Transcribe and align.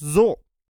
So, 0.00 0.38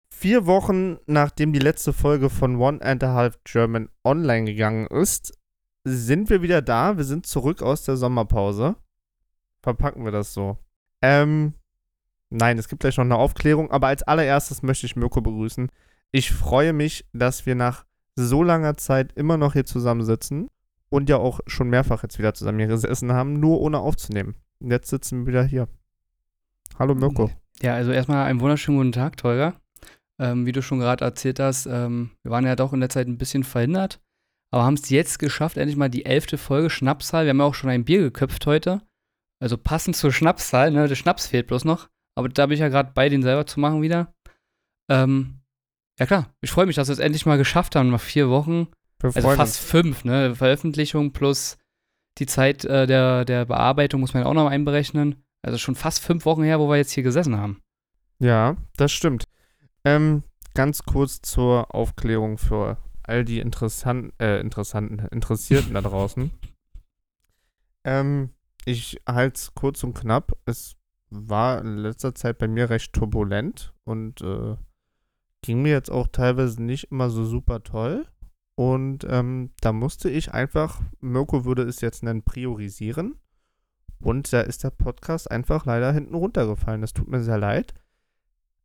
vier 0.09 0.45
Wochen 0.45 0.97
nachdem 1.05 1.51
die 1.51 1.59
letzte 1.59 1.91
Folge 1.91 2.29
von 2.29 2.55
One 2.55 2.81
and 2.81 3.03
a 3.03 3.13
Half 3.13 3.37
German 3.43 3.89
online 4.05 4.45
gegangen 4.45 4.87
ist, 4.87 5.37
sind 5.83 6.29
wir 6.29 6.41
wieder 6.41 6.61
da. 6.61 6.95
Wir 6.95 7.03
sind 7.03 7.27
zurück 7.27 7.61
aus 7.61 7.83
der 7.83 7.97
Sommerpause. 7.97 8.77
Verpacken 9.61 10.05
wir 10.05 10.13
das 10.13 10.33
so. 10.33 10.57
Ähm, 11.01 11.53
nein, 12.29 12.57
es 12.57 12.69
gibt 12.69 12.79
gleich 12.79 12.95
noch 12.95 13.03
eine 13.03 13.17
Aufklärung, 13.17 13.69
aber 13.71 13.87
als 13.87 14.03
allererstes 14.03 14.63
möchte 14.63 14.85
ich 14.85 14.95
Mirko 14.95 15.19
begrüßen. 15.19 15.69
Ich 16.13 16.31
freue 16.31 16.71
mich, 16.71 17.05
dass 17.11 17.45
wir 17.45 17.55
nach 17.55 17.85
so 18.15 18.41
langer 18.41 18.77
Zeit 18.77 19.11
immer 19.17 19.35
noch 19.35 19.51
hier 19.51 19.65
zusammensitzen 19.65 20.49
und 20.87 21.09
ja 21.09 21.17
auch 21.17 21.41
schon 21.45 21.69
mehrfach 21.69 22.03
jetzt 22.03 22.19
wieder 22.19 22.33
zusammen 22.33 22.59
hier 22.59 22.67
gesessen 22.69 23.11
haben, 23.11 23.33
nur 23.33 23.59
ohne 23.59 23.79
aufzunehmen. 23.79 24.35
Jetzt 24.61 24.89
sitzen 24.89 25.25
wir 25.25 25.27
wieder 25.27 25.43
hier. 25.43 25.67
Hallo 26.77 26.95
Mirko. 26.95 27.29
Ja, 27.61 27.73
also 27.73 27.91
erstmal 27.91 28.25
einen 28.25 28.39
wunderschönen 28.39 28.77
guten 28.77 28.91
Tag, 28.91 29.17
Tolga. 29.17 29.59
Ähm, 30.19 30.45
wie 30.45 30.51
du 30.51 30.61
schon 30.61 30.79
gerade 30.79 31.03
erzählt 31.03 31.39
hast, 31.39 31.65
ähm, 31.65 32.11
wir 32.23 32.31
waren 32.31 32.45
ja 32.45 32.55
doch 32.55 32.73
in 32.73 32.79
der 32.79 32.89
Zeit 32.89 33.07
ein 33.07 33.17
bisschen 33.17 33.43
verhindert, 33.43 34.01
aber 34.51 34.63
haben 34.63 34.73
es 34.73 34.89
jetzt 34.89 35.19
geschafft, 35.19 35.57
endlich 35.57 35.77
mal 35.77 35.89
die 35.89 36.05
elfte 36.05 36.37
Folge 36.37 36.69
Schnapszahl. 36.69 37.25
Wir 37.25 37.29
haben 37.29 37.39
ja 37.39 37.45
auch 37.45 37.55
schon 37.55 37.69
ein 37.69 37.85
Bier 37.85 37.99
geköpft 38.01 38.45
heute. 38.45 38.81
Also 39.41 39.57
passend 39.57 39.95
zur 39.95 40.11
Schnapszahl, 40.11 40.71
ne? 40.71 40.87
Der 40.87 40.95
Schnaps 40.95 41.27
fehlt 41.27 41.47
bloß 41.47 41.63
noch. 41.63 41.87
Aber 42.15 42.27
da 42.27 42.47
bin 42.47 42.55
ich 42.55 42.59
ja 42.59 42.67
gerade 42.67 42.91
bei, 42.93 43.07
den 43.07 43.23
selber 43.23 43.45
zu 43.45 43.61
machen 43.61 43.81
wieder. 43.81 44.13
Ähm, 44.89 45.39
ja 45.97 46.05
klar, 46.05 46.33
ich 46.41 46.51
freue 46.51 46.65
mich, 46.65 46.75
dass 46.75 46.89
wir 46.89 46.93
es 46.93 46.99
endlich 46.99 47.25
mal 47.25 47.37
geschafft 47.37 47.75
haben, 47.75 47.89
nach 47.89 48.01
vier 48.01 48.29
Wochen. 48.29 48.67
Wir 48.99 49.15
Also 49.15 49.29
fast 49.29 49.61
uns. 49.61 49.69
fünf, 49.69 50.03
ne? 50.03 50.35
Veröffentlichung 50.35 51.13
plus 51.13 51.57
die 52.17 52.25
Zeit 52.25 52.65
äh, 52.65 52.85
der, 52.85 53.23
der 53.23 53.45
Bearbeitung 53.45 54.01
muss 54.01 54.13
man 54.13 54.23
ja 54.23 54.29
auch 54.29 54.33
noch 54.33 54.49
einberechnen. 54.49 55.23
Also 55.41 55.57
schon 55.57 55.75
fast 55.75 56.03
fünf 56.03 56.25
Wochen 56.25 56.43
her, 56.43 56.59
wo 56.59 56.69
wir 56.69 56.77
jetzt 56.77 56.91
hier 56.91 57.03
gesessen 57.03 57.37
haben. 57.37 57.61
Ja, 58.19 58.57
das 58.75 58.91
stimmt. 58.91 59.25
Ähm, 59.85 60.23
ganz 60.53 60.83
kurz 60.83 61.21
zur 61.21 61.73
Aufklärung 61.73 62.37
für 62.37 62.77
all 63.03 63.23
die 63.23 63.39
interessanten, 63.39 64.11
äh, 64.19 64.39
interessanten, 64.39 64.99
Interessierten 65.07 65.73
da 65.73 65.81
draußen. 65.81 66.31
Ähm, 67.85 68.31
ich 68.65 69.01
halte 69.07 69.35
es 69.35 69.53
kurz 69.55 69.83
und 69.83 69.93
knapp. 69.93 70.37
Es 70.45 70.75
war 71.09 71.61
in 71.61 71.77
letzter 71.77 72.13
Zeit 72.13 72.37
bei 72.37 72.47
mir 72.47 72.69
recht 72.69 72.93
turbulent 72.93 73.73
und 73.83 74.21
äh, 74.21 74.57
ging 75.41 75.61
mir 75.61 75.71
jetzt 75.71 75.89
auch 75.89 76.07
teilweise 76.07 76.61
nicht 76.61 76.91
immer 76.91 77.09
so 77.09 77.25
super 77.25 77.63
toll. 77.63 78.05
Und 78.55 79.07
ähm, 79.09 79.51
da 79.61 79.71
musste 79.71 80.09
ich 80.09 80.33
einfach, 80.33 80.81
Mirko 80.99 81.45
würde 81.45 81.63
es 81.63 81.79
jetzt 81.79 82.03
nennen, 82.03 82.23
priorisieren. 82.23 83.15
Und 84.01 84.31
da 84.31 84.41
ist 84.41 84.63
der 84.63 84.69
Podcast 84.69 85.29
einfach 85.29 85.65
leider 85.65 85.91
hinten 85.91 86.15
runtergefallen. 86.15 86.81
Das 86.81 86.93
tut 86.93 87.07
mir 87.09 87.21
sehr 87.21 87.37
leid. 87.37 87.73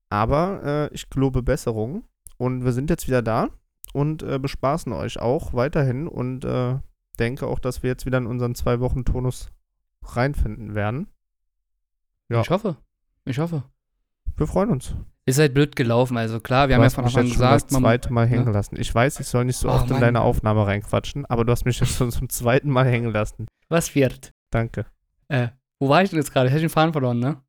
Aber 0.09 0.63
äh, 0.91 0.95
ich 0.95 1.11
gelobe 1.11 1.43
Besserung. 1.43 2.05
Und 2.37 2.65
wir 2.65 2.73
sind 2.73 2.91
jetzt 2.91 3.07
wieder 3.07 3.23
da 3.23 3.49
und 3.93 4.23
äh, 4.23 4.39
bespaßen 4.39 4.93
euch 4.93 5.21
auch 5.21 5.55
weiterhin 5.55 6.09
und 6.09 6.45
äh, 6.45 6.77
denke 7.19 7.47
auch, 7.47 7.59
dass 7.61 7.83
wir 7.83 7.91
jetzt 7.91 8.07
wieder 8.07 8.19
in 8.19 8.27
unseren 8.27 8.55
zwei 8.55 8.81
Wochen 8.81 9.05
Tonus 9.05 9.51
reinfinden 10.03 10.75
werden. 10.75 11.09
Ja. 12.29 12.41
Ich 12.41 12.51
hoffe. 12.51 12.77
Ich 13.25 13.39
hoffe. 13.39 13.63
Wir 14.37 14.47
freuen 14.47 14.71
uns. 14.71 14.95
Ist 15.27 15.39
halt 15.39 15.55
blöd 15.55 15.75
gelaufen, 15.77 16.17
also 16.19 16.39
klar, 16.41 16.69
wir 16.69 16.77
du 16.77 16.83
haben 16.83 16.83
ja 16.83 16.91
von 16.91 17.05
Anfang 17.05 17.21
an 17.21 17.27
jetzt 17.27 17.35
schon 17.37 17.41
gesagt, 17.41 17.73
das 17.73 17.81
zweite 17.81 18.13
Mal 18.13 18.27
hängen 18.27 18.47
ja. 18.47 18.53
lassen. 18.53 18.77
Ich 18.79 18.95
weiß, 18.95 19.21
ich 19.21 19.27
soll 19.29 19.45
nicht 19.47 19.57
so 19.57 19.69
Oh, 19.69 19.73
oft 19.73 19.87
in 19.87 19.93
Mann. 19.93 20.01
deine 20.01 20.21
Aufnahme 20.21 20.67
reinquatschen, 20.67 21.25
aber 21.27 21.45
du 21.45 21.53
hast 21.53 21.65
mich 21.65 21.81
jetzt 21.81 21.95
schon 21.95 22.11
zum 22.11 22.29
zweiten 22.29 22.69
Mal 22.69 22.85
hängen 22.87 23.11
lassen. 23.13 23.47
was 23.69 23.95
wird? 23.95 24.33
Danke. 24.51 24.87
Äh, 25.29 25.49
wo 25.81 25.89
war 25.89 26.03
ich 26.03 26.11
denn 26.11 26.19
jetzt 26.19 26.33
gerade? 26.33 26.49
Ich 26.49 26.53
hätte 26.53 26.63
den 26.65 26.71
Faden 26.71 26.93
verloren, 26.93 27.19
ne? 27.19 27.43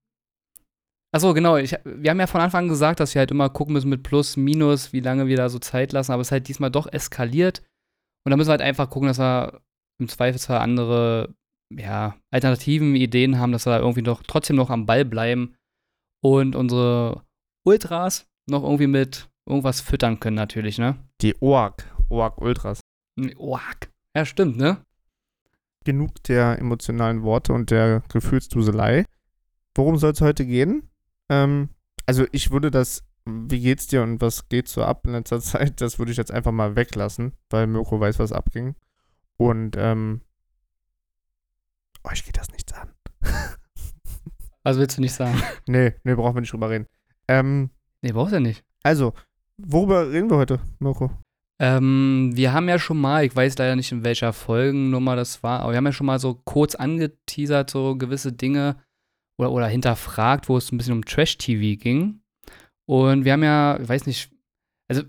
Achso, 1.13 1.33
genau. 1.33 1.55
Ich, 1.57 1.75
wir 1.85 2.11
haben 2.11 2.19
ja 2.19 2.27
von 2.27 2.41
Anfang 2.41 2.65
an 2.65 2.69
gesagt, 2.69 2.99
dass 2.99 3.15
wir 3.15 3.19
halt 3.19 3.31
immer 3.31 3.49
gucken 3.49 3.73
müssen 3.73 3.89
mit 3.89 4.03
Plus, 4.03 4.35
Minus, 4.35 4.91
wie 4.91 4.99
lange 4.99 5.27
wir 5.27 5.37
da 5.37 5.47
so 5.47 5.59
Zeit 5.59 5.93
lassen, 5.93 6.11
aber 6.11 6.21
es 6.21 6.27
ist 6.27 6.31
halt 6.33 6.47
diesmal 6.47 6.71
doch 6.71 6.91
eskaliert. 6.91 7.63
Und 8.25 8.31
da 8.31 8.37
müssen 8.37 8.49
wir 8.49 8.53
halt 8.53 8.61
einfach 8.61 8.89
gucken, 8.89 9.07
dass 9.07 9.19
wir 9.19 9.61
im 10.01 10.09
Zweifelsfall 10.09 10.57
andere, 10.57 11.33
ja, 11.73 12.17
alternativen 12.31 12.95
Ideen 12.95 13.39
haben, 13.39 13.51
dass 13.53 13.65
wir 13.65 13.71
da 13.71 13.79
irgendwie 13.79 14.03
doch 14.03 14.23
trotzdem 14.23 14.57
noch 14.57 14.69
am 14.69 14.85
Ball 14.85 15.05
bleiben 15.05 15.55
und 16.21 16.55
unsere 16.55 17.23
Ultras 17.65 18.27
noch 18.49 18.63
irgendwie 18.63 18.87
mit 18.87 19.29
irgendwas 19.47 19.79
füttern 19.81 20.19
können, 20.19 20.35
natürlich, 20.35 20.77
ne? 20.77 20.97
Die 21.21 21.35
OAK, 21.39 21.85
OAK 22.09 22.41
Ultras. 22.41 22.81
Oak. 23.37 23.89
Ja, 24.15 24.25
stimmt, 24.25 24.57
ne? 24.57 24.83
Genug 25.85 26.21
der 26.23 26.59
emotionalen 26.59 27.23
Worte 27.23 27.53
und 27.53 27.71
der 27.71 28.01
Gefühlsduselei. 28.11 29.05
Worum 29.73 29.97
soll 29.97 30.11
es 30.11 30.21
heute 30.21 30.45
gehen? 30.45 30.89
Ähm, 31.29 31.69
also 32.05 32.25
ich 32.31 32.51
würde 32.51 32.69
das, 32.71 33.03
wie 33.25 33.59
geht's 33.61 33.87
dir 33.87 34.03
und 34.03 34.19
was 34.21 34.49
geht 34.49 34.67
so 34.67 34.83
ab 34.83 35.05
in 35.05 35.13
letzter 35.13 35.39
Zeit, 35.41 35.79
das 35.79 35.97
würde 35.99 36.11
ich 36.11 36.17
jetzt 36.17 36.31
einfach 36.31 36.51
mal 36.51 36.75
weglassen, 36.75 37.33
weil 37.49 37.67
Mirko 37.67 37.99
weiß, 37.99 38.19
was 38.19 38.31
abging. 38.33 38.75
Und 39.37 39.75
ähm, 39.77 40.21
euch 42.03 42.23
geht 42.25 42.37
das 42.37 42.49
nichts 42.51 42.73
an. 42.73 42.91
Was 44.63 44.77
willst 44.77 44.97
du 44.97 45.01
nicht 45.01 45.13
sagen? 45.13 45.39
Nee, 45.67 45.93
nee, 46.03 46.15
brauchen 46.15 46.35
wir 46.35 46.41
nicht 46.41 46.51
drüber 46.53 46.69
reden. 46.71 46.87
Ähm, 47.27 47.69
Nee, 48.01 48.11
brauchst 48.13 48.31
du 48.31 48.37
ja 48.37 48.39
nicht. 48.39 48.63
also, 48.83 49.13
worüber 49.57 50.11
reden 50.11 50.29
wir 50.29 50.37
heute, 50.37 50.59
Mirko? 50.79 51.11
Ähm, 51.61 52.31
wir 52.33 52.51
haben 52.53 52.67
ja 52.67 52.77
schon 52.79 52.99
mal, 52.99 53.23
ich 53.23 53.35
weiß 53.35 53.57
leider 53.57 53.75
nicht 53.75 53.91
in 53.91 54.03
welcher 54.03 54.33
Folgennummer 54.33 55.15
das 55.15 55.41
war, 55.41 55.61
aber 55.61 55.71
wir 55.71 55.77
haben 55.77 55.85
ja 55.85 55.93
schon 55.93 56.07
mal 56.07 56.19
so 56.19 56.33
kurz 56.43 56.75
angeteasert, 56.75 57.69
so 57.69 57.95
gewisse 57.95 58.33
Dinge 58.33 58.75
oder, 59.39 59.51
oder 59.51 59.67
hinterfragt, 59.67 60.49
wo 60.49 60.57
es 60.57 60.71
ein 60.71 60.77
bisschen 60.77 60.93
um 60.93 61.05
Trash-TV 61.05 61.79
ging. 61.81 62.21
Und 62.87 63.25
wir 63.25 63.33
haben 63.33 63.43
ja, 63.43 63.79
ich 63.79 63.87
weiß 63.87 64.05
nicht, 64.05 64.31
also 64.89 65.03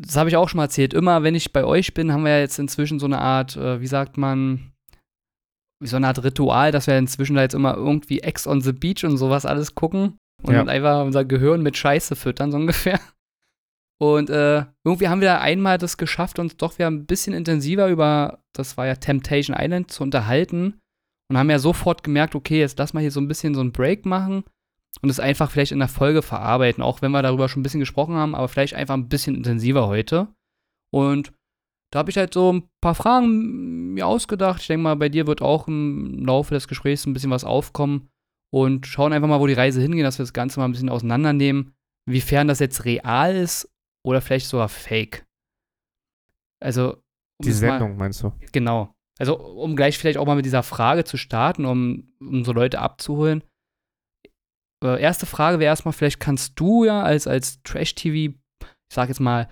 das 0.00 0.16
habe 0.16 0.28
ich 0.28 0.36
auch 0.36 0.48
schon 0.48 0.58
mal 0.58 0.64
erzählt, 0.64 0.94
immer 0.94 1.22
wenn 1.22 1.34
ich 1.34 1.52
bei 1.52 1.64
euch 1.64 1.94
bin, 1.94 2.12
haben 2.12 2.22
wir 2.24 2.32
ja 2.32 2.38
jetzt 2.38 2.58
inzwischen 2.58 2.98
so 2.98 3.06
eine 3.06 3.18
Art, 3.20 3.56
äh, 3.56 3.80
wie 3.80 3.86
sagt 3.86 4.16
man, 4.18 4.72
wie 5.82 5.88
so 5.88 5.96
eine 5.96 6.06
Art 6.08 6.22
Ritual, 6.22 6.70
dass 6.70 6.86
wir 6.86 6.98
inzwischen 6.98 7.34
da 7.34 7.42
jetzt 7.42 7.54
immer 7.54 7.74
irgendwie 7.74 8.20
Ex 8.20 8.46
on 8.46 8.60
the 8.60 8.72
Beach 8.72 9.04
und 9.04 9.16
sowas 9.16 9.46
alles 9.46 9.74
gucken 9.74 10.18
und 10.42 10.54
Ja. 10.54 10.64
einfach 10.64 11.04
unser 11.04 11.24
Gehirn 11.24 11.62
mit 11.62 11.76
Scheiße 11.76 12.14
füttern, 12.14 12.52
so 12.52 12.58
ungefähr. 12.58 13.00
Und 14.00 14.30
äh, 14.30 14.64
irgendwie 14.84 15.08
haben 15.08 15.20
wir 15.20 15.28
da 15.28 15.40
einmal 15.40 15.76
das 15.76 15.96
geschafft, 15.96 16.38
uns 16.38 16.56
doch 16.56 16.78
wieder 16.78 16.88
ein 16.88 17.06
bisschen 17.06 17.34
intensiver 17.34 17.88
über, 17.88 18.44
das 18.52 18.76
war 18.76 18.86
ja 18.86 18.94
Temptation 18.94 19.56
Island, 19.58 19.90
zu 19.90 20.04
unterhalten. 20.04 20.80
Und 21.28 21.36
haben 21.36 21.50
ja 21.50 21.58
sofort 21.58 22.04
gemerkt, 22.04 22.34
okay, 22.34 22.60
jetzt 22.60 22.78
lass 22.78 22.94
mal 22.94 23.00
hier 23.00 23.10
so 23.10 23.20
ein 23.20 23.28
bisschen 23.28 23.54
so 23.54 23.60
einen 23.60 23.72
Break 23.72 24.06
machen 24.06 24.44
und 25.02 25.10
es 25.10 25.20
einfach 25.20 25.50
vielleicht 25.50 25.72
in 25.72 25.78
der 25.78 25.88
Folge 25.88 26.22
verarbeiten, 26.22 26.82
auch 26.82 27.02
wenn 27.02 27.10
wir 27.10 27.22
darüber 27.22 27.48
schon 27.48 27.60
ein 27.60 27.62
bisschen 27.64 27.80
gesprochen 27.80 28.14
haben, 28.14 28.34
aber 28.34 28.48
vielleicht 28.48 28.74
einfach 28.74 28.94
ein 28.94 29.08
bisschen 29.08 29.34
intensiver 29.34 29.88
heute. 29.88 30.28
Und 30.90 31.32
da 31.92 31.98
habe 31.98 32.10
ich 32.10 32.16
halt 32.16 32.32
so 32.32 32.52
ein 32.52 32.68
paar 32.80 32.94
Fragen 32.94 33.92
mir 33.92 34.06
ausgedacht. 34.06 34.62
Ich 34.62 34.68
denke 34.68 34.84
mal, 34.84 34.96
bei 34.96 35.10
dir 35.10 35.26
wird 35.26 35.42
auch 35.42 35.68
im 35.68 36.24
Laufe 36.24 36.54
des 36.54 36.66
Gesprächs 36.66 37.04
ein 37.04 37.12
bisschen 37.12 37.30
was 37.30 37.44
aufkommen 37.44 38.08
und 38.50 38.86
schauen 38.86 39.12
einfach 39.12 39.28
mal, 39.28 39.40
wo 39.40 39.46
die 39.46 39.52
Reise 39.52 39.82
hingeht, 39.82 40.04
dass 40.04 40.18
wir 40.18 40.22
das 40.22 40.32
Ganze 40.32 40.60
mal 40.60 40.66
ein 40.66 40.72
bisschen 40.72 40.88
auseinandernehmen, 40.88 41.74
inwiefern 42.06 42.48
das 42.48 42.58
jetzt 42.58 42.86
real 42.86 43.36
ist 43.36 43.68
oder 44.08 44.20
vielleicht 44.20 44.46
sogar 44.46 44.68
fake. 44.68 45.24
Also, 46.60 46.94
um 46.94 47.44
Die 47.44 47.50
es 47.50 47.60
mal- 47.60 47.78
Sendung, 47.78 47.96
meinst 47.96 48.22
du? 48.22 48.32
Genau. 48.52 48.94
Also, 49.18 49.36
um 49.38 49.76
gleich 49.76 49.98
vielleicht 49.98 50.18
auch 50.18 50.26
mal 50.26 50.36
mit 50.36 50.44
dieser 50.44 50.62
Frage 50.62 51.04
zu 51.04 51.16
starten, 51.16 51.64
um, 51.64 52.12
um 52.20 52.44
so 52.44 52.52
Leute 52.52 52.78
abzuholen. 52.80 53.42
Äh, 54.84 55.00
erste 55.00 55.26
Frage 55.26 55.58
wäre 55.58 55.70
erstmal, 55.70 55.92
vielleicht 55.92 56.20
kannst 56.20 56.58
du 56.60 56.84
ja 56.84 57.02
als, 57.02 57.26
als 57.26 57.60
Trash-TV, 57.62 58.34
ich 58.64 58.68
sag 58.94 59.08
jetzt 59.08 59.20
mal, 59.20 59.48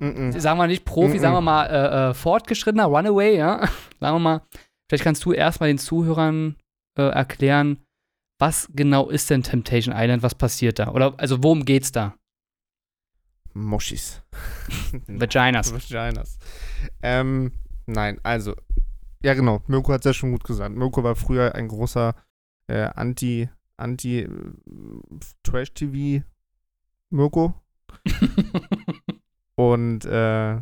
Mm 0.00 0.06
-mm. 0.32 0.40
sagen 0.40 0.58
wir 0.58 0.66
nicht 0.66 0.84
Profi, 0.84 1.14
Mhm. 1.14 1.18
sagen 1.20 1.34
wir 1.36 1.40
mal 1.40 1.66
äh, 1.66 2.10
äh, 2.10 2.14
fortgeschrittener, 2.14 2.86
Runaway, 2.86 3.36
ja. 3.36 3.60
sagen 4.00 4.16
wir 4.16 4.18
mal, 4.18 4.42
vielleicht 4.90 5.04
kannst 5.04 5.24
du 5.24 5.32
erstmal 5.32 5.68
den 5.68 5.78
Zuhörern 5.78 6.56
äh, 6.98 7.02
erklären, 7.02 7.78
was 8.40 8.68
genau 8.74 9.08
ist 9.08 9.30
denn 9.30 9.44
Temptation 9.44 9.94
Island, 9.96 10.24
was 10.24 10.34
passiert 10.34 10.80
da? 10.80 10.90
Oder 10.90 11.14
also 11.18 11.44
worum 11.44 11.64
geht's 11.64 11.92
da? 11.92 12.17
Moschis. 13.58 14.22
Vaginas. 15.06 15.72
Vaginas. 15.72 16.38
Ähm, 17.02 17.52
nein, 17.86 18.20
also, 18.22 18.54
ja 19.22 19.34
genau, 19.34 19.62
Mirko 19.66 19.92
hat 19.92 20.00
es 20.02 20.04
ja 20.06 20.12
schon 20.14 20.32
gut 20.32 20.44
gesagt. 20.44 20.74
Mirko 20.74 21.02
war 21.02 21.16
früher 21.16 21.54
ein 21.54 21.68
großer 21.68 22.14
äh, 22.68 22.88
Anti, 22.94 23.48
Anti 23.76 24.20
äh, 24.20 24.28
Trash-TV 25.42 26.24
Mirko. 27.10 27.54
Und 29.56 30.04
äh, 30.04 30.60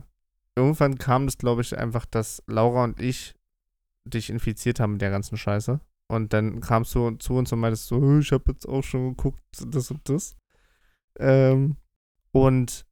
irgendwann 0.54 0.96
kam 0.96 1.26
es, 1.26 1.36
glaube 1.36 1.60
ich, 1.60 1.76
einfach, 1.76 2.06
dass 2.06 2.42
Laura 2.46 2.84
und 2.84 2.98
ich 2.98 3.34
dich 4.04 4.30
infiziert 4.30 4.80
haben 4.80 4.92
mit 4.92 5.02
der 5.02 5.10
ganzen 5.10 5.36
Scheiße. 5.36 5.80
Und 6.08 6.32
dann 6.32 6.60
kamst 6.60 6.94
du 6.94 7.10
zu 7.16 7.34
uns 7.34 7.52
und 7.52 7.60
meintest 7.60 7.88
so, 7.88 8.00
"Hö, 8.00 8.20
ich 8.20 8.32
habe 8.32 8.52
jetzt 8.52 8.66
auch 8.66 8.82
schon 8.82 9.10
geguckt, 9.10 9.42
das 9.66 9.90
und 9.90 10.08
das. 10.08 10.36
Ähm, 11.18 11.76
und 12.44 12.86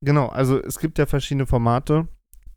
genau, 0.00 0.28
also 0.28 0.62
es 0.62 0.78
gibt 0.78 0.98
ja 0.98 1.06
verschiedene 1.06 1.46
Formate, 1.46 2.08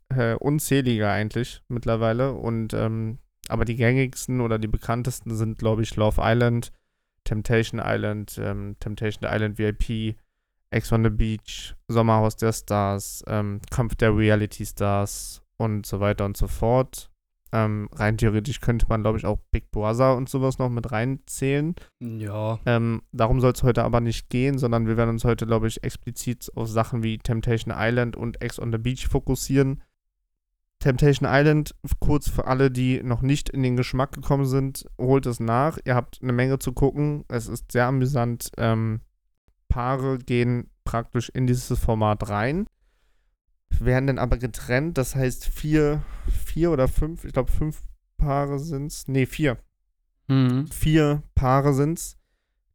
äh, 0.08 0.34
unzählige 0.34 1.08
eigentlich 1.08 1.62
mittlerweile. 1.68 2.32
Und 2.32 2.74
ähm, 2.74 3.18
aber 3.48 3.64
die 3.64 3.76
gängigsten 3.76 4.40
oder 4.40 4.58
die 4.58 4.68
bekanntesten 4.68 5.34
sind, 5.34 5.58
glaube 5.58 5.82
ich, 5.82 5.96
Love 5.96 6.20
Island, 6.22 6.72
Temptation 7.24 7.80
Island, 7.84 8.38
ähm, 8.38 8.76
Temptation 8.80 9.28
Island 9.30 9.58
VIP, 9.58 10.16
Ex 10.70 10.92
on 10.92 11.04
the 11.04 11.10
Beach, 11.10 11.74
Sommerhaus 11.88 12.36
der 12.36 12.52
Stars, 12.52 13.22
ähm, 13.26 13.60
Kampf 13.70 13.94
der 13.96 14.16
Reality 14.16 14.66
Stars 14.66 15.42
und 15.56 15.86
so 15.86 16.00
weiter 16.00 16.24
und 16.24 16.36
so 16.36 16.48
fort. 16.48 17.10
Ähm, 17.54 17.88
rein 17.92 18.18
theoretisch 18.18 18.60
könnte 18.60 18.86
man, 18.88 19.02
glaube 19.02 19.16
ich, 19.16 19.24
auch 19.24 19.38
Big 19.52 19.70
Brother 19.70 20.16
und 20.16 20.28
sowas 20.28 20.58
noch 20.58 20.70
mit 20.70 20.90
reinzählen. 20.90 21.76
Ja. 22.00 22.58
Ähm, 22.66 23.02
darum 23.12 23.40
soll 23.40 23.52
es 23.52 23.62
heute 23.62 23.84
aber 23.84 24.00
nicht 24.00 24.28
gehen, 24.28 24.58
sondern 24.58 24.88
wir 24.88 24.96
werden 24.96 25.10
uns 25.10 25.24
heute, 25.24 25.46
glaube 25.46 25.68
ich, 25.68 25.84
explizit 25.84 26.50
auf 26.56 26.68
Sachen 26.68 27.04
wie 27.04 27.16
Temptation 27.18 27.72
Island 27.76 28.16
und 28.16 28.42
Ex 28.42 28.58
on 28.58 28.72
the 28.72 28.78
Beach 28.78 29.06
fokussieren. 29.06 29.84
Temptation 30.80 31.28
Island, 31.30 31.76
kurz 32.00 32.28
für 32.28 32.48
alle, 32.48 32.72
die 32.72 33.00
noch 33.04 33.22
nicht 33.22 33.50
in 33.50 33.62
den 33.62 33.76
Geschmack 33.76 34.10
gekommen 34.10 34.46
sind, 34.46 34.84
holt 35.00 35.24
es 35.24 35.38
nach. 35.38 35.78
Ihr 35.84 35.94
habt 35.94 36.18
eine 36.22 36.32
Menge 36.32 36.58
zu 36.58 36.72
gucken. 36.72 37.24
Es 37.28 37.46
ist 37.46 37.70
sehr 37.70 37.86
amüsant. 37.86 38.50
Ähm, 38.58 39.00
Paare 39.68 40.18
gehen 40.18 40.70
praktisch 40.82 41.28
in 41.28 41.46
dieses 41.46 41.78
Format 41.78 42.28
rein, 42.28 42.66
werden 43.82 44.06
dann 44.06 44.18
aber 44.18 44.36
getrennt. 44.36 44.98
Das 44.98 45.14
heißt, 45.14 45.46
vier, 45.46 46.02
vier 46.28 46.70
oder 46.70 46.88
fünf, 46.88 47.24
ich 47.24 47.32
glaube, 47.32 47.50
fünf 47.50 47.82
Paare 48.16 48.58
sind 48.58 48.86
es. 48.86 49.08
Nee, 49.08 49.26
vier. 49.26 49.58
Mhm. 50.28 50.66
Vier 50.68 51.22
Paare 51.34 51.72
sind 51.74 51.98
es. 51.98 52.16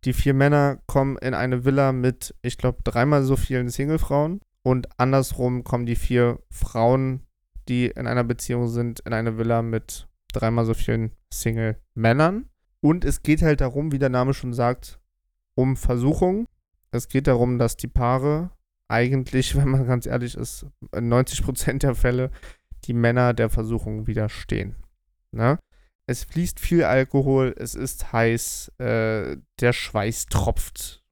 Die 0.05 0.13
vier 0.13 0.33
Männer 0.33 0.79
kommen 0.87 1.17
in 1.17 1.33
eine 1.33 1.65
Villa 1.65 1.91
mit, 1.91 2.33
ich 2.41 2.57
glaube, 2.57 2.79
dreimal 2.83 3.23
so 3.23 3.35
vielen 3.35 3.69
Singlefrauen. 3.69 4.41
Und 4.63 4.87
andersrum 4.99 5.63
kommen 5.63 5.85
die 5.85 5.95
vier 5.95 6.39
Frauen 6.49 7.21
die 7.69 7.87
in 7.87 8.07
einer 8.07 8.23
Beziehung 8.23 8.67
sind, 8.67 8.99
in 9.01 9.13
eine 9.13 9.37
Villa 9.37 9.61
mit 9.61 10.07
dreimal 10.33 10.65
so 10.65 10.73
vielen 10.73 11.11
Single-Männern. 11.31 12.49
Und 12.81 13.05
es 13.05 13.23
geht 13.23 13.41
halt 13.41 13.61
darum, 13.61 13.91
wie 13.91 13.99
der 13.99 14.09
Name 14.09 14.33
schon 14.33 14.53
sagt, 14.53 14.99
um 15.55 15.77
Versuchung. 15.77 16.47
Es 16.91 17.07
geht 17.07 17.27
darum, 17.27 17.59
dass 17.59 17.77
die 17.77 17.87
Paare 17.87 18.51
eigentlich, 18.89 19.55
wenn 19.55 19.69
man 19.69 19.87
ganz 19.87 20.05
ehrlich 20.05 20.35
ist, 20.35 20.65
in 20.93 21.11
90% 21.11 21.79
der 21.79 21.95
Fälle 21.95 22.31
die 22.85 22.93
Männer 22.93 23.33
der 23.33 23.49
Versuchung 23.49 24.07
widerstehen. 24.07 24.75
Ne? 25.31 25.59
Es 26.05 26.23
fließt 26.23 26.59
viel 26.59 26.83
Alkohol, 26.83 27.53
es 27.57 27.75
ist 27.75 28.11
heiß, 28.11 28.71
äh, 28.79 29.37
der 29.59 29.73
Schweiß 29.73 30.25
tropft, 30.25 31.03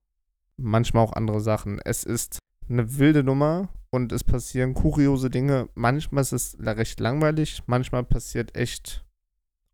manchmal 0.58 1.04
auch 1.04 1.14
andere 1.14 1.40
Sachen. 1.40 1.80
Es 1.84 2.04
ist 2.04 2.40
eine 2.70 2.98
wilde 2.98 3.24
Nummer 3.24 3.70
und 3.92 4.12
es 4.12 4.24
passieren 4.24 4.74
kuriose 4.74 5.30
Dinge. 5.30 5.70
Manchmal 5.76 6.22
ist 6.22 6.32
es 6.32 6.58
recht 6.60 7.00
langweilig, 7.00 7.64
manchmal 7.68 8.04
passiert 8.04 8.56
echt 8.56 9.06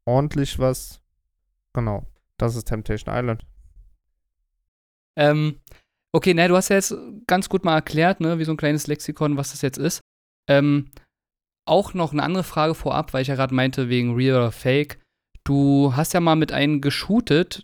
ordentlich 0.05 0.59
was. 0.59 1.01
Genau, 1.73 2.05
das 2.37 2.55
ist 2.55 2.65
Temptation 2.65 3.15
Island. 3.15 3.45
Ähm, 5.15 5.59
okay, 6.13 6.33
ne, 6.33 6.47
du 6.47 6.55
hast 6.55 6.69
ja 6.69 6.75
jetzt 6.77 6.95
ganz 7.27 7.49
gut 7.49 7.65
mal 7.65 7.75
erklärt, 7.75 8.19
ne, 8.21 8.39
wie 8.39 8.43
so 8.45 8.51
ein 8.51 8.57
kleines 8.57 8.87
Lexikon, 8.87 9.37
was 9.37 9.51
das 9.51 9.61
jetzt 9.61 9.77
ist. 9.77 10.01
Ähm, 10.49 10.89
auch 11.67 11.93
noch 11.93 12.11
eine 12.11 12.23
andere 12.23 12.43
Frage 12.43 12.75
vorab, 12.75 13.13
weil 13.13 13.21
ich 13.21 13.29
ja 13.29 13.35
gerade 13.35 13.55
meinte, 13.55 13.89
wegen 13.89 14.15
Real 14.15 14.37
oder 14.37 14.51
Fake. 14.51 14.99
Du 15.45 15.93
hast 15.95 16.13
ja 16.13 16.19
mal 16.19 16.35
mit 16.35 16.51
einem 16.51 16.81
geshootet, 16.81 17.63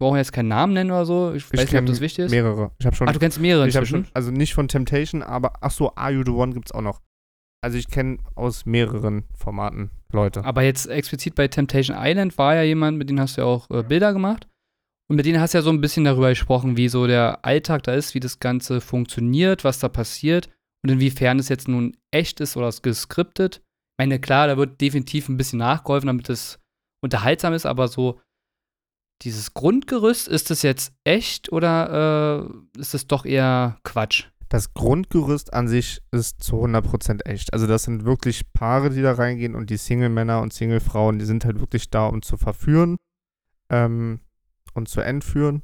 brauchen 0.00 0.16
jetzt 0.16 0.32
keinen 0.32 0.48
Namen 0.48 0.72
nennen 0.74 0.90
oder 0.90 1.06
so. 1.06 1.32
Ich, 1.32 1.44
Ich 1.44 1.52
weiß 1.58 1.72
nicht, 1.72 1.80
ob 1.80 1.86
das 1.86 2.00
wichtig 2.00 2.26
ist. 2.26 2.30
Mehrere. 2.30 2.72
Ich 2.78 2.86
habe 2.86 2.94
schon, 2.96 3.08
Ah, 3.08 3.12
du 3.12 3.18
kennst 3.18 3.40
mehrere 3.40 3.68
ich 3.68 3.88
schon, 3.88 4.06
also 4.14 4.30
nicht 4.30 4.54
von 4.54 4.68
Temptation, 4.68 5.22
aber 5.22 5.54
ach 5.60 5.70
so, 5.70 5.94
Are 5.94 6.12
You 6.12 6.22
the 6.24 6.32
One 6.32 6.52
gibt's 6.54 6.72
auch 6.72 6.82
noch. 6.82 7.00
Also 7.64 7.78
ich 7.78 7.88
kenne 7.88 8.18
aus 8.34 8.66
mehreren 8.66 9.24
Formaten 9.34 9.90
Leute. 10.12 10.44
Aber 10.44 10.62
jetzt 10.62 10.86
explizit 10.86 11.34
bei 11.34 11.48
Temptation 11.48 11.96
Island 11.98 12.36
war 12.38 12.54
ja 12.54 12.62
jemand, 12.62 12.98
mit 12.98 13.10
dem 13.10 13.18
hast 13.18 13.36
du 13.36 13.40
ja 13.40 13.46
auch 13.46 13.68
äh, 13.70 13.82
Bilder 13.82 14.12
gemacht. 14.12 14.46
Und 15.08 15.16
mit 15.16 15.26
denen 15.26 15.40
hast 15.40 15.54
du 15.54 15.58
ja 15.58 15.62
so 15.62 15.70
ein 15.70 15.80
bisschen 15.80 16.04
darüber 16.04 16.30
gesprochen, 16.30 16.76
wie 16.76 16.88
so 16.88 17.06
der 17.06 17.44
Alltag 17.44 17.84
da 17.84 17.94
ist, 17.94 18.14
wie 18.14 18.20
das 18.20 18.40
Ganze 18.40 18.80
funktioniert, 18.80 19.62
was 19.62 19.78
da 19.78 19.88
passiert 19.88 20.48
und 20.82 20.90
inwiefern 20.90 21.38
es 21.38 21.48
jetzt 21.48 21.68
nun 21.68 21.96
echt 22.10 22.40
ist 22.40 22.56
oder 22.56 22.70
geskriptet. 22.82 23.56
Ich 23.56 24.04
meine, 24.04 24.18
klar, 24.20 24.48
da 24.48 24.56
wird 24.56 24.80
definitiv 24.80 25.28
ein 25.28 25.36
bisschen 25.36 25.60
nachgeholfen, 25.60 26.08
damit 26.08 26.28
es 26.28 26.58
unterhaltsam 27.02 27.52
ist, 27.52 27.66
aber 27.66 27.88
so 27.88 28.20
dieses 29.22 29.54
Grundgerüst, 29.54 30.28
ist 30.28 30.50
das 30.50 30.62
jetzt 30.62 30.92
echt 31.04 31.50
oder 31.50 32.50
äh, 32.76 32.80
ist 32.80 32.94
es 32.94 33.06
doch 33.06 33.24
eher 33.24 33.78
Quatsch? 33.84 34.24
Das 34.48 34.74
Grundgerüst 34.74 35.54
an 35.54 35.68
sich 35.68 36.02
ist 36.12 36.42
zu 36.42 36.56
100% 36.56 37.24
echt. 37.26 37.52
Also 37.52 37.66
das 37.66 37.84
sind 37.84 38.04
wirklich 38.04 38.52
Paare, 38.52 38.90
die 38.90 39.02
da 39.02 39.12
reingehen 39.12 39.54
und 39.54 39.70
die 39.70 39.76
Single-Männer 39.76 40.40
und 40.40 40.52
Single-Frauen, 40.52 41.18
die 41.18 41.24
sind 41.24 41.44
halt 41.44 41.60
wirklich 41.60 41.90
da, 41.90 42.06
um 42.06 42.22
zu 42.22 42.36
verführen 42.36 42.96
ähm, 43.70 44.20
und 44.76 44.88
zu 44.88 45.00
entführen. 45.00 45.62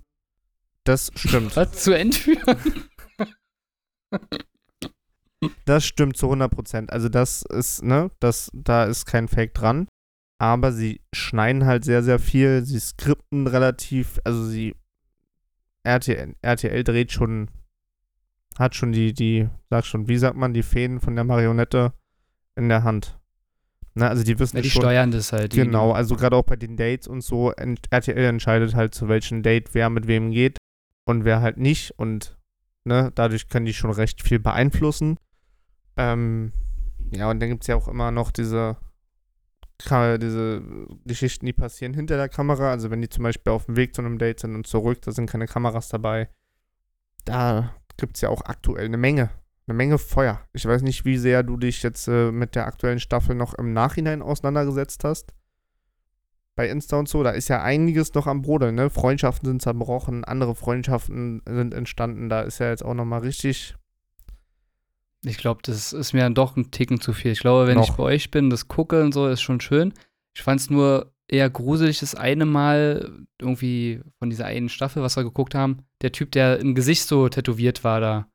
Das 0.84 1.10
stimmt. 1.14 1.56
Was 1.56 1.72
zu 1.72 1.96
entführen? 1.96 2.56
Das 5.64 5.84
stimmt 5.84 6.16
zu 6.16 6.30
100%. 6.30 6.90
Also 6.90 7.08
das 7.08 7.42
ist, 7.42 7.82
ne, 7.82 8.10
das, 8.20 8.50
da 8.54 8.84
ist 8.84 9.06
kein 9.06 9.28
Fake 9.28 9.54
dran. 9.54 9.88
Aber 10.38 10.72
sie 10.72 11.00
schneiden 11.14 11.66
halt 11.66 11.84
sehr, 11.84 12.02
sehr 12.02 12.18
viel. 12.18 12.64
Sie 12.64 12.80
skripten 12.80 13.46
relativ, 13.46 14.20
also 14.24 14.44
sie, 14.44 14.74
RTL, 15.84 16.34
RTL 16.42 16.84
dreht 16.84 17.12
schon, 17.12 17.48
hat 18.58 18.74
schon 18.74 18.92
die, 18.92 19.12
die, 19.12 19.48
sag 19.70 19.84
schon, 19.84 20.08
wie 20.08 20.18
sagt 20.18 20.36
man, 20.36 20.52
die 20.52 20.62
Fäden 20.62 21.00
von 21.00 21.14
der 21.14 21.24
Marionette 21.24 21.92
in 22.56 22.68
der 22.68 22.82
Hand. 22.82 23.18
Ne, 23.94 24.08
also 24.08 24.24
die 24.24 24.38
wissen 24.38 24.56
Ja, 24.56 24.62
die 24.62 24.70
schon. 24.70 24.82
steuern 24.82 25.10
das 25.10 25.32
halt. 25.32 25.52
Genau, 25.52 25.92
also 25.92 26.16
gerade 26.16 26.36
auch 26.36 26.44
bei 26.44 26.56
den 26.56 26.76
Dates 26.76 27.06
und 27.06 27.20
so, 27.20 27.50
RTL 27.52 28.24
entscheidet 28.24 28.74
halt, 28.74 28.94
zu 28.94 29.08
welchem 29.08 29.42
Date 29.42 29.74
wer 29.74 29.90
mit 29.90 30.06
wem 30.06 30.30
geht 30.30 30.56
und 31.04 31.24
wer 31.24 31.42
halt 31.42 31.58
nicht. 31.58 31.92
Und 31.98 32.38
ne, 32.84 33.12
dadurch 33.14 33.48
können 33.48 33.66
die 33.66 33.74
schon 33.74 33.90
recht 33.90 34.22
viel 34.22 34.38
beeinflussen. 34.38 35.18
Ähm, 35.98 36.52
ja, 37.14 37.30
und 37.30 37.40
dann 37.40 37.50
gibt 37.50 37.64
es 37.64 37.66
ja 37.66 37.76
auch 37.76 37.86
immer 37.88 38.10
noch 38.10 38.30
diese, 38.30 38.78
diese 40.18 40.62
Geschichten, 41.04 41.44
die 41.44 41.52
passieren 41.52 41.92
hinter 41.92 42.16
der 42.16 42.30
Kamera. 42.30 42.70
Also 42.70 42.90
wenn 42.90 43.02
die 43.02 43.10
zum 43.10 43.24
Beispiel 43.24 43.52
auf 43.52 43.66
dem 43.66 43.76
Weg 43.76 43.94
zu 43.94 44.00
einem 44.00 44.16
Date 44.16 44.40
sind 44.40 44.54
und 44.54 44.66
zurück, 44.66 45.02
da 45.02 45.12
sind 45.12 45.28
keine 45.28 45.46
Kameras 45.46 45.88
dabei. 45.88 46.30
Da 47.26 47.74
gibt 47.98 48.16
es 48.16 48.22
ja 48.22 48.30
auch 48.30 48.42
aktuell 48.46 48.86
eine 48.86 48.96
Menge. 48.96 49.28
Eine 49.72 49.78
Menge 49.78 49.96
Feuer. 49.96 50.38
Ich 50.52 50.66
weiß 50.66 50.82
nicht, 50.82 51.06
wie 51.06 51.16
sehr 51.16 51.42
du 51.42 51.56
dich 51.56 51.82
jetzt 51.82 52.06
äh, 52.06 52.30
mit 52.30 52.56
der 52.56 52.66
aktuellen 52.66 53.00
Staffel 53.00 53.34
noch 53.34 53.54
im 53.54 53.72
Nachhinein 53.72 54.20
auseinandergesetzt 54.20 55.02
hast. 55.02 55.32
Bei 56.56 56.68
Insta 56.68 56.98
und 56.98 57.08
so, 57.08 57.22
da 57.22 57.30
ist 57.30 57.48
ja 57.48 57.62
einiges 57.62 58.12
noch 58.12 58.26
am 58.26 58.42
Brodeln, 58.42 58.74
ne? 58.74 58.90
Freundschaften 58.90 59.48
sind 59.48 59.62
zerbrochen, 59.62 60.24
andere 60.24 60.54
Freundschaften 60.54 61.40
sind 61.48 61.72
entstanden. 61.72 62.28
Da 62.28 62.42
ist 62.42 62.58
ja 62.58 62.68
jetzt 62.68 62.84
auch 62.84 62.92
nochmal 62.92 63.20
richtig. 63.20 63.74
Ich 65.24 65.38
glaube, 65.38 65.62
das 65.64 65.94
ist 65.94 66.12
mir 66.12 66.20
dann 66.20 66.34
doch 66.34 66.54
ein 66.54 66.70
Ticken 66.70 67.00
zu 67.00 67.14
viel. 67.14 67.32
Ich 67.32 67.40
glaube, 67.40 67.66
wenn 67.66 67.80
ich 67.80 67.88
Noch. 67.88 67.96
bei 67.96 68.02
euch 68.02 68.30
bin, 68.30 68.50
das 68.50 68.68
gucke 68.68 69.02
und 69.02 69.12
so, 69.12 69.26
ist 69.26 69.40
schon 69.40 69.62
schön. 69.62 69.94
Ich 70.34 70.42
fand 70.42 70.60
es 70.60 70.68
nur 70.68 71.14
eher 71.28 71.48
gruselig, 71.48 72.00
das 72.00 72.14
eine 72.14 72.44
Mal 72.44 73.24
irgendwie 73.40 74.02
von 74.18 74.28
dieser 74.28 74.44
einen 74.44 74.68
Staffel, 74.68 75.02
was 75.02 75.16
wir 75.16 75.24
geguckt 75.24 75.54
haben, 75.54 75.86
der 76.02 76.12
Typ, 76.12 76.30
der 76.32 76.60
im 76.60 76.74
Gesicht 76.74 77.04
so 77.08 77.30
tätowiert 77.30 77.84
war 77.84 78.00
da. 78.00 78.26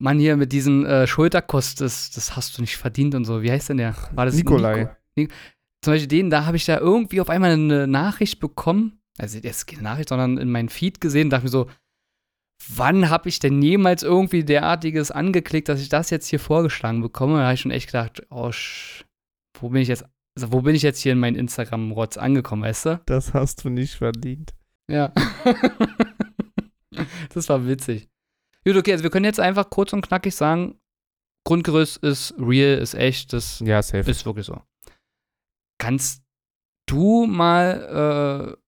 Mann, 0.00 0.18
hier 0.18 0.36
mit 0.36 0.50
diesem 0.52 0.86
äh, 0.86 1.06
Schulterkost, 1.06 1.80
das, 1.82 2.10
das 2.10 2.34
hast 2.34 2.56
du 2.56 2.62
nicht 2.62 2.78
verdient 2.78 3.14
und 3.14 3.26
so. 3.26 3.42
Wie 3.42 3.50
heißt 3.50 3.68
denn 3.68 3.76
der? 3.76 3.94
War 4.14 4.24
das 4.24 4.34
Nikolai. 4.34 4.78
Nico? 4.78 4.94
Ni 5.16 5.28
Zum 5.82 5.92
Beispiel 5.92 6.08
den, 6.08 6.30
da 6.30 6.46
habe 6.46 6.56
ich 6.56 6.64
da 6.64 6.78
irgendwie 6.78 7.20
auf 7.20 7.28
einmal 7.28 7.50
eine 7.50 7.86
Nachricht 7.86 8.40
bekommen. 8.40 8.98
Also, 9.18 9.38
jetzt 9.38 9.66
keine 9.66 9.82
Nachricht, 9.82 10.08
sondern 10.08 10.38
in 10.38 10.50
meinen 10.50 10.70
Feed 10.70 11.02
gesehen, 11.02 11.28
dachte 11.28 11.44
mir 11.44 11.50
so, 11.50 11.68
wann 12.68 13.10
habe 13.10 13.28
ich 13.28 13.40
denn 13.40 13.60
jemals 13.60 14.02
irgendwie 14.02 14.42
derartiges 14.42 15.10
angeklickt, 15.10 15.68
dass 15.68 15.82
ich 15.82 15.90
das 15.90 16.08
jetzt 16.08 16.28
hier 16.28 16.40
vorgeschlagen 16.40 17.02
bekomme? 17.02 17.38
Da 17.38 17.44
habe 17.44 17.54
ich 17.54 17.60
schon 17.60 17.70
echt 17.70 17.86
gedacht, 17.86 18.22
oh, 18.30 18.50
wo 19.60 19.68
bin 19.68 19.82
ich 19.82 19.88
jetzt, 19.88 20.06
also 20.34 20.52
wo 20.52 20.62
bin 20.62 20.74
ich 20.74 20.82
jetzt 20.82 21.00
hier 21.00 21.12
in 21.12 21.18
meinen 21.18 21.36
Instagram-Rotz 21.36 22.16
angekommen, 22.16 22.62
weißt 22.62 22.86
du? 22.86 23.00
Das 23.06 23.34
hast 23.34 23.64
du 23.64 23.68
nicht 23.68 23.96
verdient. 23.96 24.54
Ja. 24.88 25.12
das 27.34 27.48
war 27.48 27.66
witzig. 27.66 28.09
Gut, 28.66 28.76
okay, 28.76 28.92
also 28.92 29.02
wir 29.04 29.10
können 29.10 29.24
jetzt 29.24 29.40
einfach 29.40 29.70
kurz 29.70 29.92
und 29.92 30.02
knackig 30.02 30.34
sagen, 30.34 30.78
Grundgerüst 31.46 31.98
ist 31.98 32.34
real, 32.38 32.78
ist 32.78 32.94
echt, 32.94 33.32
das 33.32 33.60
Ja, 33.60 33.82
safe. 33.82 34.10
ist 34.10 34.26
wirklich 34.26 34.46
so. 34.46 34.60
Kannst 35.78 36.22
du 36.86 37.26
mal, 37.26 38.56
äh, 38.56 38.60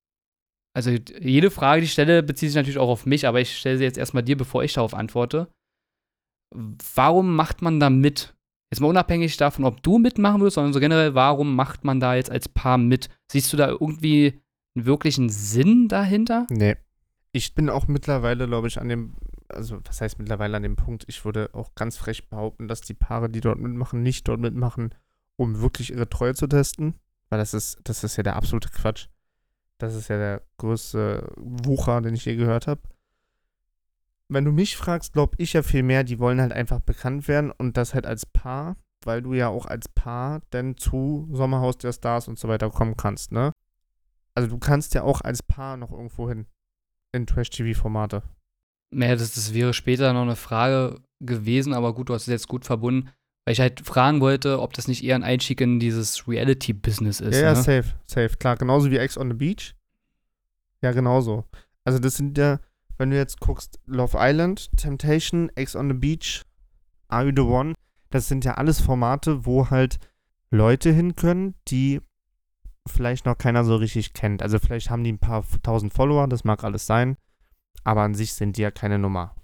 also 0.74 0.90
jede 1.20 1.50
Frage, 1.50 1.82
die 1.82 1.86
ich 1.86 1.92
stelle, 1.92 2.22
bezieht 2.22 2.48
sich 2.48 2.56
natürlich 2.56 2.78
auch 2.78 2.88
auf 2.88 3.04
mich, 3.04 3.26
aber 3.26 3.40
ich 3.40 3.58
stelle 3.58 3.76
sie 3.76 3.84
jetzt 3.84 3.98
erstmal 3.98 4.22
dir, 4.22 4.36
bevor 4.38 4.64
ich 4.64 4.72
darauf 4.72 4.94
antworte. 4.94 5.48
Warum 6.54 7.34
macht 7.36 7.60
man 7.62 7.80
da 7.80 7.90
mit? 7.90 8.34
Jetzt 8.72 8.80
mal 8.80 8.88
unabhängig 8.88 9.36
davon, 9.36 9.66
ob 9.66 9.82
du 9.82 9.98
mitmachen 9.98 10.40
würdest, 10.40 10.54
sondern 10.54 10.72
so 10.72 10.80
generell, 10.80 11.14
warum 11.14 11.54
macht 11.54 11.84
man 11.84 12.00
da 12.00 12.14
jetzt 12.14 12.30
als 12.30 12.48
Paar 12.48 12.78
mit? 12.78 13.10
Siehst 13.30 13.52
du 13.52 13.58
da 13.58 13.68
irgendwie 13.68 14.40
einen 14.74 14.86
wirklichen 14.86 15.28
Sinn 15.28 15.88
dahinter? 15.88 16.46
Nee. 16.48 16.76
Ich 17.32 17.54
bin 17.54 17.68
auch 17.68 17.86
mittlerweile, 17.88 18.46
glaube 18.46 18.68
ich, 18.68 18.78
an 18.80 18.88
dem, 18.88 19.14
also 19.54 19.80
was 19.84 20.00
heißt 20.00 20.18
mittlerweile 20.18 20.56
an 20.56 20.62
dem 20.62 20.76
Punkt, 20.76 21.04
ich 21.08 21.24
würde 21.24 21.50
auch 21.52 21.74
ganz 21.74 21.96
frech 21.96 22.28
behaupten, 22.28 22.68
dass 22.68 22.80
die 22.80 22.94
Paare, 22.94 23.28
die 23.30 23.40
dort 23.40 23.58
mitmachen, 23.58 24.02
nicht 24.02 24.28
dort 24.28 24.40
mitmachen, 24.40 24.94
um 25.36 25.60
wirklich 25.60 25.90
ihre 25.92 26.08
Treue 26.08 26.34
zu 26.34 26.46
testen. 26.46 26.94
Weil 27.28 27.38
das 27.38 27.54
ist, 27.54 27.78
das 27.84 28.04
ist 28.04 28.16
ja 28.16 28.22
der 28.22 28.36
absolute 28.36 28.68
Quatsch. 28.68 29.08
Das 29.78 29.94
ist 29.94 30.08
ja 30.08 30.18
der 30.18 30.42
größte 30.58 31.32
Wucher, 31.36 32.00
den 32.00 32.14
ich 32.14 32.24
je 32.24 32.36
gehört 32.36 32.66
habe. 32.66 32.82
wenn 34.28 34.44
du 34.44 34.52
mich 34.52 34.76
fragst, 34.76 35.12
glaube 35.12 35.34
ich 35.38 35.52
ja 35.52 35.62
viel 35.62 35.82
mehr, 35.82 36.04
die 36.04 36.18
wollen 36.18 36.40
halt 36.40 36.52
einfach 36.52 36.80
bekannt 36.80 37.28
werden 37.28 37.50
und 37.50 37.76
das 37.76 37.94
halt 37.94 38.06
als 38.06 38.24
Paar, 38.26 38.76
weil 39.04 39.22
du 39.22 39.34
ja 39.34 39.48
auch 39.48 39.66
als 39.66 39.88
Paar 39.88 40.40
dann 40.50 40.76
zu 40.76 41.28
Sommerhaus 41.32 41.78
der 41.78 41.92
Stars 41.92 42.28
und 42.28 42.38
so 42.38 42.48
weiter 42.48 42.70
kommen 42.70 42.96
kannst, 42.96 43.32
ne? 43.32 43.52
Also 44.34 44.48
du 44.48 44.58
kannst 44.58 44.94
ja 44.94 45.02
auch 45.02 45.20
als 45.20 45.42
Paar 45.42 45.76
noch 45.76 45.90
irgendwo 45.90 46.28
hin 46.28 46.46
in 47.12 47.26
Trash-TV-Formate. 47.26 48.22
Naja, 48.92 49.16
das, 49.16 49.34
das 49.34 49.54
wäre 49.54 49.72
später 49.72 50.12
noch 50.12 50.22
eine 50.22 50.36
Frage 50.36 51.00
gewesen, 51.20 51.72
aber 51.72 51.94
gut, 51.94 52.08
du 52.08 52.14
hast 52.14 52.22
es 52.22 52.28
jetzt 52.28 52.48
gut 52.48 52.64
verbunden, 52.64 53.10
weil 53.44 53.52
ich 53.52 53.60
halt 53.60 53.80
fragen 53.80 54.20
wollte, 54.20 54.60
ob 54.60 54.72
das 54.74 54.88
nicht 54.88 55.02
eher 55.02 55.16
ein 55.16 55.24
Einstieg 55.24 55.60
in 55.60 55.80
dieses 55.80 56.28
Reality-Business 56.28 57.20
ist. 57.20 57.36
Ja, 57.36 57.42
ja, 57.42 57.54
ne? 57.54 57.62
safe, 57.62 57.94
safe, 58.06 58.36
klar. 58.38 58.56
Genauso 58.56 58.90
wie 58.90 58.98
Ex 58.98 59.16
on 59.16 59.30
the 59.30 59.36
Beach. 59.36 59.74
Ja, 60.82 60.92
genauso. 60.92 61.44
Also 61.84 61.98
das 61.98 62.16
sind 62.16 62.36
ja, 62.38 62.60
wenn 62.98 63.10
du 63.10 63.16
jetzt 63.16 63.40
guckst, 63.40 63.80
Love 63.86 64.16
Island, 64.20 64.76
Temptation, 64.76 65.50
Ex 65.54 65.74
on 65.74 65.88
the 65.88 65.94
Beach, 65.94 66.42
Are 67.08 67.24
You 67.24 67.32
the 67.34 67.42
One, 67.42 67.74
das 68.10 68.28
sind 68.28 68.44
ja 68.44 68.54
alles 68.54 68.80
Formate, 68.80 69.46
wo 69.46 69.70
halt 69.70 69.98
Leute 70.50 70.92
hin 70.92 71.16
können, 71.16 71.54
die 71.68 72.00
vielleicht 72.86 73.26
noch 73.26 73.38
keiner 73.38 73.64
so 73.64 73.76
richtig 73.76 74.12
kennt. 74.12 74.42
Also 74.42 74.58
vielleicht 74.58 74.90
haben 74.90 75.04
die 75.04 75.12
ein 75.12 75.18
paar 75.18 75.44
tausend 75.62 75.94
Follower, 75.94 76.28
das 76.28 76.44
mag 76.44 76.62
alles 76.64 76.86
sein, 76.86 77.16
aber 77.84 78.02
an 78.02 78.14
sich 78.14 78.34
sind 78.34 78.56
die 78.56 78.62
ja 78.62 78.70
keine 78.70 78.98
Nummer, 78.98 79.34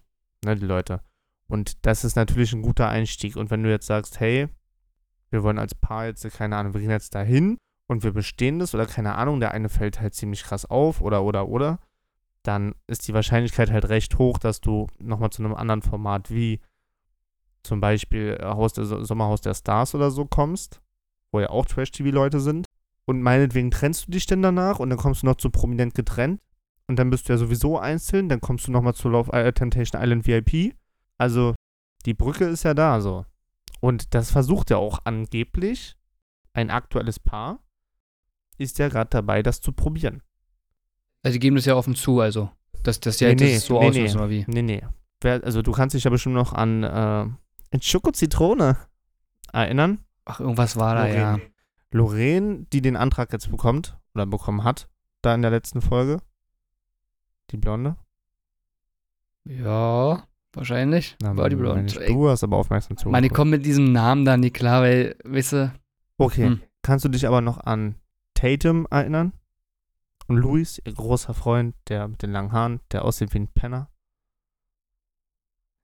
ne, 0.45 0.57
die 0.57 0.67
Leute. 0.67 1.03
Und 1.49 1.87
das 1.87 2.05
ist 2.05 2.17
natürlich 2.17 2.53
ein 2.53 2.63
guter 2.63 2.89
Einstieg. 2.89 3.37
Und 3.37 3.51
wenn 3.51 3.63
du 3.63 3.71
jetzt 3.71 3.87
sagst, 3.87 4.21
hey, 4.21 4.49
wir 5.31 5.43
wollen 5.43 5.59
als 5.59 5.75
Paar 5.75 6.07
jetzt, 6.07 6.29
keine 6.33 6.57
Ahnung, 6.57 6.75
wir 6.75 6.81
gehen 6.81 6.91
jetzt 6.91 7.15
dahin 7.15 7.59
und 7.87 8.03
wir 8.03 8.13
bestehen 8.13 8.59
das 8.59 8.75
oder 8.75 8.87
keine 8.87 9.15
Ahnung, 9.15 9.41
der 9.41 9.53
eine 9.53 9.69
fällt 9.69 10.01
halt 10.01 10.15
ziemlich 10.15 10.43
krass 10.45 10.67
auf 10.67 11.01
oder, 11.01 11.23
oder, 11.25 11.49
oder, 11.49 11.81
dann 12.43 12.75
ist 12.87 13.09
die 13.09 13.15
Wahrscheinlichkeit 13.15 13.71
halt 13.71 13.89
recht 13.89 14.19
hoch, 14.19 14.39
dass 14.39 14.61
du 14.61 14.87
nochmal 14.99 15.31
zu 15.31 15.43
einem 15.43 15.55
anderen 15.55 15.83
Format 15.83 16.31
wie 16.31 16.61
zum 17.63 17.81
Beispiel 17.81 18.39
äh, 18.41 18.45
Haus 18.45 18.73
der 18.73 18.85
So- 18.85 19.05
Sommerhaus 19.05 19.41
der 19.41 19.55
Stars 19.55 19.95
oder 19.95 20.11
so 20.11 20.25
kommst, 20.25 20.81
wo 21.33 21.41
ja 21.41 21.51
auch 21.51 21.67
Trash-TV-Leute 21.67 22.41
sind. 22.41 22.67
Und 23.05 23.23
meinetwegen 23.23 23.71
trennst 23.71 24.07
du 24.07 24.11
dich 24.13 24.27
denn 24.27 24.43
danach 24.43 24.79
und 24.81 24.91
dann 24.91 24.99
kommst 24.99 25.23
du 25.23 25.27
noch 25.27 25.37
zu 25.37 25.51
prominent 25.51 25.95
getrennt. 25.95 26.41
Und 26.89 26.99
dann 26.99 27.11
bist 27.11 27.29
du 27.29 27.35
ja 27.35 27.37
sowieso 27.37 27.79
einzeln, 27.79 28.29
dann 28.29 28.41
kommst 28.41 28.67
du 28.67 28.73
nochmal 28.73 28.95
zu 28.95 29.09
Love 29.09 29.33
äh, 29.33 29.53
Temptation 29.53 30.03
Island 30.03 30.27
VIP. 30.27 30.75
Also, 31.19 31.55
die 32.07 32.15
Brücke 32.15 32.47
ist 32.47 32.63
ja 32.65 32.75
da 32.75 33.01
so. 33.01 33.27
Und 33.81 34.15
das 34.15 34.31
versucht 34.31 34.71
ja 34.71 34.79
auch 34.79 35.01
angeblich 35.05 35.97
ein 36.55 36.71
aktuelles 36.71 37.21
Paar, 37.21 37.61
ist 38.57 38.79
ja 38.79 38.89
gerade 38.89 39.11
dabei, 39.11 39.43
das 39.43 39.61
zu 39.61 39.73
probieren. 39.73 40.23
Also 41.23 41.35
die 41.35 41.41
geben 41.41 41.57
das 41.57 41.67
ja 41.67 41.77
offen 41.77 41.95
zu, 41.95 42.21
also. 42.21 42.51
Dass 42.83 43.01
das 43.01 43.21
ja 43.21 43.29
Nee, 43.29 43.35
nee, 43.35 43.59
so 43.59 43.79
nee, 43.79 43.89
ausnutzen, 43.89 44.05
nee. 44.05 44.23
oder 44.23 44.31
wie? 44.31 44.45
Nee, 44.49 44.63
nee. 44.63 44.83
Wer, 45.21 45.45
also, 45.45 45.63
du 45.63 45.73
kannst 45.73 45.95
dich 45.95 46.05
ja 46.05 46.11
bestimmt 46.11 46.37
noch 46.37 46.53
an 46.53 46.85
äh, 46.85 47.27
Schoko-Zitrone 47.81 48.77
erinnern. 49.53 49.99
Ach, 50.25 50.41
irgendwas 50.41 50.77
war 50.77 50.95
da, 50.95 51.07
Lorraine. 51.07 51.19
ja. 51.19 51.39
Lorraine, 51.91 52.67
die 52.73 52.83
den 52.83 52.97
Antrag 52.97 53.33
jetzt 53.33 53.51
bekommt 53.51 53.99
oder 54.15 54.27
bekommen 54.27 54.65
hat, 54.65 54.89
da 55.23 55.35
in 55.35 55.43
der 55.43 55.51
letzten 55.51 55.81
Folge. 55.81 56.21
Die 57.51 57.57
Blonde. 57.57 57.97
Ja, 59.45 60.27
wahrscheinlich. 60.53 61.17
Na, 61.23 61.37
War 61.37 61.49
die 61.49 61.57
Blonde. 61.57 61.93
Du 62.07 62.29
hast 62.29 62.45
aber 62.45 62.57
aufmerksam 62.57 62.97
zugehört. 62.97 63.13
Mann, 63.13 63.23
die 63.23 63.29
kommen 63.29 63.51
mit 63.51 63.65
diesem 63.65 63.93
Namen 63.93 64.25
da 64.25 64.37
nicht 64.37 64.55
klar, 64.55 64.83
weil, 64.83 65.17
weißt 65.25 65.53
du, 65.53 65.73
Okay. 66.19 66.47
Hm. 66.47 66.63
Kannst 66.83 67.05
du 67.05 67.09
dich 67.09 67.27
aber 67.27 67.41
noch 67.41 67.59
an 67.59 67.95
Tatum 68.35 68.87
erinnern? 68.91 69.33
Und 70.27 70.37
Luis, 70.37 70.81
ihr 70.85 70.93
großer 70.93 71.33
Freund, 71.33 71.75
der 71.89 72.09
mit 72.09 72.23
den 72.23 72.33
langen 72.33 72.53
Haaren, 72.53 72.81
der 72.93 73.05
aussieht 73.05 73.33
wie 73.33 73.39
ein 73.39 73.49
Penner. 73.49 73.89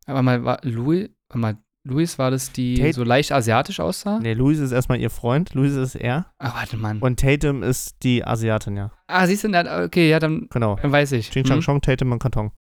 aber 0.06 0.22
mal, 0.22 0.44
war 0.44 0.58
Louis, 0.62 1.08
mal, 1.32 1.56
Louis 1.86 2.18
war 2.18 2.30
das, 2.30 2.50
die 2.50 2.76
Tate- 2.76 2.94
so 2.94 3.04
leicht 3.04 3.30
asiatisch 3.30 3.78
aussah? 3.78 4.18
Nee, 4.18 4.32
Luis 4.32 4.58
ist 4.58 4.72
erstmal 4.72 4.98
ihr 5.00 5.10
Freund, 5.10 5.52
Luis 5.52 5.74
ist 5.74 5.94
er. 5.94 6.32
Ah, 6.38 6.54
warte, 6.54 6.78
Mann. 6.78 6.98
Und 7.00 7.20
Tatum 7.20 7.62
ist 7.62 7.96
die 8.02 8.24
Asiatin, 8.24 8.76
ja. 8.76 8.90
ah, 9.06 9.26
siehst 9.26 9.44
du, 9.44 9.48
na, 9.48 9.84
okay, 9.84 10.08
ja, 10.08 10.18
dann, 10.18 10.48
Genau. 10.50 10.76
dann 10.76 10.92
weiß 10.92 11.12
ich. 11.12 11.30
Ching 11.30 11.44
Chang 11.44 11.58
Hm? 11.58 11.62
Chong, 11.64 11.80
Tatum 11.82 12.12
und 12.12 12.18
Karton. 12.20 12.52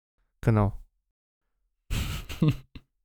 Genau. 0.40 0.72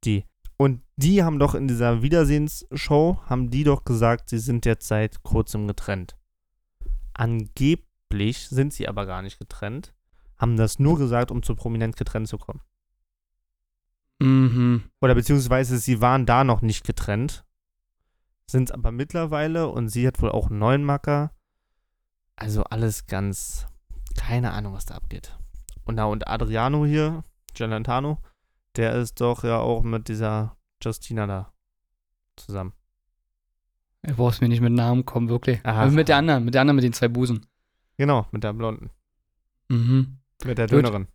die. 0.05 0.25
Und 0.57 0.81
die 0.95 1.21
haben 1.23 1.37
doch 1.37 1.53
in 1.53 1.67
dieser 1.67 2.01
Wiedersehensshow, 2.01 3.19
haben 3.27 3.51
die 3.51 3.63
doch 3.63 3.83
gesagt, 3.85 4.29
sie 4.29 4.39
sind 4.39 4.65
jetzt 4.65 4.87
seit 4.87 5.21
kurzem 5.21 5.67
getrennt. 5.67 6.17
Angeblich 7.13 8.47
sind 8.49 8.73
sie 8.73 8.87
aber 8.87 9.05
gar 9.05 9.21
nicht 9.21 9.37
getrennt, 9.37 9.93
haben 10.37 10.57
das 10.57 10.79
nur 10.79 10.97
gesagt, 10.97 11.29
um 11.29 11.43
zu 11.43 11.53
prominent 11.55 11.95
getrennt 11.95 12.27
zu 12.27 12.37
kommen. 12.39 12.61
Mhm. 14.19 14.83
Oder 15.01 15.15
beziehungsweise 15.15 15.77
sie 15.77 16.01
waren 16.01 16.25
da 16.25 16.43
noch 16.43 16.61
nicht 16.61 16.85
getrennt, 16.85 17.45
sind 18.49 18.71
aber 18.71 18.91
mittlerweile 18.91 19.67
und 19.67 19.89
sie 19.89 20.07
hat 20.07 20.21
wohl 20.21 20.31
auch 20.31 20.49
einen 20.49 20.59
neuen 20.59 20.83
Macker. 20.83 21.31
Also 22.35 22.63
alles 22.63 23.07
ganz, 23.07 23.67
keine 24.15 24.51
Ahnung, 24.51 24.73
was 24.73 24.85
da 24.85 24.95
abgeht. 24.95 25.37
Und 25.83 25.95
na, 25.95 26.05
und 26.05 26.27
Adriano 26.27 26.85
hier, 26.85 27.23
Gelantano, 27.53 28.19
der 28.75 28.95
ist 28.95 29.21
doch 29.21 29.43
ja 29.43 29.59
auch 29.59 29.83
mit 29.83 30.07
dieser 30.07 30.57
Justina 30.81 31.27
da 31.27 31.53
zusammen. 32.35 32.73
Du 34.03 34.15
brauchst 34.15 34.41
mir 34.41 34.47
nicht 34.47 34.61
mit 34.61 34.73
Namen 34.73 35.05
kommen, 35.05 35.29
wirklich. 35.29 35.59
Aha. 35.65 35.83
Aber 35.83 35.91
mit 35.91 36.07
der 36.07 36.17
anderen, 36.17 36.45
mit 36.45 36.53
der 36.53 36.61
anderen 36.61 36.75
mit 36.75 36.83
den 36.83 36.93
zwei 36.93 37.07
Busen. 37.07 37.45
Genau, 37.97 38.27
mit 38.31 38.43
der 38.43 38.53
Blonden. 38.53 38.89
Mhm. 39.69 40.19
Mit 40.45 40.57
der 40.57 40.67
Gut. 40.67 41.07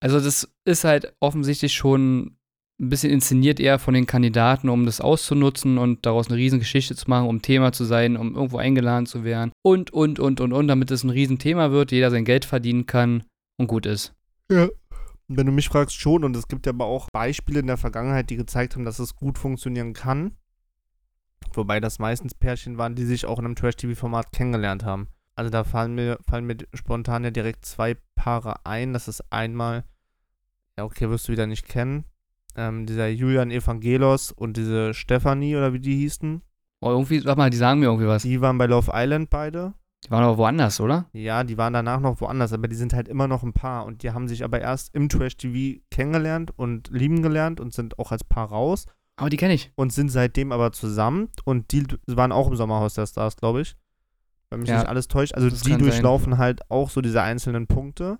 Also 0.00 0.20
das 0.20 0.48
ist 0.64 0.84
halt 0.84 1.14
offensichtlich 1.20 1.74
schon 1.74 2.38
ein 2.80 2.90
bisschen 2.90 3.10
inszeniert 3.10 3.58
eher 3.58 3.78
von 3.78 3.94
den 3.94 4.06
Kandidaten, 4.06 4.68
um 4.68 4.86
das 4.86 5.00
auszunutzen 5.00 5.78
und 5.78 6.06
daraus 6.06 6.28
eine 6.28 6.36
Riesengeschichte 6.36 6.94
zu 6.94 7.10
machen, 7.10 7.26
um 7.26 7.42
Thema 7.42 7.72
zu 7.72 7.84
sein, 7.84 8.16
um 8.16 8.36
irgendwo 8.36 8.58
eingeladen 8.58 9.06
zu 9.06 9.24
werden 9.24 9.50
und, 9.62 9.92
und, 9.92 10.20
und, 10.20 10.40
und, 10.40 10.52
und, 10.52 10.68
damit 10.68 10.90
es 10.92 11.02
ein 11.02 11.10
Riesenthema 11.10 11.72
wird, 11.72 11.90
jeder 11.90 12.10
sein 12.10 12.24
Geld 12.24 12.44
verdienen 12.44 12.86
kann 12.86 13.24
und 13.56 13.66
gut 13.66 13.86
ist. 13.86 14.14
Ja. 14.50 14.68
Wenn 15.30 15.44
du 15.44 15.52
mich 15.52 15.68
fragst, 15.68 16.00
schon. 16.00 16.24
Und 16.24 16.34
es 16.36 16.48
gibt 16.48 16.64
ja 16.64 16.72
aber 16.72 16.86
auch 16.86 17.08
Beispiele 17.12 17.60
in 17.60 17.66
der 17.66 17.76
Vergangenheit, 17.76 18.30
die 18.30 18.36
gezeigt 18.36 18.74
haben, 18.74 18.86
dass 18.86 18.98
es 18.98 19.14
gut 19.14 19.36
funktionieren 19.36 19.92
kann. 19.92 20.32
Wobei 21.52 21.80
das 21.80 21.98
meistens 21.98 22.34
Pärchen 22.34 22.78
waren, 22.78 22.94
die 22.94 23.04
sich 23.04 23.26
auch 23.26 23.38
in 23.38 23.44
einem 23.44 23.54
Trash-TV-Format 23.54 24.32
kennengelernt 24.32 24.84
haben. 24.84 25.08
Also 25.38 25.50
da 25.50 25.62
fallen 25.62 25.94
mir, 25.94 26.18
fallen 26.28 26.46
mir 26.46 26.56
spontan 26.74 27.22
ja 27.22 27.30
direkt 27.30 27.64
zwei 27.64 27.96
Paare 28.16 28.66
ein. 28.66 28.92
Das 28.92 29.06
ist 29.06 29.22
einmal, 29.30 29.84
ja 30.76 30.82
okay, 30.82 31.08
wirst 31.10 31.28
du 31.28 31.32
wieder 31.32 31.46
nicht 31.46 31.68
kennen, 31.68 32.06
ähm, 32.56 32.86
dieser 32.86 33.06
Julian 33.06 33.52
Evangelos 33.52 34.32
und 34.32 34.56
diese 34.56 34.94
Stefanie 34.94 35.54
oder 35.54 35.72
wie 35.72 35.78
die 35.78 35.94
hießen. 35.94 36.42
Oh, 36.80 36.90
irgendwie, 36.90 37.24
warte 37.24 37.38
mal, 37.38 37.50
die 37.50 37.56
sagen 37.56 37.78
mir 37.78 37.86
irgendwie 37.86 38.08
was. 38.08 38.22
Die 38.22 38.40
waren 38.40 38.58
bei 38.58 38.66
Love 38.66 38.90
Island 38.92 39.30
beide. 39.30 39.74
Die 40.04 40.10
waren 40.10 40.24
aber 40.24 40.38
woanders, 40.38 40.80
oder? 40.80 41.06
Ja, 41.12 41.44
die 41.44 41.56
waren 41.56 41.72
danach 41.72 42.00
noch 42.00 42.20
woanders, 42.20 42.52
aber 42.52 42.66
die 42.66 42.76
sind 42.76 42.92
halt 42.92 43.06
immer 43.06 43.28
noch 43.28 43.44
ein 43.44 43.52
Paar 43.52 43.86
und 43.86 44.02
die 44.02 44.10
haben 44.10 44.26
sich 44.26 44.42
aber 44.42 44.60
erst 44.60 44.92
im 44.92 45.08
Trash-TV 45.08 45.80
kennengelernt 45.92 46.50
und 46.56 46.90
lieben 46.90 47.22
gelernt 47.22 47.60
und 47.60 47.72
sind 47.72 47.96
auch 48.00 48.10
als 48.10 48.24
Paar 48.24 48.48
raus 48.48 48.86
Aber 49.16 49.30
die 49.30 49.36
kenne 49.36 49.54
ich. 49.54 49.70
und 49.76 49.92
sind 49.92 50.08
seitdem 50.08 50.50
aber 50.50 50.72
zusammen 50.72 51.28
und 51.44 51.70
die 51.70 51.84
waren 52.08 52.32
auch 52.32 52.48
im 52.48 52.56
Sommerhaus 52.56 52.94
der 52.94 53.06
Stars, 53.06 53.36
glaube 53.36 53.60
ich. 53.60 53.76
Wenn 54.50 54.60
mich 54.60 54.68
Ja, 54.70 54.78
nicht 54.78 54.88
alles 54.88 55.08
täuscht. 55.08 55.34
Also 55.34 55.48
die 55.50 55.56
kann 55.56 55.62
sein. 55.70 55.78
durchlaufen 55.80 56.38
halt 56.38 56.70
auch 56.70 56.90
so 56.90 57.00
diese 57.00 57.22
einzelnen 57.22 57.66
Punkte, 57.66 58.18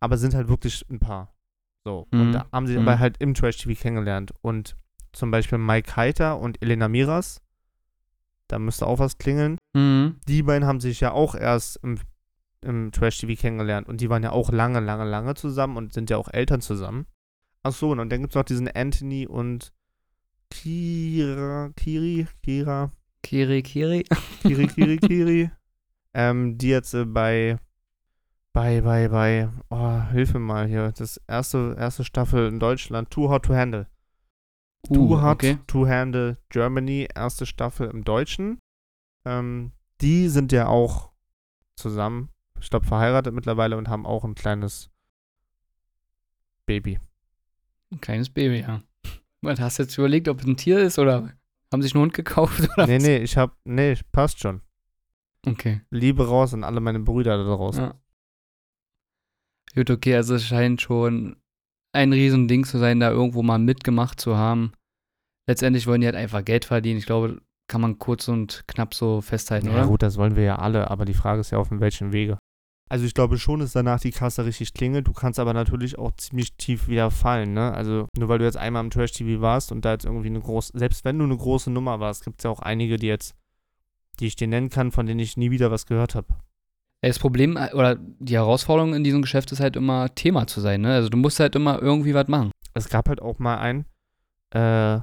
aber 0.00 0.16
sind 0.16 0.34
halt 0.34 0.48
wirklich 0.48 0.84
ein 0.90 0.98
Paar. 0.98 1.34
So. 1.84 2.06
Und 2.12 2.28
Mhm. 2.28 2.32
da 2.32 2.46
haben 2.52 2.66
sich 2.66 2.76
Mhm. 2.76 2.82
aber 2.88 2.98
halt 2.98 3.16
im 3.18 3.34
Trash-TV 3.34 3.78
kennengelernt. 3.80 4.32
Und 4.40 4.76
zum 5.12 5.30
Beispiel 5.30 5.58
Mike 5.58 5.94
Heiter 5.96 6.38
und 6.40 6.62
Elena 6.62 6.88
Miras, 6.88 7.40
da 8.48 8.58
müsste 8.58 8.86
auch 8.86 8.98
was 8.98 9.18
klingeln 9.18 9.58
Mhm. 9.74 10.16
die 10.28 10.42
beiden 10.42 10.66
haben 10.66 10.80
sich 10.80 11.00
ja 11.00 11.12
auch 11.12 11.34
erst 11.34 11.76
im, 11.82 11.98
im 12.62 12.90
Trash-TV 12.92 13.38
kennengelernt 13.40 13.86
und 13.88 14.00
die 14.00 14.08
waren 14.08 14.22
ja 14.22 14.32
auch 14.32 14.50
lange, 14.50 14.80
lange, 14.80 15.04
lange 15.04 15.34
zusammen 15.34 15.76
und 15.76 15.92
sind 15.92 16.10
ja 16.10 16.16
auch 16.16 16.28
Eltern 16.32 16.60
zusammen. 16.60 17.06
Ach 17.62 17.72
so, 17.72 17.90
und 17.90 17.98
dann 17.98 18.08
gibt 18.20 18.32
es 18.32 18.34
noch 18.36 18.44
diesen 18.44 18.68
Anthony 18.68 19.26
und 19.26 19.72
Kira, 20.50 21.70
Kiri, 21.76 22.26
Kira, 22.42 22.92
Kiri, 23.22 23.62
Kiri. 23.62 24.04
Kiri, 24.42 24.66
Kiri, 24.68 24.96
Kiri, 24.98 25.50
ähm, 26.16 26.56
die 26.56 26.68
jetzt 26.68 26.94
äh, 26.94 27.04
bei, 27.04 27.58
bei, 28.54 28.80
bei, 28.80 29.08
bei, 29.08 29.50
oh, 29.68 30.00
hilf 30.12 30.32
mir 30.32 30.40
mal 30.40 30.66
hier, 30.66 30.90
das 30.92 31.18
erste, 31.28 31.76
erste 31.78 32.04
Staffel 32.04 32.48
in 32.48 32.58
Deutschland, 32.58 33.10
Too 33.10 33.28
Hot 33.28 33.44
to 33.44 33.54
Handle. 33.54 33.86
Too 34.88 35.20
Hot 35.20 35.42
Uh, 35.42 35.48
okay. 35.48 35.58
to 35.66 35.86
Handle 35.86 36.38
Germany, 36.48 37.06
erste 37.14 37.44
Staffel 37.44 37.90
im 37.90 38.02
Deutschen. 38.04 38.58
Ähm, 39.26 39.72
die 40.00 40.28
sind 40.28 40.52
ja 40.52 40.68
auch 40.68 41.10
zusammen, 41.76 42.30
ich 42.60 42.70
glaube, 42.70 42.86
verheiratet 42.86 43.34
mittlerweile 43.34 43.76
und 43.76 43.88
haben 43.88 44.06
auch 44.06 44.24
ein 44.24 44.34
kleines 44.34 44.88
Baby. 46.64 46.98
Ein 47.92 48.00
kleines 48.00 48.30
Baby, 48.30 48.60
ja. 48.60 48.82
Was, 49.42 49.60
hast 49.60 49.78
du 49.78 49.82
jetzt 49.82 49.98
überlegt, 49.98 50.28
ob 50.28 50.40
es 50.40 50.46
ein 50.46 50.56
Tier 50.56 50.78
ist 50.80 50.98
oder 50.98 51.32
haben 51.72 51.82
sich 51.82 51.94
einen 51.94 52.02
Hund 52.02 52.14
gekauft? 52.14 52.60
Oder 52.76 52.86
Nee, 52.86 52.96
was? 52.96 53.02
nee, 53.02 53.16
ich 53.18 53.36
hab, 53.36 53.56
nee, 53.64 53.96
passt 54.12 54.40
schon. 54.40 54.62
Okay. 55.46 55.80
Liebe 55.90 56.26
raus 56.26 56.52
an 56.54 56.64
alle 56.64 56.80
meine 56.80 57.00
Brüder 57.00 57.36
da 57.38 57.44
draußen. 57.44 57.82
Ja. 57.84 57.94
Gut, 59.74 59.90
okay, 59.90 60.14
also 60.14 60.34
es 60.34 60.44
scheint 60.44 60.80
schon 60.80 61.36
ein 61.92 62.12
Riesending 62.12 62.64
zu 62.64 62.78
sein, 62.78 63.00
da 63.00 63.10
irgendwo 63.10 63.42
mal 63.42 63.58
mitgemacht 63.58 64.20
zu 64.20 64.36
haben. 64.36 64.72
Letztendlich 65.48 65.86
wollen 65.86 66.00
die 66.00 66.06
halt 66.06 66.16
einfach 66.16 66.44
Geld 66.44 66.64
verdienen. 66.64 66.98
Ich 66.98 67.06
glaube, 67.06 67.40
kann 67.68 67.80
man 67.80 67.98
kurz 67.98 68.28
und 68.28 68.64
knapp 68.66 68.94
so 68.94 69.20
festhalten, 69.20 69.66
Ja, 69.68 69.72
oder? 69.74 69.86
gut, 69.86 70.02
das 70.02 70.16
wollen 70.16 70.36
wir 70.36 70.42
ja 70.44 70.56
alle, 70.56 70.90
aber 70.90 71.04
die 71.04 71.14
Frage 71.14 71.40
ist 71.40 71.50
ja 71.50 71.58
auf 71.58 71.68
welchem 71.70 72.12
Wege. 72.12 72.38
Also 72.88 73.04
ich 73.04 73.14
glaube 73.14 73.36
schon, 73.38 73.58
dass 73.58 73.72
danach 73.72 73.98
die 73.98 74.12
Kasse 74.12 74.44
richtig 74.44 74.72
klingelt. 74.72 75.08
Du 75.08 75.12
kannst 75.12 75.40
aber 75.40 75.52
natürlich 75.52 75.98
auch 75.98 76.12
ziemlich 76.16 76.54
tief 76.56 76.86
wieder 76.86 77.10
fallen, 77.10 77.52
ne? 77.52 77.72
Also 77.74 78.06
nur 78.16 78.28
weil 78.28 78.38
du 78.38 78.44
jetzt 78.44 78.56
einmal 78.56 78.84
im 78.84 78.90
Trash-TV 78.90 79.40
warst 79.40 79.72
und 79.72 79.84
da 79.84 79.92
jetzt 79.92 80.04
irgendwie 80.04 80.28
eine 80.28 80.40
große, 80.40 80.78
selbst 80.78 81.04
wenn 81.04 81.18
du 81.18 81.24
eine 81.24 81.36
große 81.36 81.70
Nummer 81.70 81.98
warst, 81.98 82.24
gibt 82.24 82.38
es 82.38 82.44
ja 82.44 82.50
auch 82.50 82.60
einige, 82.60 82.96
die 82.96 83.08
jetzt, 83.08 83.34
die 84.20 84.26
ich 84.26 84.36
dir 84.36 84.48
nennen 84.48 84.70
kann, 84.70 84.92
von 84.92 85.06
denen 85.06 85.20
ich 85.20 85.36
nie 85.36 85.50
wieder 85.50 85.70
was 85.70 85.86
gehört 85.86 86.14
habe. 86.14 86.28
Das 87.02 87.18
Problem 87.18 87.56
äh, 87.56 87.72
oder 87.72 87.96
die 87.96 88.34
Herausforderung 88.34 88.94
in 88.94 89.04
diesem 89.04 89.22
Geschäft 89.22 89.52
ist 89.52 89.60
halt 89.60 89.76
immer 89.76 90.14
Thema 90.14 90.46
zu 90.46 90.60
sein, 90.60 90.80
ne? 90.80 90.94
Also 90.94 91.08
du 91.08 91.16
musst 91.16 91.38
halt 91.40 91.54
immer 91.54 91.80
irgendwie 91.80 92.14
was 92.14 92.26
machen. 92.28 92.50
Es 92.74 92.88
gab 92.88 93.08
halt 93.08 93.22
auch 93.22 93.38
mal 93.38 93.58
einen, 93.58 93.84
äh, 94.50 95.00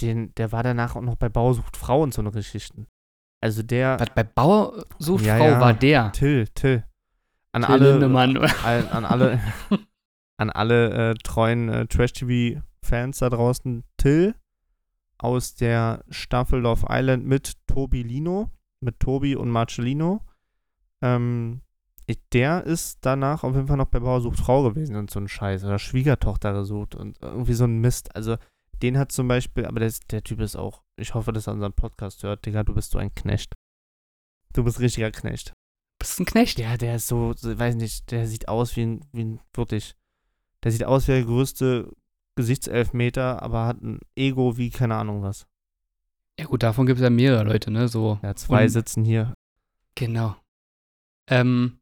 den, 0.00 0.34
der 0.36 0.52
war 0.52 0.62
danach 0.62 0.96
auch 0.96 1.02
noch 1.02 1.16
bei 1.16 1.28
Bausucht 1.28 1.76
Frau 1.76 2.02
und 2.02 2.14
so 2.14 2.22
eine 2.22 2.30
Geschichten. 2.30 2.86
Also 3.42 3.62
der, 3.62 3.98
Was 3.98 4.10
bei 4.14 4.24
Bauer 4.24 4.84
sucht 4.98 5.24
Ja, 5.24 5.36
Frau 5.36 5.46
ja. 5.48 5.60
war 5.60 5.72
der. 5.74 6.12
Till, 6.12 6.46
Till. 6.48 6.84
An 7.52 7.62
Till 7.62 7.70
alle, 7.72 7.92
Lindemann. 7.92 8.36
an, 8.36 8.88
an 8.88 9.04
alle, 9.04 9.40
an 10.36 10.50
alle 10.50 11.10
äh, 11.10 11.14
treuen 11.22 11.68
äh, 11.68 11.86
Trash-TV-Fans 11.86 13.18
da 13.18 13.30
draußen. 13.30 13.84
Till 13.96 14.34
aus 15.22 15.54
der 15.54 16.04
Staffel 16.08 16.60
Love 16.60 16.86
Island 16.88 17.26
mit 17.26 17.56
Tobi 17.66 18.02
Lino, 18.02 18.50
mit 18.80 19.00
Tobi 19.00 19.36
und 19.36 19.50
Marcellino. 19.50 20.22
Ähm, 21.02 21.60
der 22.32 22.64
ist 22.64 22.98
danach 23.02 23.44
auf 23.44 23.54
jeden 23.54 23.68
Fall 23.68 23.76
noch 23.76 23.86
bei 23.86 24.00
Bauer 24.00 24.20
sucht 24.20 24.38
Frau 24.38 24.62
gewesen 24.62 24.96
und 24.96 25.10
so 25.10 25.20
ein 25.20 25.28
Scheiß. 25.28 25.64
Oder 25.64 25.78
Schwiegertochter 25.78 26.52
gesucht 26.52 26.94
und 26.94 27.18
irgendwie 27.20 27.52
so 27.52 27.64
ein 27.64 27.80
Mist. 27.80 28.14
Also, 28.16 28.36
den 28.82 28.98
hat 28.98 29.12
zum 29.12 29.28
Beispiel, 29.28 29.66
aber 29.66 29.80
der, 29.80 29.92
der 30.10 30.24
Typ 30.24 30.40
ist 30.40 30.56
auch, 30.56 30.82
ich 30.96 31.14
hoffe, 31.14 31.32
dass 31.32 31.46
er 31.46 31.52
unseren 31.52 31.72
Podcast 31.72 32.22
hört. 32.22 32.44
Digga, 32.46 32.64
du 32.64 32.74
bist 32.74 32.92
so 32.92 32.98
ein 32.98 33.14
Knecht. 33.14 33.54
Du 34.52 34.64
bist 34.64 34.80
richtiger 34.80 35.10
Knecht. 35.10 35.52
Bist 35.98 36.18
ein 36.18 36.24
Knecht. 36.24 36.58
Ja, 36.58 36.76
der 36.76 36.96
ist 36.96 37.08
so, 37.08 37.34
so, 37.34 37.56
weiß 37.56 37.76
nicht, 37.76 38.10
der 38.10 38.26
sieht 38.26 38.48
aus 38.48 38.74
wie 38.76 38.86
ein, 38.86 39.04
wie 39.12 39.24
ein, 39.24 39.40
wirklich, 39.54 39.94
der 40.64 40.72
sieht 40.72 40.84
aus 40.84 41.06
wie 41.06 41.12
der 41.12 41.24
größte 41.24 41.92
Gesichtselfmeter, 42.36 43.42
aber 43.42 43.66
hat 43.66 43.82
ein 43.82 44.00
Ego 44.16 44.56
wie 44.56 44.70
keine 44.70 44.96
Ahnung 44.96 45.22
was. 45.22 45.46
Ja 46.38 46.46
gut, 46.46 46.62
davon 46.62 46.86
gibt 46.86 46.98
es 46.98 47.02
ja 47.04 47.10
mehrere 47.10 47.44
Leute, 47.44 47.70
ne? 47.70 47.88
So. 47.88 48.18
Ja, 48.22 48.34
zwei 48.34 48.64
Und- 48.64 48.68
sitzen 48.70 49.04
hier. 49.04 49.34
Genau. 49.94 50.36
Ähm, 51.28 51.80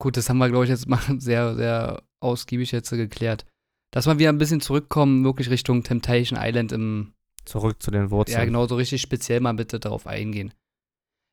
gut, 0.00 0.16
das 0.16 0.28
haben 0.28 0.38
wir, 0.38 0.48
glaube 0.48 0.64
ich, 0.64 0.70
jetzt 0.70 0.88
mal 0.88 1.00
sehr, 1.20 1.54
sehr 1.54 2.02
ausgiebig 2.20 2.72
jetzt 2.72 2.90
geklärt. 2.90 3.46
Dass 3.90 4.06
wir 4.06 4.18
wieder 4.18 4.28
ein 4.30 4.38
bisschen 4.38 4.60
zurückkommen, 4.60 5.24
wirklich 5.24 5.48
Richtung 5.50 5.82
Temptation 5.82 6.38
Island 6.40 6.72
im, 6.72 7.14
Zurück 7.44 7.82
zu 7.82 7.90
den 7.90 8.10
Wurzeln. 8.10 8.38
ja 8.38 8.44
genau, 8.44 8.66
so 8.66 8.76
richtig 8.76 9.00
speziell 9.00 9.40
mal 9.40 9.54
bitte 9.54 9.80
darauf 9.80 10.06
eingehen. 10.06 10.52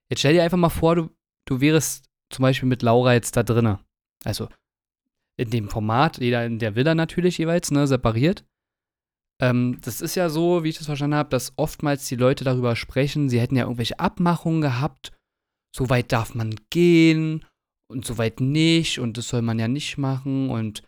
Jetzt 0.10 0.20
stell 0.20 0.34
dir 0.34 0.44
einfach 0.44 0.58
mal 0.58 0.70
vor, 0.70 0.96
du, 0.96 1.10
du 1.46 1.60
wärst 1.60 2.06
zum 2.30 2.44
Beispiel 2.44 2.70
mit 2.70 2.82
Laura 2.84 3.14
jetzt 3.14 3.36
da 3.36 3.44
drinne. 3.44 3.80
Also 4.24 4.48
in 5.38 5.50
dem 5.50 5.70
Format, 5.70 6.20
jeder 6.20 6.46
in 6.46 6.60
der 6.60 6.76
Villa 6.76 6.96
natürlich 6.96 7.38
jeweils, 7.38 7.72
ne, 7.72 7.88
separiert. 7.88 8.46
Ähm, 9.42 9.80
das 9.82 10.02
ist 10.02 10.16
ja 10.16 10.30
so, 10.30 10.64
wie 10.64 10.70
ich 10.70 10.78
das 10.78 10.86
verstanden 10.86 11.16
habe, 11.16 11.30
dass 11.30 11.54
oftmals 11.58 12.08
die 12.08 12.16
Leute 12.16 12.44
darüber 12.44 12.76
sprechen, 12.76 13.30
sie 13.30 13.40
hätten 13.40 13.56
ja 13.56 13.64
irgendwelche 13.64 14.00
Abmachungen 14.00 14.62
gehabt, 14.62 15.12
so 15.76 15.90
weit 15.90 16.12
darf 16.12 16.36
man 16.36 16.56
gehen 16.70 17.46
und 17.92 18.06
so 18.06 18.18
weit 18.18 18.40
nicht 18.40 19.00
und 19.00 19.18
das 19.18 19.28
soll 19.28 19.42
man 19.42 19.60
ja 19.60 19.68
nicht 19.68 19.98
machen 19.98 20.50
und 20.50 20.84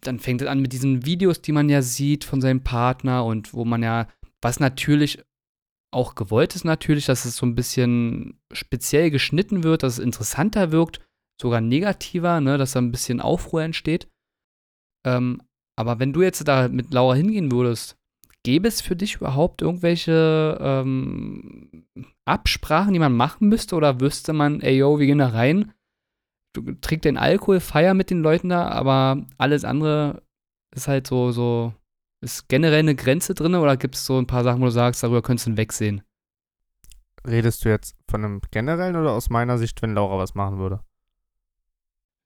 dann 0.00 0.18
fängt 0.18 0.42
es 0.42 0.48
an 0.48 0.60
mit 0.60 0.72
diesen 0.72 1.04
Videos, 1.04 1.42
die 1.42 1.52
man 1.52 1.68
ja 1.68 1.82
sieht 1.82 2.24
von 2.24 2.40
seinem 2.40 2.64
Partner 2.64 3.24
und 3.24 3.54
wo 3.54 3.64
man 3.64 3.82
ja, 3.82 4.08
was 4.40 4.58
natürlich 4.58 5.22
auch 5.92 6.14
gewollt 6.14 6.54
ist 6.54 6.64
natürlich, 6.64 7.06
dass 7.06 7.26
es 7.26 7.36
so 7.36 7.46
ein 7.46 7.54
bisschen 7.54 8.40
speziell 8.52 9.10
geschnitten 9.10 9.62
wird, 9.62 9.82
dass 9.82 9.94
es 9.94 10.04
interessanter 10.04 10.72
wirkt, 10.72 11.00
sogar 11.40 11.60
negativer, 11.60 12.40
ne, 12.40 12.58
dass 12.58 12.72
da 12.72 12.80
ein 12.80 12.92
bisschen 12.92 13.20
Aufruhr 13.20 13.62
entsteht. 13.62 14.08
Ähm, 15.06 15.42
aber 15.76 15.98
wenn 15.98 16.12
du 16.12 16.22
jetzt 16.22 16.46
da 16.46 16.68
mit 16.68 16.92
Laura 16.92 17.14
hingehen 17.14 17.50
würdest, 17.50 17.96
gäbe 18.44 18.68
es 18.68 18.80
für 18.80 18.96
dich 18.96 19.16
überhaupt 19.16 19.62
irgendwelche 19.62 20.58
ähm, 20.60 21.86
Absprachen, 22.24 22.92
die 22.92 22.98
man 22.98 23.16
machen 23.16 23.48
müsste? 23.48 23.76
Oder 23.76 24.00
wüsste 24.00 24.32
man, 24.32 24.60
ey 24.60 24.76
yo, 24.76 24.98
wir 24.98 25.06
gehen 25.06 25.18
da 25.18 25.28
rein, 25.28 25.72
du 26.52 26.72
trägst 26.80 27.04
den 27.04 27.16
Alkohol, 27.16 27.60
feier 27.60 27.94
mit 27.94 28.10
den 28.10 28.22
Leuten 28.22 28.48
da, 28.48 28.68
aber 28.68 29.24
alles 29.38 29.64
andere 29.64 30.22
ist 30.74 30.88
halt 30.88 31.06
so, 31.06 31.32
so, 31.32 31.74
ist 32.20 32.48
generell 32.48 32.80
eine 32.80 32.94
Grenze 32.94 33.34
drin 33.34 33.54
oder 33.54 33.76
gibt 33.76 33.94
es 33.94 34.06
so 34.06 34.18
ein 34.18 34.26
paar 34.26 34.44
Sachen, 34.44 34.60
wo 34.60 34.66
du 34.66 34.70
sagst, 34.70 35.02
darüber 35.02 35.22
könntest 35.22 35.48
du 35.48 35.56
wegsehen? 35.56 36.02
Redest 37.26 37.64
du 37.64 37.68
jetzt 37.68 37.96
von 38.10 38.24
einem 38.24 38.40
generellen 38.50 38.96
oder 38.96 39.12
aus 39.12 39.30
meiner 39.30 39.58
Sicht, 39.58 39.80
wenn 39.82 39.94
Laura 39.94 40.18
was 40.18 40.34
machen 40.34 40.58
würde? 40.58 40.80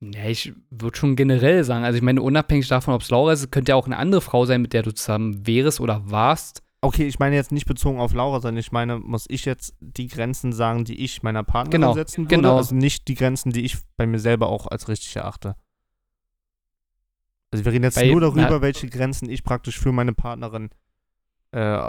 Ja, 0.00 0.26
ich 0.26 0.52
würde 0.70 0.96
schon 0.96 1.16
generell 1.16 1.64
sagen, 1.64 1.85
also 1.85 1.96
ich 1.96 2.02
meine, 2.02 2.20
unabhängig 2.20 2.68
davon, 2.68 2.92
ob 2.94 3.00
es 3.02 3.11
Laura 3.11 3.32
ist, 3.32 3.40
es 3.40 3.50
könnte 3.50 3.70
ja 3.72 3.76
auch 3.76 3.87
eine 3.87 3.96
andere 3.96 4.20
Frau 4.20 4.44
sein, 4.44 4.61
mit 4.62 4.72
der 4.72 4.82
du 4.82 4.92
zusammen 4.94 5.46
wärst 5.46 5.80
oder 5.80 6.11
warst. 6.11 6.62
Okay, 6.82 7.06
ich 7.06 7.18
meine 7.18 7.35
jetzt 7.35 7.50
nicht 7.50 7.66
bezogen 7.66 7.98
auf 7.98 8.12
Laura, 8.12 8.40
sondern 8.40 8.59
ich 8.59 8.70
meine, 8.72 8.98
muss 8.98 9.24
ich 9.28 9.46
jetzt 9.46 9.74
die 9.80 10.06
Grenzen 10.09 10.52
sagen, 10.52 10.85
die 10.85 11.02
ich 11.02 11.22
meiner 11.22 11.42
Partnerin 11.42 11.80
Genau, 11.80 11.94
setzen 11.94 12.24
würde? 12.26 12.37
genau. 12.37 12.56
Also 12.59 12.74
nicht 12.74 13.09
die 13.09 13.14
Grenzen, 13.14 13.50
die 13.52 13.64
ich 13.64 13.78
bei 13.96 14.06
mir 14.06 14.18
selber 14.18 14.48
auch 14.48 14.66
als 14.66 14.87
richtig 14.88 15.16
erachte. 15.16 15.56
Also 17.50 17.64
wir 17.64 17.72
reden 17.72 17.85
jetzt 17.85 17.94
Bei- 17.94 18.11
nur 18.11 18.20
darüber, 18.20 18.50
na- 18.50 18.61
welche 18.61 18.88
Grenzen 18.88 19.30
ich 19.30 19.42
praktisch 19.44 19.78
für 19.78 19.92
meine 19.92 20.12
Partnerin 20.12 20.68
äh, 21.52 21.88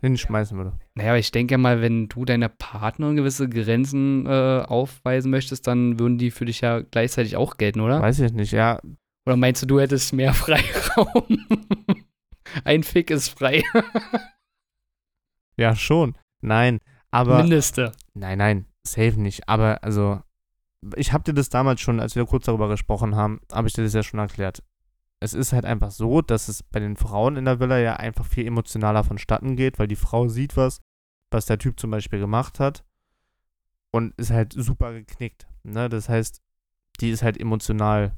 hinschmeißen 0.00 0.56
würde. 0.56 0.78
Naja, 0.94 1.10
aber 1.10 1.18
ich 1.18 1.30
denke 1.30 1.58
mal, 1.58 1.80
wenn 1.80 2.08
du 2.08 2.24
deiner 2.24 2.48
Partnerin 2.48 3.16
gewisse 3.16 3.48
Grenzen 3.48 4.26
äh, 4.26 4.64
aufweisen 4.66 5.30
möchtest, 5.30 5.66
dann 5.66 5.98
würden 5.98 6.18
die 6.18 6.30
für 6.30 6.44
dich 6.44 6.60
ja 6.60 6.80
gleichzeitig 6.80 7.36
auch 7.36 7.56
gelten, 7.56 7.80
oder? 7.80 8.00
Weiß 8.00 8.20
ich 8.20 8.32
nicht, 8.32 8.52
ja. 8.52 8.80
Oder 9.26 9.36
meinst 9.36 9.62
du, 9.62 9.66
du 9.66 9.80
hättest 9.80 10.12
mehr 10.12 10.34
Freiraum? 10.34 11.46
Ein 12.64 12.82
Fick 12.82 13.10
ist 13.10 13.28
frei. 13.28 13.62
Ja, 15.56 15.76
schon. 15.76 16.16
Nein, 16.40 16.80
aber. 17.10 17.38
Mindeste. 17.42 17.92
Nein, 18.14 18.38
nein, 18.38 18.66
safe 18.82 19.20
nicht. 19.20 19.48
Aber 19.48 19.84
also, 19.84 20.20
ich 20.96 21.12
habe 21.12 21.24
dir 21.24 21.34
das 21.34 21.50
damals 21.50 21.80
schon, 21.80 22.00
als 22.00 22.16
wir 22.16 22.24
kurz 22.24 22.46
darüber 22.46 22.68
gesprochen 22.68 23.14
haben, 23.14 23.40
habe 23.52 23.68
ich 23.68 23.74
dir 23.74 23.84
das 23.84 23.92
ja 23.92 24.02
schon 24.02 24.20
erklärt. 24.20 24.62
Es 25.20 25.34
ist 25.34 25.52
halt 25.52 25.64
einfach 25.64 25.90
so, 25.90 26.22
dass 26.22 26.48
es 26.48 26.62
bei 26.62 26.80
den 26.80 26.96
Frauen 26.96 27.36
in 27.36 27.44
der 27.44 27.60
Villa 27.60 27.78
ja 27.78 27.96
einfach 27.96 28.24
viel 28.24 28.46
emotionaler 28.46 29.04
vonstatten 29.04 29.54
geht, 29.56 29.78
weil 29.78 29.86
die 29.86 29.96
Frau 29.96 30.28
sieht 30.28 30.56
was, 30.56 30.80
was 31.30 31.46
der 31.46 31.58
Typ 31.58 31.78
zum 31.78 31.90
Beispiel 31.90 32.18
gemacht 32.18 32.58
hat 32.58 32.84
und 33.90 34.14
ist 34.16 34.30
halt 34.30 34.52
super 34.54 34.92
geknickt. 34.92 35.46
Ne? 35.62 35.88
Das 35.88 36.08
heißt, 36.08 36.40
die 37.00 37.10
ist 37.10 37.22
halt 37.22 37.38
emotional 37.38 38.16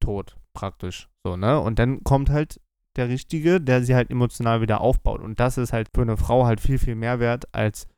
tot, 0.00 0.36
praktisch. 0.52 1.08
So, 1.22 1.36
ne? 1.36 1.60
Und 1.60 1.78
dann 1.78 2.02
kommt 2.04 2.30
halt 2.30 2.60
der 2.96 3.08
Richtige, 3.08 3.60
der 3.60 3.82
sie 3.82 3.94
halt 3.94 4.10
emotional 4.10 4.60
wieder 4.60 4.80
aufbaut. 4.80 5.20
Und 5.20 5.40
das 5.40 5.58
ist 5.58 5.72
halt 5.72 5.88
für 5.94 6.02
eine 6.02 6.16
Frau 6.16 6.46
halt 6.46 6.60
viel, 6.60 6.78
viel 6.78 6.94
mehr 6.94 7.20
wert 7.20 7.52
als 7.52 7.88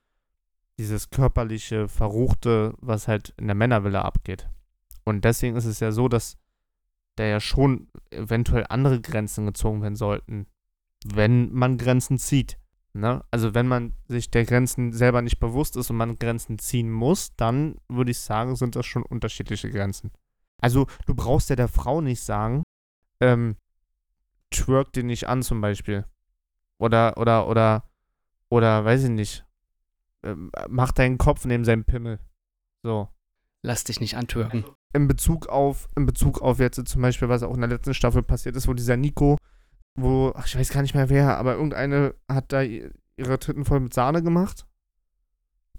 dieses 0.79 1.11
körperliche, 1.11 1.89
verruchte, 1.89 2.75
was 2.79 3.09
halt 3.09 3.35
in 3.37 3.47
der 3.47 3.57
Männervilla 3.57 4.03
abgeht. 4.03 4.49
Und 5.05 5.25
deswegen 5.25 5.57
ist 5.57 5.65
es 5.65 5.81
ja 5.81 5.93
so, 5.93 6.09
dass 6.09 6.37
da 7.17 7.25
ja 7.25 7.41
schon 7.41 7.89
eventuell 8.11 8.67
andere 8.69 9.01
Grenzen 9.01 9.47
gezogen 9.47 9.83
werden 9.83 9.97
sollten, 9.97 10.47
wenn 11.05 11.53
man 11.53 11.79
Grenzen 11.79 12.19
zieht. 12.19 12.59
Ne? 12.93 13.23
Also 13.31 13.55
wenn 13.55 13.69
man 13.69 13.95
sich 14.09 14.31
der 14.31 14.45
Grenzen 14.45 14.93
selber 14.93 15.21
nicht 15.21 15.39
bewusst 15.39 15.77
ist 15.77 15.91
und 15.91 15.97
man 15.97 16.19
Grenzen 16.19 16.59
ziehen 16.59 16.91
muss, 16.91 17.35
dann 17.37 17.77
würde 17.89 18.11
ich 18.11 18.19
sagen, 18.19 18.57
sind 18.57 18.77
das 18.77 18.87
schon 18.87 19.03
unterschiedliche 19.03 19.71
Grenzen. 19.71 20.13
Also 20.59 20.87
du 21.07 21.15
brauchst 21.15 21.51
ja 21.51 21.57
der 21.57 21.69
Frau 21.69 22.01
nicht 22.01 22.23
sagen, 22.23 22.63
ähm, 23.21 23.57
twerk 24.51 24.93
den 24.93 25.07
nicht 25.07 25.29
an 25.29 25.43
zum 25.43 25.61
Beispiel. 25.61 26.07
Oder, 26.79 27.17
oder, 27.19 27.49
oder, 27.49 27.85
oder, 28.49 28.85
weiß 28.85 29.05
ich 29.05 29.11
nicht, 29.11 29.45
ähm, 30.23 30.51
mach 30.69 30.93
deinen 30.93 31.19
Kopf 31.19 31.45
neben 31.45 31.65
seinem 31.65 31.85
Pimmel. 31.85 32.19
So. 32.83 33.09
Lass 33.63 33.85
dich 33.85 34.01
nicht 34.01 34.17
antürken. 34.17 34.65
In 34.93 35.09
Bezug 35.09 35.49
auf, 35.49 35.89
in 35.97 36.07
Bezug 36.07 36.41
auf 36.41 36.59
jetzt 36.59 36.89
zum 36.89 37.03
Beispiel, 37.03 37.29
was 37.29 37.43
auch 37.43 37.55
in 37.55 37.61
der 37.61 37.71
letzten 37.71 37.95
Staffel 37.95 38.23
passiert 38.23 38.57
ist, 38.57 38.67
wo 38.67 38.75
dieser 38.75 38.97
Nico, 38.97 39.37
wo, 39.95 40.33
ach, 40.35 40.47
ich 40.47 40.57
weiß 40.57 40.71
gar 40.71 40.83
nicht 40.83 40.95
mehr 40.95 41.11
wer, 41.11 41.37
aber 41.37 41.55
irgendeine 41.55 42.15
hat 42.29 42.53
da 42.53 42.63
ihre 42.63 43.39
Titten 43.39 43.65
voll 43.65 43.81
mit 43.81 43.95
Sahne 43.95 44.23
gemacht. 44.23 44.67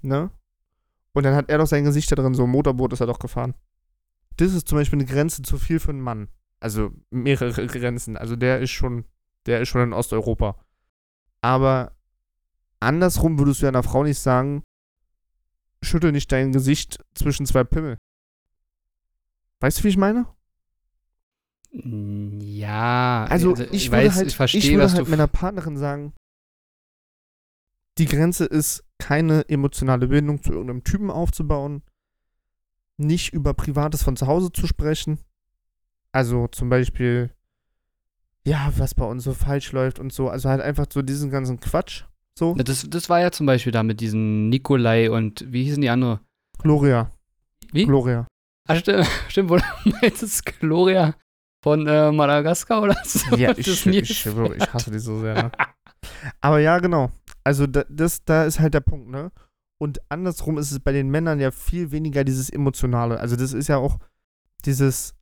Ne? 0.02 0.32
Und 1.14 1.24
dann 1.24 1.36
hat 1.36 1.50
er 1.50 1.58
doch 1.58 1.68
sein 1.68 1.84
Gesicht 1.84 2.12
da 2.12 2.16
drin, 2.16 2.36
so 2.36 2.44
ein 2.44 2.50
Motorboot 2.50 2.94
ist 2.94 3.00
er 3.00 3.08
doch 3.08 3.20
gefahren. 3.20 3.56
Das 4.38 4.54
ist 4.54 4.68
zum 4.68 4.78
Beispiel 4.78 5.00
eine 5.00 5.08
Grenze 5.08 5.42
zu 5.42 5.58
viel 5.58 5.80
für 5.80 5.90
einen 5.90 6.02
Mann. 6.02 6.30
Also 6.60 6.92
mehrere 7.10 7.66
Grenzen. 7.68 8.18
Also 8.18 8.36
der 8.36 8.60
ist 8.60 8.72
schon, 8.72 9.06
der 9.46 9.62
ist 9.62 9.70
schon 9.70 9.82
in 9.82 9.94
Osteuropa. 9.94 10.60
Aber 11.42 11.94
andersrum 12.80 13.40
würdest 13.40 13.62
du 13.62 13.68
einer 13.68 13.84
Frau 13.84 14.04
nicht 14.04 14.20
sagen, 14.20 14.64
schüttel 15.82 16.12
nicht 16.12 16.32
dein 16.32 16.52
Gesicht 16.52 17.04
zwischen 17.16 17.46
zwei 17.46 17.64
Pimmel. 17.64 17.98
Weißt 19.60 19.80
du, 19.80 19.84
wie 19.84 19.90
ich 19.90 19.98
meine? 19.98 20.28
Ja. 21.72 23.26
Also, 23.30 23.56
ich, 23.72 23.92
würde 23.92 24.14
halt, 24.14 24.28
ich, 24.28 24.36
verstehe, 24.36 24.62
ich 24.62 24.72
würde 24.72 24.92
halt 24.92 25.10
meiner 25.10 25.28
Partnerin 25.28 25.78
sagen, 25.78 26.14
die 27.98 28.06
Grenze 28.06 28.46
ist, 28.46 28.84
keine 29.00 29.48
emotionale 29.50 30.08
Bindung 30.08 30.42
zu 30.42 30.52
irgendeinem 30.52 30.84
Typen 30.84 31.12
aufzubauen, 31.12 31.84
nicht 32.98 33.34
über 33.34 33.54
Privates 33.54 34.04
von 34.04 34.16
zu 34.16 34.28
Hause 34.28 34.52
zu 34.52 34.66
sprechen. 34.68 35.20
Also 36.12 36.48
zum 36.48 36.70
Beispiel, 36.70 37.32
ja, 38.46 38.72
was 38.78 38.96
bei 38.96 39.06
uns 39.06 39.24
so 39.24 39.34
falsch 39.34 39.72
läuft 39.72 40.00
und 40.00 40.14
so. 40.14 40.30
Also 40.30 40.50
halt 40.50 40.62
einfach 40.62 40.86
so 40.92 41.02
diesen 41.02 41.30
ganzen 41.30 41.60
Quatsch. 41.60 42.06
So. 42.38 42.56
Das, 42.56 42.88
das 42.90 43.10
war 43.10 43.20
ja 43.20 43.32
zum 43.32 43.46
Beispiel 43.46 43.72
da 43.72 43.84
mit 43.84 44.00
diesen 44.00 44.50
Nikolai 44.50 45.12
und 45.12 45.46
wie 45.52 45.64
hießen 45.64 45.82
die 45.82 45.90
andere? 45.90 46.22
Gloria. 46.60 47.12
Wie? 47.72 47.86
Gloria. 47.86 48.28
Ah, 48.68 48.76
stimmt, 48.76 49.08
stimmt, 49.30 49.50
wo 49.50 49.58
du 49.86 49.90
meinst, 50.02 50.46
Gloria 50.60 51.16
von 51.64 51.88
äh, 51.88 52.12
Madagaskar 52.12 52.82
oder 52.84 52.98
so? 53.04 53.36
Ja, 53.36 53.52
ich, 53.58 53.68
ich, 53.68 53.86
ich, 53.88 54.26
ich 54.26 54.74
hasse 54.74 54.92
die 54.92 55.00
so 55.00 55.20
sehr. 55.20 55.34
Ne? 55.36 55.52
Aber 56.42 56.60
ja, 56.60 56.78
genau. 56.80 57.12
Also 57.44 57.66
da, 57.66 57.84
das, 57.90 58.24
da 58.24 58.44
ist 58.44 58.60
halt 58.60 58.74
der 58.74 58.82
Punkt, 58.82 59.10
ne? 59.10 59.32
Und 59.80 60.00
andersrum 60.10 60.58
ist 60.58 60.72
es 60.72 60.80
bei 60.80 60.92
den 60.92 61.10
Männern 61.10 61.40
ja 61.40 61.52
viel 61.52 61.92
weniger 61.92 62.24
dieses 62.24 62.50
Emotionale. 62.50 63.20
Also 63.20 63.36
das 63.36 63.54
ist 63.54 63.68
ja 63.68 63.78
auch 63.78 63.98
dieses, 64.66 65.16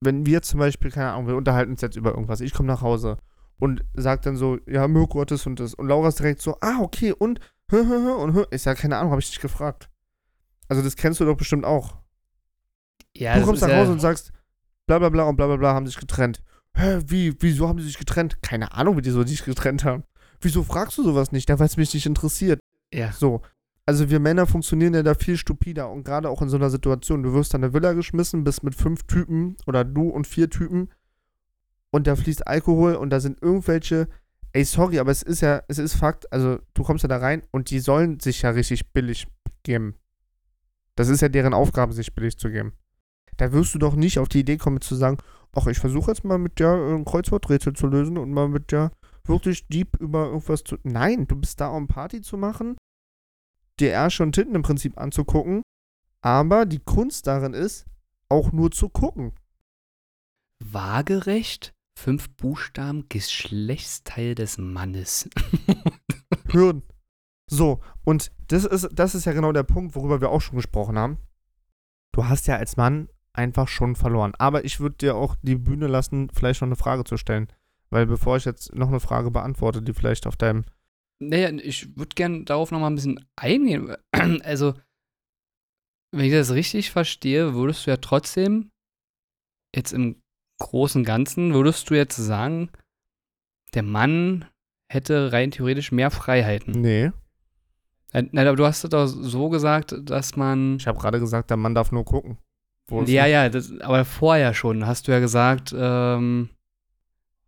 wenn 0.00 0.24
wir 0.24 0.42
zum 0.42 0.60
Beispiel, 0.60 0.90
keine 0.90 1.12
Ahnung, 1.12 1.26
wir 1.26 1.36
unterhalten 1.36 1.72
uns 1.72 1.80
jetzt 1.80 1.96
über 1.96 2.10
irgendwas, 2.10 2.40
ich 2.40 2.54
komme 2.54 2.68
nach 2.68 2.82
Hause 2.82 3.18
und 3.58 3.84
sag 3.94 4.22
dann 4.22 4.36
so, 4.36 4.58
ja, 4.66 4.86
Mirko 4.88 5.20
hat 5.20 5.30
das 5.30 5.46
und 5.46 5.58
das. 5.58 5.74
Und 5.74 5.88
Laura 5.88 6.08
ist 6.08 6.18
direkt 6.18 6.42
so, 6.42 6.56
ah, 6.60 6.78
okay, 6.80 7.12
und, 7.12 7.40
und, 7.70 8.46
ich 8.50 8.62
sag, 8.62 8.78
keine 8.78 8.96
Ahnung, 8.98 9.10
habe 9.10 9.20
ich 9.20 9.30
dich 9.30 9.40
gefragt. 9.40 9.88
Also 10.68 10.82
das 10.82 10.96
kennst 10.96 11.20
du 11.20 11.24
doch 11.24 11.36
bestimmt 11.36 11.64
auch. 11.64 12.01
Ja, 13.16 13.38
du 13.38 13.44
kommst 13.44 13.62
nach 13.62 13.68
Hause 13.68 13.86
ja 13.86 13.92
und 13.92 14.00
sagst, 14.00 14.32
bla 14.86 14.98
bla 14.98 15.08
bla 15.08 15.24
und 15.24 15.36
bla 15.36 15.46
bla 15.46 15.56
bla 15.56 15.74
haben 15.74 15.86
sich 15.86 15.96
getrennt. 15.96 16.42
Hä, 16.74 17.00
wie, 17.06 17.34
wieso 17.40 17.68
haben 17.68 17.78
sie 17.78 17.86
sich 17.86 17.98
getrennt? 17.98 18.42
Keine 18.42 18.72
Ahnung, 18.72 18.96
wie 18.96 19.02
die 19.02 19.10
so 19.10 19.22
sich 19.22 19.44
getrennt 19.44 19.84
haben. 19.84 20.04
Wieso 20.40 20.62
fragst 20.62 20.98
du 20.98 21.04
sowas 21.04 21.32
nicht? 21.32 21.48
Ja, 21.48 21.58
weil 21.58 21.66
es 21.66 21.76
mich 21.76 21.92
nicht 21.94 22.06
interessiert. 22.06 22.60
Ja. 22.92 23.12
So. 23.12 23.42
Also 23.84 24.10
wir 24.10 24.20
Männer 24.20 24.46
funktionieren 24.46 24.94
ja 24.94 25.02
da 25.02 25.14
viel 25.14 25.36
stupider 25.36 25.90
und 25.90 26.04
gerade 26.04 26.28
auch 26.28 26.40
in 26.40 26.48
so 26.48 26.56
einer 26.56 26.70
Situation. 26.70 27.22
Du 27.22 27.32
wirst 27.32 27.54
an 27.54 27.64
eine 27.64 27.74
Villa 27.74 27.92
geschmissen, 27.92 28.44
bist 28.44 28.62
mit 28.62 28.74
fünf 28.74 29.02
Typen 29.04 29.56
oder 29.66 29.84
du 29.84 30.08
und 30.08 30.26
vier 30.26 30.48
Typen 30.48 30.88
und 31.90 32.06
da 32.06 32.16
fließt 32.16 32.46
Alkohol 32.46 32.94
und 32.94 33.10
da 33.10 33.20
sind 33.20 33.42
irgendwelche, 33.42 34.08
ey, 34.52 34.64
sorry, 34.64 34.98
aber 34.98 35.10
es 35.10 35.22
ist 35.22 35.42
ja, 35.42 35.62
es 35.68 35.78
ist 35.78 35.94
Fakt, 35.94 36.32
also 36.32 36.58
du 36.74 36.82
kommst 36.84 37.02
ja 37.02 37.08
da 37.08 37.18
rein 37.18 37.42
und 37.50 37.70
die 37.70 37.80
sollen 37.80 38.20
sich 38.20 38.42
ja 38.42 38.50
richtig 38.50 38.92
billig 38.92 39.26
geben. 39.62 39.96
Das 40.94 41.08
ist 41.08 41.20
ja 41.20 41.28
deren 41.28 41.54
Aufgabe, 41.54 41.92
sich 41.92 42.14
billig 42.14 42.38
zu 42.38 42.50
geben. 42.50 42.72
Da 43.36 43.52
wirst 43.52 43.74
du 43.74 43.78
doch 43.78 43.94
nicht 43.94 44.18
auf 44.18 44.28
die 44.28 44.40
Idee 44.40 44.56
kommen 44.56 44.80
zu 44.80 44.94
sagen, 44.94 45.18
ach, 45.52 45.66
ich 45.66 45.78
versuche 45.78 46.10
jetzt 46.10 46.24
mal 46.24 46.38
mit 46.38 46.58
der 46.58 46.72
ein 46.72 47.04
Kreuzworträtsel 47.04 47.72
zu 47.72 47.86
lösen 47.86 48.18
und 48.18 48.32
mal 48.32 48.48
mit 48.48 48.72
der 48.72 48.92
wirklich 49.24 49.66
deep 49.68 49.96
über 50.00 50.26
irgendwas 50.26 50.64
zu. 50.64 50.76
Nein, 50.82 51.26
du 51.26 51.36
bist 51.36 51.60
da, 51.60 51.68
um 51.68 51.86
Party 51.86 52.22
zu 52.22 52.36
machen 52.36 52.76
dir 53.82 53.90
Ärsche 53.90 54.22
und 54.22 54.32
Titten 54.32 54.54
im 54.54 54.62
Prinzip 54.62 54.98
anzugucken. 54.98 55.62
Aber 56.22 56.66
die 56.66 56.78
Kunst 56.78 57.26
darin 57.26 57.52
ist, 57.52 57.84
auch 58.28 58.52
nur 58.52 58.70
zu 58.70 58.88
gucken. 58.88 59.32
Waagerecht? 60.64 61.72
Fünf 61.98 62.30
Buchstaben, 62.36 63.08
Geschlechtsteil 63.08 64.34
des 64.34 64.56
Mannes. 64.56 65.28
Hirn. 66.50 66.82
So, 67.50 67.80
und 68.04 68.32
das 68.48 68.64
ist, 68.64 68.88
das 68.92 69.14
ist 69.14 69.26
ja 69.26 69.32
genau 69.32 69.52
der 69.52 69.64
Punkt, 69.64 69.94
worüber 69.94 70.20
wir 70.20 70.30
auch 70.30 70.40
schon 70.40 70.56
gesprochen 70.56 70.98
haben. 70.98 71.18
Du 72.12 72.26
hast 72.26 72.46
ja 72.46 72.56
als 72.56 72.76
Mann 72.76 73.08
einfach 73.34 73.68
schon 73.68 73.96
verloren. 73.96 74.34
Aber 74.38 74.64
ich 74.64 74.80
würde 74.80 74.96
dir 74.96 75.16
auch 75.16 75.36
die 75.42 75.56
Bühne 75.56 75.86
lassen, 75.86 76.28
vielleicht 76.32 76.60
noch 76.60 76.68
eine 76.68 76.76
Frage 76.76 77.04
zu 77.04 77.16
stellen. 77.16 77.48
Weil 77.90 78.06
bevor 78.06 78.36
ich 78.36 78.44
jetzt 78.44 78.74
noch 78.74 78.88
eine 78.88 79.00
Frage 79.00 79.30
beantworte, 79.30 79.82
die 79.82 79.92
vielleicht 79.92 80.26
auf 80.26 80.36
deinem 80.36 80.64
naja, 81.22 81.50
ich 81.50 81.96
würde 81.96 82.14
gerne 82.16 82.42
darauf 82.44 82.72
nochmal 82.72 82.90
ein 82.90 82.96
bisschen 82.96 83.24
eingehen. 83.36 83.94
Also, 84.42 84.74
wenn 86.10 86.26
ich 86.26 86.32
das 86.32 86.52
richtig 86.52 86.90
verstehe, 86.90 87.54
würdest 87.54 87.86
du 87.86 87.90
ja 87.90 87.96
trotzdem 87.96 88.70
jetzt 89.74 89.92
im 89.92 90.20
Großen 90.58 91.00
und 91.00 91.06
Ganzen, 91.06 91.54
würdest 91.54 91.88
du 91.88 91.94
jetzt 91.94 92.16
sagen, 92.16 92.70
der 93.74 93.82
Mann 93.82 94.46
hätte 94.90 95.32
rein 95.32 95.50
theoretisch 95.50 95.92
mehr 95.92 96.10
Freiheiten. 96.10 96.72
Nee. 96.72 97.12
Nein, 98.12 98.46
aber 98.46 98.56
du 98.56 98.66
hast 98.66 98.84
es 98.84 98.90
doch 98.90 99.06
so 99.06 99.48
gesagt, 99.48 99.94
dass 100.02 100.36
man. 100.36 100.76
Ich 100.76 100.86
habe 100.86 100.98
gerade 100.98 101.18
gesagt, 101.18 101.50
der 101.50 101.56
Mann 101.56 101.74
darf 101.74 101.92
nur 101.92 102.04
gucken. 102.04 102.36
Ja, 103.06 103.26
ja, 103.26 103.48
das, 103.48 103.72
aber 103.80 104.04
vorher 104.04 104.54
schon 104.54 104.86
hast 104.86 105.08
du 105.08 105.12
ja 105.12 105.18
gesagt, 105.18 105.74
ähm, 105.76 106.50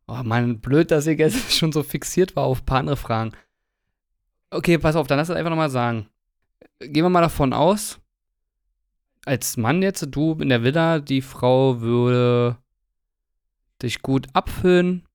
oh 0.07 0.23
Mann, 0.23 0.61
blöd, 0.61 0.91
dass 0.91 1.07
ich 1.07 1.19
jetzt 1.19 1.53
schon 1.57 1.73
so 1.73 1.83
fixiert 1.83 2.37
war 2.37 2.45
auf 2.45 2.63
ein 2.63 2.67
paar 2.67 2.81
andere 2.81 2.97
Fragen. 2.97 3.33
Okay, 4.51 4.79
pass 4.79 4.97
auf, 4.97 5.07
dann 5.07 5.19
lass 5.19 5.29
es 5.29 5.37
einfach 5.37 5.51
nochmal 5.51 5.71
sagen. 5.71 6.07
Gehen 6.81 7.05
wir 7.05 7.11
mal 7.11 7.21
davon 7.21 7.53
aus, 7.53 8.01
als 9.25 9.57
Mann 9.57 9.83
jetzt, 9.83 10.07
du 10.11 10.35
in 10.41 10.49
der 10.49 10.63
Villa, 10.63 11.01
die 11.01 11.23
Frau 11.23 11.81
würde 11.81 12.57
dich 13.83 14.03
gut 14.03 14.29
abfüllen 14.33 15.07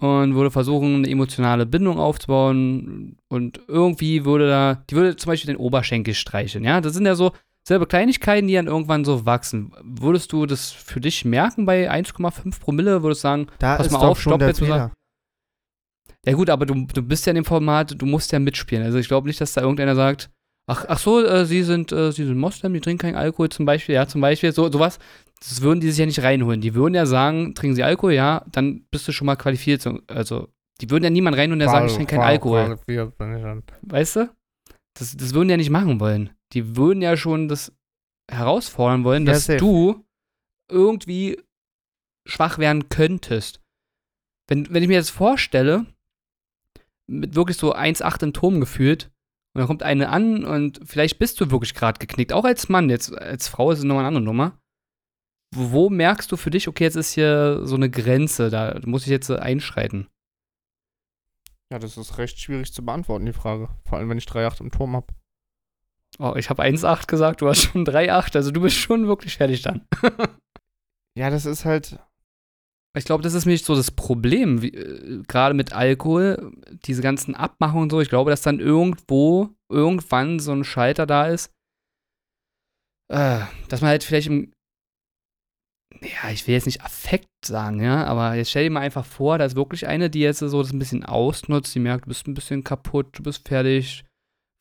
und 0.00 0.34
würde 0.34 0.50
versuchen, 0.50 0.96
eine 0.96 1.10
emotionale 1.10 1.66
Bindung 1.66 1.98
aufzubauen 1.98 3.16
und 3.28 3.60
irgendwie 3.68 4.24
würde 4.24 4.48
da, 4.48 4.74
die 4.90 4.96
würde 4.96 5.16
zum 5.16 5.30
Beispiel 5.30 5.54
den 5.54 5.60
Oberschenkel 5.60 6.14
streicheln, 6.14 6.64
ja? 6.64 6.80
Das 6.80 6.94
sind 6.94 7.06
ja 7.06 7.14
so 7.14 7.32
selbe 7.66 7.86
Kleinigkeiten, 7.86 8.48
die 8.48 8.54
dann 8.54 8.66
irgendwann 8.66 9.04
so 9.04 9.24
wachsen. 9.24 9.72
Würdest 9.82 10.32
du 10.32 10.46
das 10.46 10.70
für 10.70 11.00
dich 11.00 11.24
merken 11.24 11.64
bei 11.64 11.90
1,5 11.90 12.60
Promille? 12.60 13.02
Würdest 13.02 13.20
du 13.20 13.28
sagen, 13.28 13.46
da 13.58 13.76
pass 13.76 13.90
mal 13.90 13.98
auf, 14.00 14.20
stopp 14.20 14.40
jetzt 14.40 14.60
mal. 14.60 14.90
Ja 16.24 16.34
gut, 16.34 16.50
aber 16.50 16.66
du, 16.66 16.86
du 16.86 17.02
bist 17.02 17.26
ja 17.26 17.30
in 17.30 17.36
dem 17.36 17.44
Format, 17.44 18.00
du 18.00 18.06
musst 18.06 18.30
ja 18.32 18.38
mitspielen. 18.38 18.84
Also 18.84 18.98
ich 18.98 19.08
glaube 19.08 19.26
nicht, 19.26 19.40
dass 19.40 19.54
da 19.54 19.60
irgendeiner 19.60 19.96
sagt, 19.96 20.30
ach, 20.68 20.84
ach 20.88 20.98
so, 20.98 21.24
äh, 21.24 21.44
sie 21.44 21.62
sind, 21.62 21.90
äh, 21.90 22.12
sie 22.12 22.24
sind 22.24 22.38
Moslem, 22.38 22.74
die 22.74 22.80
trinken 22.80 23.02
keinen 23.02 23.16
Alkohol 23.16 23.48
zum 23.48 23.66
Beispiel, 23.66 23.96
ja, 23.96 24.06
zum 24.06 24.20
Beispiel, 24.20 24.52
so, 24.52 24.70
sowas, 24.70 24.98
das 25.40 25.62
würden 25.62 25.80
die 25.80 25.90
sich 25.90 25.98
ja 25.98 26.06
nicht 26.06 26.22
reinholen. 26.22 26.60
Die 26.60 26.74
würden 26.74 26.94
ja 26.94 27.06
sagen, 27.06 27.54
trinken 27.56 27.74
sie 27.74 27.82
Alkohol, 27.82 28.12
ja, 28.12 28.44
dann 28.52 28.84
bist 28.92 29.08
du 29.08 29.12
schon 29.12 29.26
mal 29.26 29.34
qualifiziert. 29.34 29.84
Also, 30.08 30.48
die 30.80 30.90
würden 30.90 31.02
ja 31.02 31.10
niemand 31.10 31.36
reinholen, 31.36 31.58
der 31.58 31.68
sagt, 31.68 31.90
ich 31.90 31.96
trinke 31.96 32.14
keinen 32.14 32.24
Alkohol. 32.28 32.78
Weißt 33.82 34.16
du? 34.16 34.30
Das, 34.96 35.16
das 35.16 35.34
würden 35.34 35.48
die 35.48 35.52
ja 35.52 35.56
nicht 35.56 35.70
machen 35.70 35.98
wollen. 35.98 36.30
Die 36.52 36.76
würden 36.76 37.02
ja 37.02 37.16
schon 37.16 37.48
das 37.48 37.72
herausfordern 38.30 39.04
wollen, 39.04 39.24
dass 39.24 39.46
ja, 39.46 39.56
du 39.56 40.04
irgendwie 40.70 41.40
schwach 42.26 42.58
werden 42.58 42.88
könntest. 42.88 43.60
Wenn, 44.48 44.72
wenn 44.72 44.82
ich 44.82 44.88
mir 44.88 44.98
das 44.98 45.10
vorstelle, 45.10 45.86
mit 47.12 47.34
wirklich 47.34 47.56
so 47.56 47.74
1,8 47.74 48.22
im 48.22 48.32
Turm 48.32 48.60
gefühlt. 48.60 49.10
Und 49.54 49.60
dann 49.60 49.66
kommt 49.66 49.82
eine 49.82 50.08
an 50.08 50.44
und 50.44 50.80
vielleicht 50.84 51.18
bist 51.18 51.40
du 51.40 51.50
wirklich 51.50 51.74
gerade 51.74 51.98
geknickt. 51.98 52.32
Auch 52.32 52.44
als 52.44 52.70
Mann, 52.70 52.88
jetzt 52.88 53.14
als 53.16 53.48
Frau 53.48 53.70
ist 53.70 53.78
es 53.78 53.84
nochmal 53.84 54.04
eine 54.04 54.08
andere 54.08 54.24
Nummer. 54.24 54.58
Wo, 55.54 55.72
wo, 55.72 55.90
merkst 55.90 56.32
du 56.32 56.38
für 56.38 56.50
dich, 56.50 56.68
okay, 56.68 56.84
jetzt 56.84 56.96
ist 56.96 57.12
hier 57.12 57.60
so 57.64 57.74
eine 57.74 57.90
Grenze, 57.90 58.48
da 58.48 58.80
muss 58.86 59.02
ich 59.02 59.10
jetzt 59.10 59.30
einschreiten? 59.30 60.08
Ja, 61.70 61.78
das 61.78 61.98
ist 61.98 62.16
recht 62.16 62.38
schwierig 62.40 62.72
zu 62.72 62.82
beantworten, 62.82 63.26
die 63.26 63.34
Frage. 63.34 63.68
Vor 63.84 63.98
allem, 63.98 64.08
wenn 64.08 64.16
ich 64.16 64.24
3,8 64.24 64.60
im 64.62 64.70
Turm 64.70 64.96
habe. 64.96 65.12
Oh, 66.18 66.34
ich 66.36 66.50
habe 66.50 66.62
1,8 66.62 67.06
gesagt, 67.06 67.40
du 67.40 67.48
hast 67.48 67.62
schon 67.62 67.84
3,8, 67.86 68.36
also 68.36 68.50
du 68.50 68.60
bist 68.60 68.76
schon 68.76 69.06
wirklich 69.06 69.36
fertig 69.36 69.62
dann. 69.62 69.86
ja, 71.18 71.30
das 71.30 71.46
ist 71.46 71.64
halt, 71.64 71.98
ich 72.96 73.04
glaube, 73.04 73.22
das 73.22 73.34
ist 73.34 73.46
nicht 73.46 73.64
so 73.64 73.74
das 73.74 73.90
Problem, 73.90 74.62
äh, 74.62 75.22
gerade 75.26 75.54
mit 75.54 75.72
Alkohol, 75.72 76.52
diese 76.84 77.02
ganzen 77.02 77.34
Abmachungen 77.34 77.84
und 77.84 77.90
so. 77.90 78.00
Ich 78.00 78.10
glaube, 78.10 78.30
dass 78.30 78.42
dann 78.42 78.60
irgendwo, 78.60 79.48
irgendwann 79.70 80.38
so 80.38 80.52
ein 80.52 80.64
Schalter 80.64 81.06
da 81.06 81.26
ist, 81.28 81.50
äh, 83.10 83.40
dass 83.68 83.80
man 83.80 83.90
halt 83.90 84.04
vielleicht 84.04 84.26
im, 84.26 84.52
ja, 86.02 86.30
ich 86.30 86.46
will 86.46 86.54
jetzt 86.54 86.66
nicht 86.66 86.82
Affekt 86.82 87.28
sagen, 87.44 87.80
ja, 87.82 88.04
aber 88.04 88.34
jetzt 88.34 88.50
stell 88.50 88.64
dir 88.64 88.70
mal 88.70 88.80
einfach 88.80 89.06
vor, 89.06 89.38
da 89.38 89.46
ist 89.46 89.56
wirklich 89.56 89.86
eine, 89.86 90.10
die 90.10 90.20
jetzt 90.20 90.40
so 90.40 90.62
das 90.62 90.72
ein 90.72 90.78
bisschen 90.78 91.04
ausnutzt, 91.04 91.74
die 91.74 91.80
merkt, 91.80 92.04
du 92.04 92.08
bist 92.08 92.26
ein 92.26 92.34
bisschen 92.34 92.64
kaputt, 92.64 93.18
du 93.18 93.22
bist 93.22 93.48
fertig, 93.48 94.04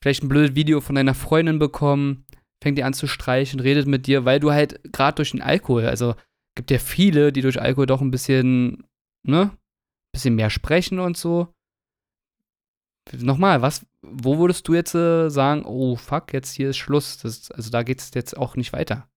vielleicht 0.02 0.24
ein 0.24 0.30
blödes 0.30 0.56
Video 0.56 0.82
von 0.82 0.96
deiner 0.96 1.14
Freundin 1.14 1.60
bekommen, 1.60 2.26
fängt 2.62 2.78
dir 2.78 2.86
an 2.86 2.94
zu 2.94 3.08
streichen, 3.08 3.60
redet 3.60 3.88
mit 3.88 4.08
dir, 4.08 4.26
weil 4.26 4.40
du 4.40 4.52
halt 4.52 4.82
gerade 4.92 5.16
durch 5.16 5.32
den 5.32 5.42
Alkohol, 5.42 5.86
also 5.86 6.16
gibt 6.56 6.72
ja 6.72 6.80
viele, 6.80 7.32
die 7.32 7.42
durch 7.42 7.62
Alkohol 7.62 7.86
doch 7.86 8.02
ein 8.02 8.12
bisschen, 8.12 8.86
ne, 9.24 9.58
bisschen 10.14 10.36
mehr 10.36 10.50
sprechen 10.50 11.00
und 11.00 11.18
so. 11.18 11.54
Nochmal, 13.14 13.62
was, 13.62 13.86
wo 14.02 14.38
würdest 14.38 14.68
du 14.68 14.74
jetzt 14.74 14.94
äh, 14.96 15.30
sagen, 15.30 15.66
oh 15.66 15.96
fuck, 15.96 16.34
jetzt 16.34 16.54
hier 16.54 16.70
ist 16.70 16.78
Schluss, 16.78 17.18
das, 17.18 17.52
also 17.52 17.70
da 17.72 17.84
geht 17.84 18.00
es 18.00 18.12
jetzt 18.14 18.38
auch 18.38 18.56
nicht 18.56 18.74
weiter? 18.74 19.10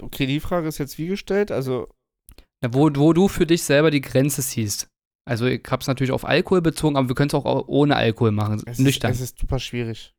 Okay, 0.00 0.26
die 0.26 0.40
Frage 0.40 0.68
ist 0.68 0.78
jetzt 0.78 0.98
wie 0.98 1.08
gestellt, 1.08 1.50
also. 1.50 1.88
Ja, 2.62 2.72
wo, 2.72 2.90
wo 2.94 3.12
du 3.12 3.28
für 3.28 3.46
dich 3.46 3.64
selber 3.64 3.90
die 3.90 4.00
Grenze 4.00 4.40
siehst. 4.42 4.91
Also 5.24 5.46
ich 5.46 5.62
hab's 5.70 5.86
natürlich 5.86 6.12
auf 6.12 6.24
Alkohol 6.24 6.62
bezogen, 6.62 6.96
aber 6.96 7.08
wir 7.08 7.14
können 7.14 7.28
es 7.28 7.34
auch 7.34 7.68
ohne 7.68 7.96
Alkohol 7.96 8.32
machen, 8.32 8.62
es 8.66 8.78
nüchtern. 8.78 9.12
Ist, 9.12 9.18
es 9.18 9.30
ist 9.30 9.38
super 9.38 9.58
schwierig. 9.58 10.14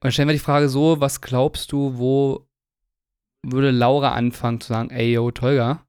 Und 0.00 0.04
dann 0.04 0.12
stellen 0.12 0.28
wir 0.28 0.34
die 0.34 0.38
Frage 0.38 0.68
so, 0.68 1.00
was 1.00 1.20
glaubst 1.20 1.72
du, 1.72 1.98
wo 1.98 2.46
würde 3.42 3.70
Laura 3.70 4.12
anfangen 4.12 4.60
zu 4.60 4.68
sagen, 4.68 4.90
ey, 4.90 5.12
yo, 5.12 5.30
Tolga, 5.30 5.84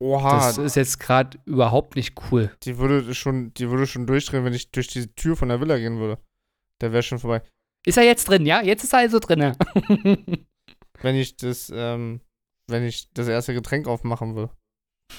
Oha, 0.00 0.46
das 0.46 0.58
ist 0.58 0.76
jetzt 0.76 1.00
gerade 1.00 1.38
überhaupt 1.46 1.96
nicht 1.96 2.14
cool. 2.30 2.54
die 2.62 2.78
würde 2.78 3.14
schon, 3.14 3.54
die 3.54 3.70
würde 3.70 3.86
schon 3.86 4.06
durchdrehen, 4.06 4.44
wenn 4.44 4.52
ich 4.52 4.70
durch 4.70 4.88
die 4.88 5.06
Tür 5.14 5.36
von 5.36 5.48
der 5.48 5.60
Villa 5.60 5.78
gehen 5.78 5.98
würde. 5.98 6.20
Der 6.80 6.92
wäre 6.92 7.02
schon 7.02 7.18
vorbei. 7.18 7.42
Ist 7.86 7.98
er 7.98 8.04
jetzt 8.04 8.28
drin, 8.28 8.46
ja? 8.46 8.62
Jetzt 8.62 8.84
ist 8.84 8.92
er 8.92 9.00
also 9.00 9.18
drin. 9.18 9.56
Wenn 11.00 11.16
ich 11.16 11.36
das, 11.36 11.70
ähm, 11.74 12.20
wenn 12.66 12.82
ich 12.84 13.10
das 13.12 13.28
erste 13.28 13.52
Getränk 13.52 13.86
aufmachen 13.86 14.36
würde. 14.36 14.54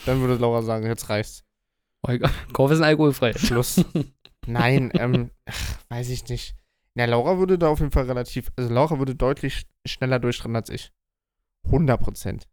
Dann 0.06 0.20
würde 0.22 0.36
Laura 0.36 0.64
sagen, 0.64 0.88
jetzt 0.88 1.10
reicht's. 1.10 1.44
Kauf 2.54 2.72
ist 2.72 2.80
ein 2.80 2.84
alkoholfrei. 2.86 3.34
Schluss. 3.34 3.84
Nein, 4.48 4.92
ähm, 4.96 5.32
ach, 5.46 5.80
weiß 5.90 6.10
ich 6.10 6.28
nicht. 6.30 6.56
Na, 6.94 7.06
Laura 7.06 7.38
würde 7.40 7.58
da 7.58 7.68
auf 7.70 7.80
jeden 7.80 7.92
Fall 7.92 8.06
relativ, 8.06 8.52
also 8.56 8.74
Laura 8.74 9.00
würde 9.00 9.16
deutlich 9.16 9.54
sch- 9.56 9.66
schneller 9.86 10.20
durchdrehen 10.20 10.56
als 10.56 10.70
ich. 10.70 10.92
100 11.66 12.00
Prozent. 12.00 12.48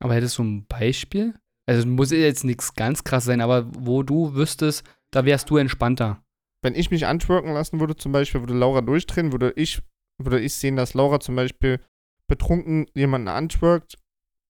Aber 0.00 0.14
hättest 0.14 0.38
du 0.38 0.44
ein 0.44 0.66
Beispiel? 0.66 1.34
Also 1.66 1.86
muss 1.86 2.10
jetzt 2.10 2.44
nichts 2.44 2.74
ganz 2.74 3.04
krass 3.04 3.24
sein, 3.24 3.40
aber 3.40 3.66
wo 3.74 4.02
du 4.02 4.34
wüsstest, 4.34 4.84
da 5.10 5.24
wärst 5.24 5.50
du 5.50 5.56
entspannter. 5.58 6.22
Wenn 6.62 6.74
ich 6.74 6.90
mich 6.90 7.06
antworken 7.06 7.52
lassen 7.52 7.78
würde, 7.80 7.94
zum 7.96 8.12
Beispiel, 8.12 8.40
würde 8.40 8.54
Laura 8.54 8.80
durchdrehen, 8.80 9.30
würde 9.32 9.52
ich, 9.54 9.82
würde 10.18 10.40
ich 10.40 10.54
sehen, 10.54 10.76
dass 10.76 10.94
Laura 10.94 11.20
zum 11.20 11.36
Beispiel 11.36 11.80
betrunken 12.26 12.86
jemanden 12.94 13.28
antworkt, 13.28 13.96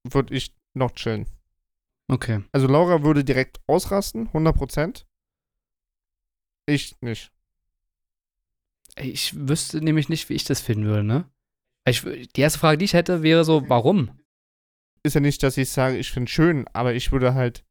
würde 0.04 0.34
ich 0.34 0.54
noch 0.74 0.92
chillen. 0.92 1.26
Okay. 2.08 2.42
Also 2.52 2.66
Laura 2.66 3.02
würde 3.02 3.24
direkt 3.24 3.60
ausrasten, 3.66 4.28
100 4.28 4.56
Prozent. 4.56 5.06
Ich 6.66 6.96
nicht. 7.00 7.30
Ich 8.96 9.34
wüsste 9.36 9.80
nämlich 9.80 10.08
nicht, 10.08 10.28
wie 10.28 10.34
ich 10.34 10.44
das 10.44 10.60
finden 10.60 10.86
würde, 10.86 11.04
ne? 11.04 11.30
Ich, 11.86 12.02
die 12.02 12.40
erste 12.40 12.58
Frage, 12.58 12.78
die 12.78 12.84
ich 12.86 12.94
hätte, 12.94 13.22
wäre 13.22 13.44
so, 13.44 13.68
warum? 13.68 14.10
Ist 15.02 15.14
ja 15.14 15.20
nicht, 15.20 15.42
dass 15.42 15.56
ich 15.56 15.70
sage, 15.70 15.96
ich 15.96 16.10
finde 16.10 16.30
schön, 16.30 16.66
aber 16.72 16.94
ich 16.94 17.12
würde 17.12 17.34
halt 17.34 17.64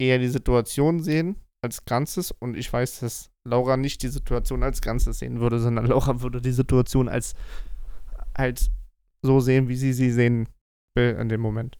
eher 0.00 0.18
die 0.18 0.28
Situation 0.28 1.00
sehen 1.00 1.36
als 1.62 1.84
Ganzes 1.84 2.30
und 2.30 2.56
ich 2.56 2.72
weiß, 2.72 3.00
dass 3.00 3.32
Laura 3.44 3.76
nicht 3.76 4.02
die 4.02 4.08
Situation 4.08 4.62
als 4.62 4.80
Ganzes 4.80 5.18
sehen 5.18 5.40
würde, 5.40 5.58
sondern 5.58 5.86
Laura 5.86 6.20
würde 6.20 6.40
die 6.40 6.52
Situation 6.52 7.08
als 7.08 7.34
halt 8.36 8.70
so 9.22 9.40
sehen, 9.40 9.68
wie 9.68 9.76
sie 9.76 9.92
sie 9.92 10.12
sehen 10.12 10.48
will 10.94 11.16
in 11.18 11.28
dem 11.28 11.40
Moment. 11.40 11.78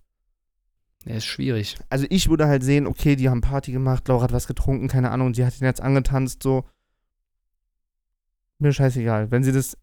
Ja, 1.04 1.14
ist 1.14 1.26
schwierig. 1.26 1.78
Also 1.88 2.06
ich 2.10 2.28
würde 2.28 2.46
halt 2.46 2.62
sehen, 2.62 2.86
okay, 2.86 3.16
die 3.16 3.28
haben 3.28 3.40
Party 3.40 3.72
gemacht, 3.72 4.08
Laura 4.08 4.24
hat 4.24 4.32
was 4.32 4.46
getrunken, 4.46 4.88
keine 4.88 5.10
Ahnung, 5.10 5.32
die 5.32 5.44
hat 5.44 5.60
ihn 5.60 5.64
jetzt 5.64 5.80
angetanzt, 5.80 6.42
so. 6.42 6.64
Mir 8.58 8.72
scheißegal. 8.72 9.30
Wenn 9.30 9.44
sie 9.44 9.52
das, 9.52 9.78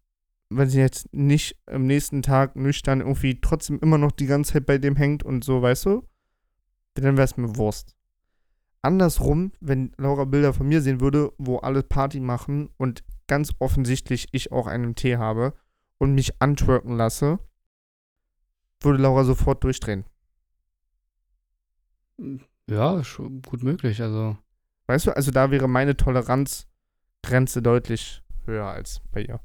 wenn 0.50 0.68
sie 0.68 0.78
jetzt 0.78 1.12
nicht 1.12 1.56
am 1.66 1.86
nächsten 1.86 2.22
Tag 2.22 2.54
nüchtern 2.54 3.00
irgendwie 3.00 3.40
trotzdem 3.40 3.80
immer 3.80 3.98
noch 3.98 4.12
die 4.12 4.26
ganze 4.26 4.52
Zeit 4.52 4.66
bei 4.66 4.78
dem 4.78 4.96
hängt 4.96 5.22
und 5.22 5.44
so, 5.44 5.62
weißt 5.62 5.86
du, 5.86 6.06
dann 6.94 7.16
wäre 7.16 7.24
es 7.24 7.36
mir 7.36 7.56
Wurst. 7.56 7.94
Andersrum, 8.82 9.52
wenn 9.60 9.92
Laura 9.96 10.24
Bilder 10.24 10.52
von 10.52 10.68
mir 10.68 10.80
sehen 10.80 11.00
würde, 11.00 11.32
wo 11.38 11.56
alle 11.58 11.82
Party 11.82 12.20
machen 12.20 12.68
und 12.76 13.02
ganz 13.26 13.50
offensichtlich 13.58 14.28
ich 14.32 14.52
auch 14.52 14.66
einen 14.66 14.94
Tee 14.94 15.16
habe 15.16 15.54
und 15.98 16.14
mich 16.14 16.40
antwerken 16.40 16.96
lasse, 16.96 17.38
würde 18.80 19.02
Laura 19.02 19.24
sofort 19.24 19.64
durchdrehen. 19.64 20.04
Ja, 22.68 23.04
schon 23.04 23.42
gut 23.42 23.62
möglich. 23.62 24.00
Also, 24.02 24.36
Weißt 24.88 25.06
du, 25.08 25.16
also 25.16 25.30
da 25.32 25.50
wäre 25.50 25.68
meine 25.68 25.96
Toleranzgrenze 25.96 27.60
deutlich 27.62 28.22
höher 28.44 28.66
als 28.66 29.00
bei 29.10 29.22
ihr. 29.22 29.40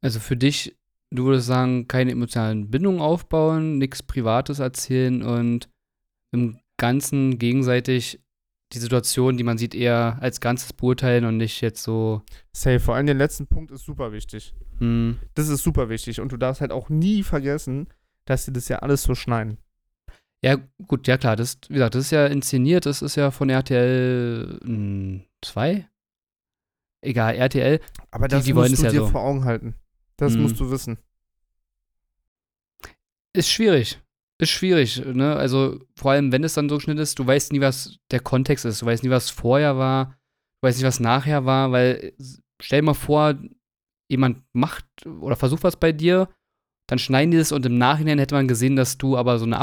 also 0.00 0.20
für 0.20 0.36
dich, 0.36 0.76
du 1.10 1.24
würdest 1.24 1.46
sagen, 1.48 1.88
keine 1.88 2.12
emotionalen 2.12 2.70
Bindungen 2.70 3.00
aufbauen, 3.00 3.78
nichts 3.78 4.02
Privates 4.02 4.58
erzählen 4.60 5.22
und 5.22 5.68
im 6.32 6.58
Ganzen 6.76 7.38
gegenseitig 7.38 8.20
die 8.72 8.78
Situation, 8.78 9.36
die 9.36 9.44
man 9.44 9.58
sieht, 9.58 9.74
eher 9.74 10.16
als 10.20 10.40
Ganzes 10.40 10.72
beurteilen 10.72 11.24
und 11.24 11.36
nicht 11.36 11.60
jetzt 11.60 11.82
so, 11.82 12.22
Safe, 12.52 12.80
vor 12.80 12.94
allem 12.94 13.06
der 13.06 13.14
letzten 13.14 13.46
Punkt 13.46 13.70
ist 13.70 13.84
super 13.84 14.12
wichtig. 14.12 14.54
hm, 14.78 15.18
Das 15.34 15.48
ist 15.48 15.62
super 15.62 15.88
wichtig 15.88 16.20
und 16.20 16.32
du 16.32 16.36
darfst 16.36 16.60
halt 16.60 16.72
auch 16.72 16.88
nie 16.88 17.22
vergessen, 17.22 17.88
dass 18.24 18.44
sie 18.44 18.52
das 18.52 18.68
ja 18.68 18.78
alles 18.78 19.02
so 19.02 19.14
schneiden. 19.14 19.58
Ja, 20.44 20.56
gut, 20.88 21.06
ja 21.06 21.16
klar, 21.18 21.36
das, 21.36 21.58
wie 21.68 21.74
gesagt, 21.74 21.94
das 21.94 22.06
ist 22.06 22.10
ja 22.10 22.26
inszeniert, 22.26 22.84
das 22.86 23.00
ist 23.00 23.14
ja 23.16 23.30
von 23.30 23.48
RTL 23.48 24.58
2. 25.42 25.88
Egal, 27.00 27.34
RTL. 27.36 27.80
Aber 28.10 28.28
Die- 28.28 28.32
das 28.36 28.44
die 28.44 28.54
wollen 28.54 28.70
musst 28.70 28.74
es 28.74 28.80
du 28.80 28.86
ja 28.86 28.92
dir 29.02 29.06
so. 29.06 29.12
vor 29.12 29.22
Augen 29.22 29.44
halten. 29.44 29.74
Das 30.16 30.34
Mhm. 30.34 30.42
musst 30.42 30.58
du 30.60 30.70
wissen. 30.70 30.98
Ist 33.34 33.48
schwierig. 33.50 34.00
Ist 34.38 34.50
schwierig, 34.50 35.04
ne? 35.04 35.36
Also, 35.36 35.78
vor 35.96 36.10
allem, 36.12 36.32
wenn 36.32 36.44
es 36.44 36.54
dann 36.54 36.68
so 36.68 36.76
geschnitten 36.76 37.00
ist, 37.00 37.18
du 37.18 37.26
weißt 37.26 37.52
nie, 37.52 37.60
was 37.60 37.98
der 38.10 38.20
Kontext 38.20 38.64
ist. 38.64 38.82
Du 38.82 38.86
weißt 38.86 39.02
nie, 39.04 39.10
was 39.10 39.30
vorher 39.30 39.76
war. 39.76 40.16
Du 40.60 40.66
weißt 40.68 40.78
nicht, 40.78 40.86
was 40.86 41.00
nachher 41.00 41.44
war, 41.44 41.70
weil 41.72 42.12
stell 42.60 42.80
dir 42.80 42.86
mal 42.86 42.94
vor, 42.94 43.34
jemand 44.08 44.42
macht 44.52 44.84
oder 45.06 45.36
versucht 45.36 45.62
was 45.64 45.76
bei 45.76 45.92
dir, 45.92 46.28
dann 46.88 46.98
schneiden 46.98 47.30
die 47.30 47.38
das 47.38 47.52
und 47.52 47.64
im 47.64 47.78
Nachhinein 47.78 48.18
hätte 48.18 48.34
man 48.34 48.48
gesehen, 48.48 48.76
dass 48.76 48.98
du 48.98 49.16
aber 49.16 49.38
so 49.38 49.44
eine 49.46 49.58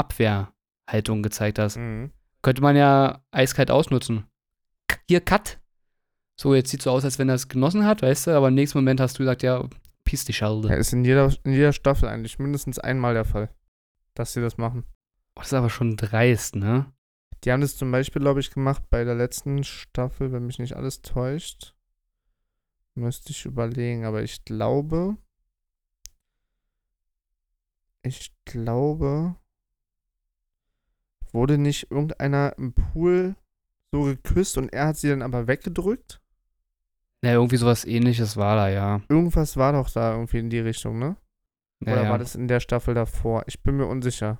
Abwehrhaltung 0.90 1.22
gezeigt 1.22 1.58
hast. 1.58 1.76
Mhm. 1.76 2.10
Könnte 2.42 2.62
man 2.62 2.76
ja 2.76 3.22
eiskalt 3.30 3.70
ausnutzen. 3.70 4.26
Hier, 5.08 5.20
Cut. 5.20 5.58
So, 6.36 6.54
jetzt 6.54 6.70
sieht 6.70 6.82
so 6.82 6.90
aus, 6.90 7.04
als 7.04 7.18
wenn 7.18 7.28
er 7.28 7.34
es 7.34 7.48
genossen 7.48 7.84
hat, 7.84 8.02
weißt 8.02 8.26
du, 8.28 8.30
aber 8.36 8.48
im 8.48 8.54
nächsten 8.54 8.78
Moment 8.78 9.00
hast 9.00 9.18
du 9.18 9.22
gesagt, 9.22 9.42
ja, 9.42 9.68
piss 10.04 10.24
die 10.24 10.32
Schalde. 10.32 10.68
Ja, 10.68 10.74
ist 10.74 10.92
in 10.92 11.04
jeder, 11.04 11.32
in 11.44 11.52
jeder 11.52 11.72
Staffel 11.72 12.08
eigentlich 12.08 12.38
mindestens 12.38 12.78
einmal 12.78 13.12
der 13.14 13.26
Fall, 13.26 13.50
dass 14.14 14.32
sie 14.32 14.40
das 14.40 14.56
machen. 14.56 14.84
Oh, 15.36 15.40
das 15.40 15.48
ist 15.48 15.54
aber 15.54 15.70
schon 15.70 15.96
dreist, 15.96 16.56
ne? 16.56 16.92
Die 17.44 17.52
haben 17.52 17.60
das 17.60 17.76
zum 17.76 17.90
Beispiel, 17.90 18.22
glaube 18.22 18.40
ich, 18.40 18.50
gemacht 18.50 18.82
bei 18.90 19.04
der 19.04 19.14
letzten 19.14 19.64
Staffel, 19.64 20.32
wenn 20.32 20.46
mich 20.46 20.58
nicht 20.58 20.76
alles 20.76 21.02
täuscht. 21.02 21.74
Müsste 22.94 23.30
ich 23.30 23.44
überlegen, 23.44 24.04
aber 24.04 24.22
ich 24.22 24.44
glaube. 24.44 25.16
Ich 28.02 28.32
glaube. 28.46 29.36
Wurde 31.32 31.58
nicht 31.58 31.90
irgendeiner 31.90 32.54
im 32.58 32.72
Pool 32.72 33.36
so 33.92 34.02
geküsst 34.02 34.58
und 34.58 34.72
er 34.72 34.88
hat 34.88 34.96
sie 34.96 35.08
dann 35.08 35.22
aber 35.22 35.46
weggedrückt? 35.46 36.20
Ja, 37.22 37.32
irgendwie 37.32 37.56
sowas 37.56 37.84
ähnliches 37.84 38.36
war 38.36 38.56
da, 38.56 38.68
ja. 38.68 39.02
Irgendwas 39.08 39.56
war 39.56 39.72
doch 39.72 39.90
da 39.90 40.12
irgendwie 40.12 40.38
in 40.38 40.50
die 40.50 40.60
Richtung, 40.60 40.98
ne? 40.98 41.16
ja 41.80 41.92
Oder 41.92 42.04
ja. 42.04 42.10
war 42.10 42.18
das 42.18 42.34
in 42.34 42.48
der 42.48 42.60
Staffel 42.60 42.94
davor? 42.94 43.44
Ich 43.46 43.62
bin 43.62 43.76
mir 43.76 43.86
unsicher. 43.86 44.38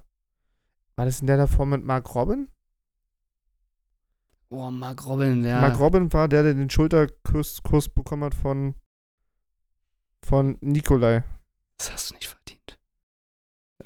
War 0.96 1.05
das 1.05 1.20
in 1.20 1.26
der 1.26 1.37
davor 1.37 1.66
mit 1.66 1.85
Mark 1.85 2.14
Robin? 2.14 2.48
Oh, 4.48 4.70
Mark 4.70 5.07
Robin, 5.07 5.44
ja. 5.44 5.61
Mark 5.61 5.79
Robin 5.79 6.12
war 6.12 6.26
der, 6.26 6.42
der 6.42 6.55
den 6.55 6.70
Schulterkuss 6.70 7.62
Kuss 7.62 7.88
bekommen 7.88 8.24
hat 8.24 8.35
von, 8.35 8.74
von 10.24 10.59
Nikolai. 10.61 11.22
Das 11.79 11.92
hast 11.92 12.11
du 12.11 12.14
nicht 12.14 12.29
verdient. 12.29 12.60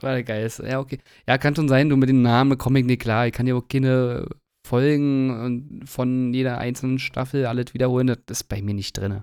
Das 0.04 0.10
war 0.10 0.16
der 0.16 0.24
geilste. 0.24 0.68
Ja, 0.68 0.80
okay. 0.80 0.98
Ja, 1.26 1.38
kann 1.38 1.56
schon 1.56 1.66
sein, 1.66 1.88
du 1.88 1.96
mit 1.96 2.10
dem 2.10 2.20
Namen 2.20 2.58
Comic 2.58 2.84
nicht 2.84 3.00
klar. 3.00 3.26
Ich 3.26 3.32
kann 3.32 3.46
dir 3.46 3.56
auch 3.56 3.66
keine 3.66 4.28
Folgen 4.66 5.82
von 5.86 6.34
jeder 6.34 6.58
einzelnen 6.58 6.98
Staffel 6.98 7.46
alles 7.46 7.72
wiederholen. 7.72 8.08
Das 8.08 8.18
ist 8.28 8.44
bei 8.44 8.60
mir 8.60 8.74
nicht 8.74 8.98
drin. 8.98 9.22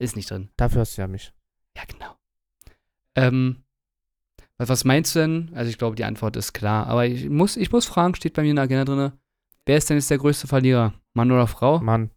Ist 0.00 0.16
nicht 0.16 0.28
drin. 0.28 0.48
Dafür 0.56 0.80
hast 0.80 0.96
du 0.98 1.02
ja 1.02 1.06
mich. 1.06 1.32
Ja, 1.76 1.84
genau. 1.86 2.16
Ähm, 3.14 3.62
was, 4.58 4.68
was 4.68 4.84
meinst 4.84 5.14
du 5.14 5.20
denn? 5.20 5.52
Also 5.54 5.70
ich 5.70 5.78
glaube, 5.78 5.94
die 5.94 6.04
Antwort 6.04 6.36
ist 6.36 6.54
klar. 6.54 6.88
Aber 6.88 7.06
ich 7.06 7.28
muss, 7.28 7.56
ich 7.56 7.70
muss 7.70 7.86
fragen, 7.86 8.16
steht 8.16 8.34
bei 8.34 8.42
mir 8.42 8.50
in 8.50 8.56
der 8.56 8.64
Agenda 8.64 8.84
drin. 8.84 9.12
Wer 9.64 9.76
ist 9.76 9.90
denn 9.90 9.96
jetzt 9.96 10.10
der 10.10 10.18
größte 10.18 10.48
Verlierer? 10.48 10.92
Mann 11.14 11.30
oder 11.30 11.46
Frau? 11.46 11.78
Mann, 11.78 12.10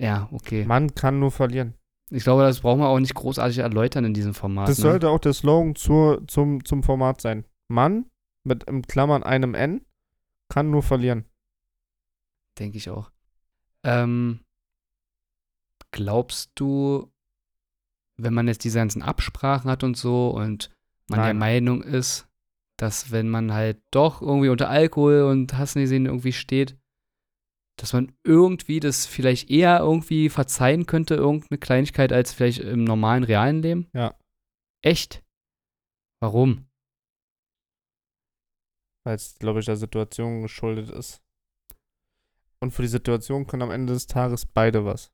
Ja, 0.00 0.28
okay. 0.30 0.64
Mann 0.64 0.94
kann 0.94 1.18
nur 1.18 1.32
verlieren. 1.32 1.74
Ich 2.10 2.22
glaube, 2.22 2.42
das 2.42 2.60
brauchen 2.60 2.80
wir 2.80 2.88
auch 2.88 3.00
nicht 3.00 3.14
großartig 3.14 3.58
erläutern 3.58 4.04
in 4.04 4.14
diesem 4.14 4.34
Format. 4.34 4.68
Das 4.68 4.78
ne? 4.78 4.82
sollte 4.82 5.08
auch 5.08 5.18
der 5.18 5.32
Slogan 5.32 5.74
zur, 5.74 6.26
zum, 6.28 6.64
zum 6.64 6.82
Format 6.82 7.20
sein. 7.20 7.44
Mann 7.68 8.06
mit 8.44 8.64
im 8.64 8.82
Klammern 8.82 9.24
einem 9.24 9.54
N 9.54 9.84
kann 10.48 10.70
nur 10.70 10.82
verlieren. 10.82 11.24
Denke 12.58 12.78
ich 12.78 12.88
auch. 12.90 13.10
Ähm, 13.82 14.40
glaubst 15.90 16.52
du, 16.54 17.10
wenn 18.16 18.34
man 18.34 18.46
jetzt 18.46 18.64
diese 18.64 18.78
ganzen 18.78 19.02
Absprachen 19.02 19.70
hat 19.70 19.82
und 19.82 19.96
so 19.96 20.30
und 20.30 20.70
man 21.08 21.18
der 21.18 21.34
Nein. 21.34 21.38
Meinung 21.38 21.82
ist, 21.82 22.28
dass 22.76 23.10
wenn 23.10 23.28
man 23.28 23.52
halt 23.52 23.80
doch 23.90 24.22
irgendwie 24.22 24.48
unter 24.48 24.68
Alkohol 24.68 25.22
und 25.22 25.56
Hassen 25.56 25.80
irgendwie 25.80 26.32
steht, 26.32 26.76
dass 27.76 27.92
man 27.92 28.12
irgendwie 28.24 28.80
das 28.80 29.06
vielleicht 29.06 29.50
eher 29.50 29.80
irgendwie 29.80 30.28
verzeihen 30.28 30.86
könnte, 30.86 31.14
irgendeine 31.14 31.58
Kleinigkeit, 31.58 32.12
als 32.12 32.32
vielleicht 32.32 32.60
im 32.60 32.84
normalen, 32.84 33.24
realen 33.24 33.62
Leben? 33.62 33.88
Ja. 33.92 34.14
Echt? 34.82 35.22
Warum? 36.20 36.66
Weil 39.04 39.16
es, 39.16 39.38
glaube 39.38 39.60
ich, 39.60 39.66
der 39.66 39.76
Situation 39.76 40.42
geschuldet 40.42 40.90
ist. 40.90 41.22
Und 42.60 42.72
für 42.72 42.82
die 42.82 42.88
Situation 42.88 43.46
können 43.46 43.62
am 43.62 43.70
Ende 43.70 43.92
des 43.92 44.06
Tages 44.06 44.46
beide 44.46 44.84
was. 44.84 45.12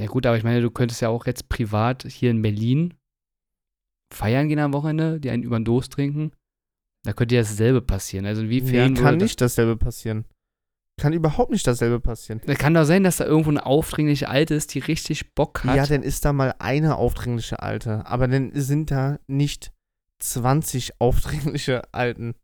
Ja 0.00 0.06
gut, 0.06 0.26
aber 0.26 0.36
ich 0.36 0.44
meine, 0.44 0.62
du 0.62 0.70
könntest 0.70 1.02
ja 1.02 1.08
auch 1.08 1.26
jetzt 1.26 1.48
privat 1.48 2.04
hier 2.04 2.30
in 2.30 2.40
Berlin 2.42 2.94
feiern 4.12 4.48
gehen 4.48 4.58
am 4.58 4.72
Wochenende, 4.72 5.20
die 5.20 5.30
einen 5.30 5.42
über 5.42 5.58
den 5.58 5.64
Dos 5.64 5.88
trinken. 5.88 6.32
Da 7.04 7.12
könnte 7.12 7.34
ja 7.34 7.42
dasselbe 7.42 7.82
passieren. 7.82 8.24
Also 8.24 8.42
Nee, 8.42 8.58
inwiefern. 8.58 8.94
kann 8.94 9.04
würde 9.04 9.24
nicht 9.24 9.40
dasselbe 9.40 9.76
passieren. 9.76 10.24
Kann 10.98 11.12
überhaupt 11.12 11.50
nicht 11.50 11.66
dasselbe 11.66 12.00
passieren. 12.00 12.40
Das, 12.44 12.58
kann 12.58 12.74
doch 12.74 12.84
sein, 12.84 13.04
dass 13.04 13.18
da 13.18 13.24
irgendwo 13.24 13.50
eine 13.50 13.64
aufdringliche 13.64 14.28
Alte 14.28 14.54
ist, 14.54 14.74
die 14.74 14.80
richtig 14.80 15.34
Bock 15.34 15.64
hat. 15.64 15.76
Ja, 15.76 15.86
dann 15.86 16.02
ist 16.02 16.24
da 16.24 16.32
mal 16.32 16.54
eine 16.58 16.96
aufdringliche 16.96 17.62
Alte. 17.62 18.04
Aber 18.06 18.28
dann 18.28 18.50
sind 18.54 18.90
da 18.90 19.18
nicht 19.28 19.72
20 20.18 21.00
aufdringliche 21.00 21.82
Alten. 21.92 22.34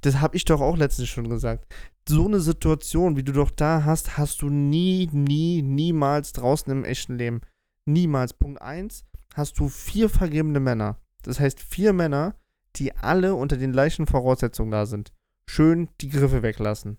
Das 0.00 0.20
habe 0.20 0.36
ich 0.36 0.44
doch 0.44 0.60
auch 0.60 0.76
letztens 0.76 1.08
schon 1.08 1.28
gesagt. 1.28 1.66
So 2.08 2.26
eine 2.26 2.38
Situation, 2.38 3.16
wie 3.16 3.24
du 3.24 3.32
doch 3.32 3.50
da 3.50 3.84
hast, 3.84 4.16
hast 4.16 4.42
du 4.42 4.48
nie, 4.48 5.08
nie, 5.12 5.62
niemals 5.62 6.32
draußen 6.32 6.70
im 6.70 6.84
echten 6.84 7.16
Leben. 7.16 7.40
Niemals. 7.84 8.32
Punkt 8.32 8.62
1, 8.62 9.04
hast 9.34 9.58
du 9.58 9.68
vier 9.68 10.08
vergebene 10.08 10.60
Männer. 10.60 11.00
Das 11.22 11.40
heißt, 11.40 11.60
vier 11.60 11.92
Männer, 11.92 12.36
die 12.76 12.94
alle 12.94 13.34
unter 13.34 13.56
den 13.56 13.72
gleichen 13.72 14.06
Voraussetzungen 14.06 14.70
da 14.70 14.86
sind. 14.86 15.12
Schön 15.48 15.88
die 16.00 16.08
Griffe 16.08 16.42
weglassen. 16.42 16.98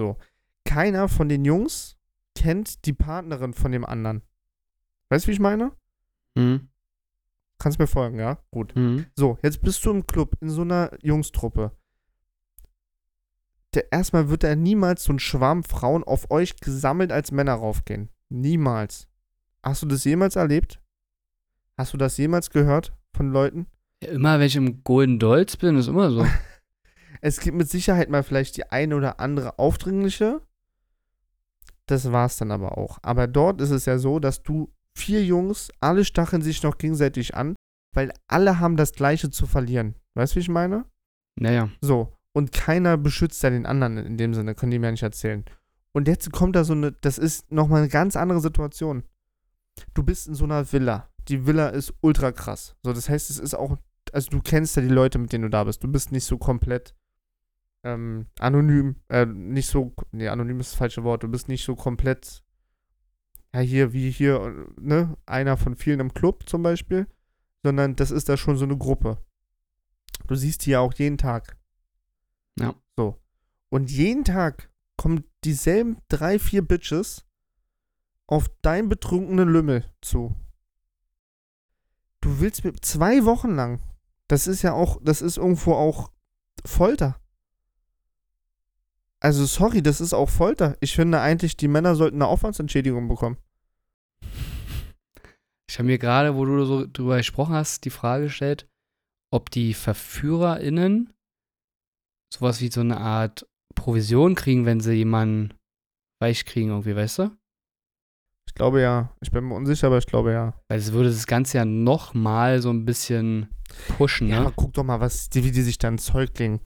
So. 0.00 0.16
Keiner 0.64 1.08
von 1.08 1.28
den 1.28 1.44
Jungs 1.44 1.98
kennt 2.34 2.86
die 2.86 2.94
Partnerin 2.94 3.52
von 3.52 3.70
dem 3.70 3.84
anderen. 3.84 4.22
Weißt 5.10 5.26
du, 5.26 5.28
wie 5.28 5.32
ich 5.32 5.40
meine? 5.40 5.72
Mhm. 6.34 6.70
Kannst 7.58 7.78
mir 7.78 7.86
folgen, 7.86 8.18
ja? 8.18 8.38
Gut. 8.50 8.74
Mhm. 8.74 9.04
So, 9.14 9.36
jetzt 9.42 9.60
bist 9.60 9.84
du 9.84 9.90
im 9.90 10.06
Club, 10.06 10.38
in 10.40 10.48
so 10.48 10.62
einer 10.62 10.90
Jungstruppe. 11.02 11.72
Der, 13.74 13.92
erstmal 13.92 14.30
wird 14.30 14.42
da 14.42 14.56
niemals 14.56 15.04
so 15.04 15.12
ein 15.12 15.18
Schwarm 15.18 15.64
Frauen 15.64 16.02
auf 16.02 16.30
euch 16.30 16.56
gesammelt 16.56 17.12
als 17.12 17.30
Männer 17.30 17.54
raufgehen. 17.54 18.08
Niemals. 18.30 19.06
Hast 19.62 19.82
du 19.82 19.86
das 19.86 20.04
jemals 20.04 20.34
erlebt? 20.34 20.80
Hast 21.76 21.92
du 21.92 21.98
das 21.98 22.16
jemals 22.16 22.48
gehört 22.48 22.96
von 23.12 23.30
Leuten? 23.32 23.66
Ja, 24.02 24.12
immer, 24.12 24.38
wenn 24.38 24.46
ich 24.46 24.56
im 24.56 24.82
Golden 24.82 25.18
Dolls 25.18 25.58
bin, 25.58 25.76
ist 25.76 25.88
immer 25.88 26.10
so. 26.10 26.26
Es 27.20 27.40
gibt 27.40 27.56
mit 27.56 27.68
Sicherheit 27.68 28.08
mal 28.08 28.22
vielleicht 28.22 28.56
die 28.56 28.70
eine 28.70 28.96
oder 28.96 29.20
andere 29.20 29.58
aufdringliche. 29.58 30.40
Das 31.86 32.12
war's 32.12 32.36
dann 32.36 32.50
aber 32.50 32.78
auch. 32.78 32.98
Aber 33.02 33.26
dort 33.26 33.60
ist 33.60 33.70
es 33.70 33.84
ja 33.86 33.98
so, 33.98 34.20
dass 34.20 34.42
du 34.42 34.72
vier 34.96 35.24
Jungs, 35.24 35.70
alle 35.80 36.04
stacheln 36.04 36.42
sich 36.42 36.62
noch 36.62 36.78
gegenseitig 36.78 37.34
an, 37.34 37.56
weil 37.94 38.12
alle 38.28 38.60
haben 38.60 38.76
das 38.76 38.92
Gleiche 38.92 39.30
zu 39.30 39.46
verlieren. 39.46 39.96
Weißt 40.14 40.32
du, 40.32 40.36
wie 40.36 40.40
ich 40.40 40.48
meine? 40.48 40.84
Naja. 41.38 41.70
So. 41.80 42.12
Und 42.32 42.52
keiner 42.52 42.96
beschützt 42.96 43.42
ja 43.42 43.50
den 43.50 43.66
anderen 43.66 43.98
in 43.98 44.16
dem 44.16 44.34
Sinne, 44.34 44.54
können 44.54 44.70
die 44.70 44.78
mir 44.78 44.90
nicht 44.90 45.02
erzählen. 45.02 45.44
Und 45.92 46.06
jetzt 46.06 46.30
kommt 46.32 46.54
da 46.54 46.62
so 46.62 46.72
eine, 46.72 46.92
das 46.92 47.18
ist 47.18 47.50
nochmal 47.50 47.80
eine 47.80 47.88
ganz 47.88 48.14
andere 48.14 48.40
Situation. 48.40 49.02
Du 49.94 50.04
bist 50.04 50.28
in 50.28 50.34
so 50.34 50.44
einer 50.44 50.72
Villa. 50.72 51.08
Die 51.28 51.46
Villa 51.46 51.68
ist 51.68 51.92
ultra 52.00 52.30
krass. 52.30 52.76
So, 52.84 52.92
das 52.92 53.08
heißt, 53.08 53.30
es 53.30 53.38
ist 53.38 53.54
auch, 53.54 53.76
also 54.12 54.30
du 54.30 54.40
kennst 54.40 54.76
ja 54.76 54.82
die 54.82 54.88
Leute, 54.88 55.18
mit 55.18 55.32
denen 55.32 55.42
du 55.42 55.50
da 55.50 55.64
bist. 55.64 55.82
Du 55.82 55.88
bist 55.88 56.12
nicht 56.12 56.24
so 56.24 56.38
komplett 56.38 56.94
ähm, 57.82 58.26
anonym, 58.38 58.96
äh, 59.08 59.26
nicht 59.26 59.68
so, 59.68 59.94
nee, 60.12 60.28
anonym 60.28 60.60
ist 60.60 60.72
das 60.72 60.78
falsche 60.78 61.04
Wort. 61.04 61.22
Du 61.22 61.28
bist 61.28 61.48
nicht 61.48 61.64
so 61.64 61.74
komplett, 61.76 62.42
ja, 63.54 63.60
hier, 63.60 63.92
wie 63.92 64.10
hier, 64.10 64.68
ne, 64.78 65.16
einer 65.26 65.56
von 65.56 65.76
vielen 65.76 66.00
im 66.00 66.14
Club 66.14 66.48
zum 66.48 66.62
Beispiel, 66.62 67.06
sondern 67.62 67.96
das 67.96 68.10
ist 68.10 68.28
da 68.28 68.36
schon 68.36 68.56
so 68.56 68.64
eine 68.64 68.76
Gruppe. 68.76 69.18
Du 70.26 70.34
siehst 70.34 70.66
die 70.66 70.70
ja 70.70 70.80
auch 70.80 70.94
jeden 70.94 71.18
Tag. 71.18 71.56
Ja. 72.58 72.74
So. 72.96 73.20
Und 73.68 73.90
jeden 73.90 74.24
Tag 74.24 74.70
kommen 74.96 75.24
dieselben 75.44 75.98
drei, 76.08 76.38
vier 76.38 76.62
Bitches 76.62 77.26
auf 78.26 78.48
deinen 78.62 78.88
betrunkenen 78.88 79.48
Lümmel 79.48 79.84
zu. 80.00 80.36
Du 82.20 82.40
willst 82.40 82.64
mit 82.64 82.84
zwei 82.84 83.24
Wochen 83.24 83.54
lang. 83.54 83.80
Das 84.28 84.46
ist 84.46 84.62
ja 84.62 84.72
auch, 84.72 85.00
das 85.02 85.22
ist 85.22 85.38
irgendwo 85.38 85.72
auch 85.72 86.12
Folter. 86.64 87.19
Also 89.22 89.44
sorry, 89.44 89.82
das 89.82 90.00
ist 90.00 90.14
auch 90.14 90.30
Folter. 90.30 90.76
Ich 90.80 90.94
finde 90.94 91.20
eigentlich, 91.20 91.56
die 91.56 91.68
Männer 91.68 91.94
sollten 91.94 92.16
eine 92.16 92.26
Aufwandsentschädigung 92.26 93.06
bekommen. 93.08 93.36
Ich 95.70 95.78
habe 95.78 95.86
mir 95.86 95.98
gerade, 95.98 96.34
wo 96.34 96.44
du 96.44 96.64
so 96.64 96.86
drüber 96.86 97.18
gesprochen 97.18 97.54
hast, 97.54 97.84
die 97.84 97.90
Frage 97.90 98.24
gestellt, 98.24 98.66
ob 99.32 99.50
die 99.50 99.74
VerführerInnen 99.74 101.12
sowas 102.32 102.60
wie 102.60 102.70
so 102.70 102.80
eine 102.80 102.98
Art 102.98 103.46
Provision 103.74 104.34
kriegen, 104.34 104.66
wenn 104.66 104.80
sie 104.80 104.94
jemanden 104.94 105.54
weich 106.20 106.44
kriegen, 106.44 106.70
irgendwie, 106.70 106.96
weißt 106.96 107.18
du? 107.20 107.36
Ich 108.48 108.54
glaube 108.54 108.80
ja. 108.80 109.14
Ich 109.20 109.30
bin 109.30 109.44
mir 109.44 109.54
unsicher, 109.54 109.86
aber 109.86 109.98
ich 109.98 110.06
glaube 110.06 110.32
ja. 110.32 110.60
Weil 110.68 110.78
es 110.78 110.92
würde 110.92 111.10
das 111.10 111.26
Ganze 111.26 111.58
ja 111.58 111.64
nochmal 111.64 112.60
so 112.60 112.70
ein 112.70 112.84
bisschen 112.84 113.48
pushen, 113.96 114.28
Ja, 114.28 114.44
ne? 114.44 114.52
guck 114.56 114.72
doch 114.72 114.82
mal, 114.82 115.00
was, 115.00 115.28
die, 115.28 115.44
wie 115.44 115.52
die 115.52 115.62
sich 115.62 115.78
dann 115.78 115.98
Säugling. 115.98 116.60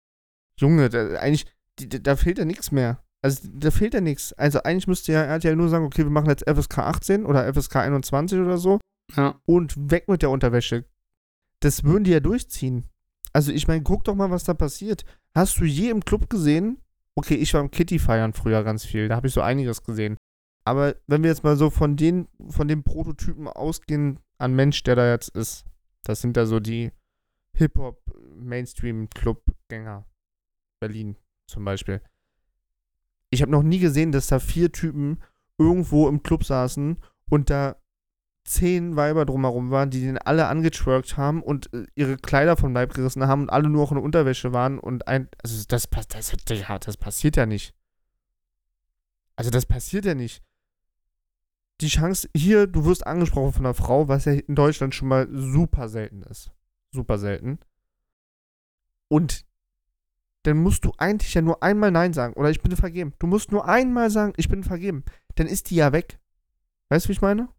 Junge, 0.59 0.89
da, 0.89 1.19
eigentlich, 1.19 1.45
die, 1.79 1.89
da- 1.89 2.15
fehlt 2.15 2.37
ja 2.37 2.45
nichts 2.45 2.71
mehr. 2.71 3.03
Also, 3.21 3.47
da 3.53 3.71
fehlt 3.71 3.93
ja 3.93 4.01
nichts. 4.01 4.33
Also, 4.33 4.61
eigentlich 4.63 4.87
müsste 4.87 5.13
ja, 5.13 5.23
er 5.23 5.39
ja 5.39 5.55
nur 5.55 5.69
sagen, 5.69 5.85
okay, 5.85 6.03
wir 6.03 6.09
machen 6.11 6.29
jetzt 6.29 6.43
FSK 6.49 6.79
18 6.79 7.25
oder 7.25 7.51
FSK 7.53 7.77
21 7.77 8.39
oder 8.39 8.57
so 8.57 8.79
Ja. 9.15 9.39
und 9.45 9.91
weg 9.91 10.07
mit 10.09 10.21
der 10.21 10.29
Unterwäsche. 10.29 10.85
Das 11.61 11.83
würden 11.85 12.03
die 12.03 12.11
ja 12.11 12.19
durchziehen. 12.19 12.89
Also, 13.31 13.51
ich 13.51 13.67
meine, 13.67 13.81
guck 13.83 14.03
doch 14.03 14.15
mal, 14.15 14.29
was 14.29 14.43
da 14.43 14.53
passiert. 14.53 15.05
Hast 15.35 15.59
du 15.59 15.65
je 15.65 15.89
im 15.89 16.03
Club 16.03 16.29
gesehen? 16.29 16.79
Okay, 17.15 17.35
ich 17.35 17.53
war 17.53 17.61
im 17.61 17.71
Kitty 17.71 17.99
feiern 17.99 18.33
früher 18.33 18.63
ganz 18.63 18.85
viel. 18.85 19.07
Da 19.07 19.15
habe 19.15 19.27
ich 19.27 19.33
so 19.33 19.41
einiges 19.41 19.83
gesehen. 19.83 20.17
Aber 20.65 20.95
wenn 21.07 21.23
wir 21.23 21.29
jetzt 21.29 21.43
mal 21.43 21.55
so 21.57 21.69
von 21.69 21.95
den, 21.95 22.27
von 22.49 22.67
den 22.67 22.83
Prototypen 22.83 23.47
ausgehen 23.47 24.19
an 24.37 24.55
Mensch, 24.55 24.83
der 24.83 24.95
da 24.95 25.09
jetzt 25.11 25.29
ist, 25.29 25.65
das 26.03 26.21
sind 26.21 26.35
da 26.37 26.45
so 26.45 26.59
die 26.59 26.91
Hip-Hop-Mainstream-Club-Gänger. 27.57 30.05
Berlin 30.81 31.15
zum 31.47 31.65
Beispiel. 31.65 32.01
Ich 33.29 33.41
habe 33.41 33.51
noch 33.51 33.63
nie 33.63 33.79
gesehen, 33.79 34.11
dass 34.11 34.27
da 34.27 34.39
vier 34.39 34.71
Typen 34.71 35.21
irgendwo 35.57 36.07
im 36.07 36.23
Club 36.23 36.43
saßen 36.43 36.97
und 37.29 37.49
da 37.49 37.75
zehn 38.45 38.95
Weiber 38.95 39.25
drumherum 39.25 39.71
waren, 39.71 39.89
die 39.89 40.01
den 40.01 40.17
alle 40.17 40.47
angetwerkt 40.47 41.17
haben 41.17 41.41
und 41.41 41.73
äh, 41.73 41.85
ihre 41.95 42.17
Kleider 42.17 42.57
vom 42.57 42.73
Leib 42.73 42.93
gerissen 42.93 43.25
haben 43.25 43.43
und 43.43 43.49
alle 43.49 43.69
nur 43.69 43.83
noch 43.83 43.91
in 43.91 43.97
Unterwäsche 43.97 44.53
waren 44.53 44.79
und 44.79 45.07
ein. 45.07 45.29
Also 45.41 45.63
das, 45.67 45.87
das, 46.09 46.31
Digga, 46.49 46.77
das 46.79 46.97
passiert 46.97 47.37
ja 47.37 47.45
nicht. 47.45 47.73
Also 49.35 49.49
das 49.49 49.65
passiert 49.65 50.05
ja 50.05 50.13
nicht. 50.13 50.43
Die 51.81 51.87
Chance, 51.87 52.29
hier, 52.35 52.67
du 52.67 52.85
wirst 52.85 53.07
angesprochen 53.07 53.53
von 53.53 53.65
einer 53.65 53.73
Frau, 53.73 54.07
was 54.07 54.25
ja 54.25 54.33
in 54.33 54.55
Deutschland 54.55 54.93
schon 54.93 55.07
mal 55.07 55.27
super 55.31 55.89
selten 55.89 56.21
ist. 56.23 56.51
Super 56.91 57.17
selten. 57.17 57.59
Und 59.07 59.45
dann 60.43 60.57
musst 60.57 60.85
du 60.85 60.91
eigentlich 60.97 61.33
ja 61.33 61.41
nur 61.41 61.63
einmal 61.63 61.91
Nein 61.91 62.13
sagen 62.13 62.33
oder 62.33 62.49
ich 62.49 62.61
bin 62.61 62.75
vergeben. 62.75 63.13
Du 63.19 63.27
musst 63.27 63.51
nur 63.51 63.67
einmal 63.67 64.09
sagen, 64.09 64.33
ich 64.37 64.49
bin 64.49 64.63
vergeben. 64.63 65.03
Dann 65.35 65.47
ist 65.47 65.69
die 65.69 65.75
ja 65.75 65.91
weg. 65.91 66.19
Weißt 66.89 67.05
du, 67.05 67.09
wie 67.09 67.13
ich 67.13 67.21
meine? 67.21 67.49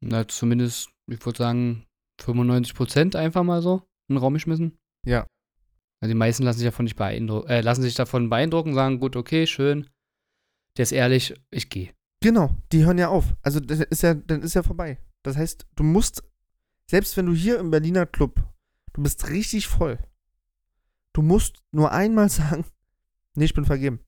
Na, 0.00 0.26
zumindest, 0.26 0.90
ich 1.06 1.24
würde 1.24 1.38
sagen, 1.38 1.86
95 2.20 2.74
Prozent 2.74 3.16
einfach 3.16 3.42
mal 3.42 3.62
so 3.62 3.82
in 4.08 4.16
den 4.16 4.18
Raum 4.18 4.34
geschmissen. 4.34 4.78
Ja. 5.04 5.26
Also 6.00 6.12
die 6.12 6.18
meisten 6.18 6.42
lassen 6.42 6.58
sich 6.58 6.66
davon 6.66 6.84
nicht 6.84 6.96
beeindrucken, 6.96 7.48
äh, 7.48 7.60
lassen 7.60 7.82
sich 7.82 7.94
davon 7.94 8.28
beeindrucken, 8.28 8.74
sagen, 8.74 8.98
gut, 8.98 9.14
okay, 9.14 9.46
schön. 9.46 9.88
Der 10.76 10.84
ist 10.84 10.92
ehrlich, 10.92 11.34
ich 11.50 11.68
gehe. 11.68 11.90
Genau, 12.22 12.56
die 12.72 12.84
hören 12.84 12.98
ja 12.98 13.08
auf. 13.08 13.34
Also 13.42 13.60
das 13.60 13.80
ist 13.80 14.02
ja, 14.02 14.14
dann 14.14 14.42
ist 14.42 14.54
ja 14.54 14.62
vorbei. 14.62 14.98
Das 15.22 15.36
heißt, 15.36 15.66
du 15.76 15.84
musst, 15.84 16.24
selbst 16.90 17.16
wenn 17.16 17.26
du 17.26 17.34
hier 17.34 17.58
im 17.58 17.70
Berliner 17.70 18.06
Club, 18.06 18.42
du 18.94 19.02
bist 19.02 19.28
richtig 19.30 19.68
voll, 19.68 19.98
du 21.12 21.22
musst 21.22 21.62
nur 21.70 21.92
einmal 21.92 22.28
sagen, 22.30 22.64
nee, 23.34 23.44
ich 23.44 23.54
bin 23.54 23.64
vergeben. 23.64 24.00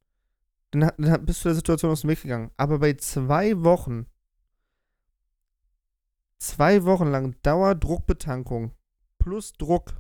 Dann, 0.71 0.91
dann 0.99 1.25
bist 1.25 1.45
du 1.45 1.49
der 1.49 1.57
Situation 1.57 1.93
aus 1.93 2.03
dem 2.03 2.11
Weg 2.11 2.23
gegangen. 2.23 2.51
Aber 2.57 2.79
bei 2.79 2.95
zwei 2.95 3.63
Wochen, 3.63 4.07
zwei 6.39 6.85
Wochen 6.85 7.07
lang 7.07 7.37
Dauerdruckbetankung 7.43 8.73
plus 9.19 9.53
Druck, 9.53 9.95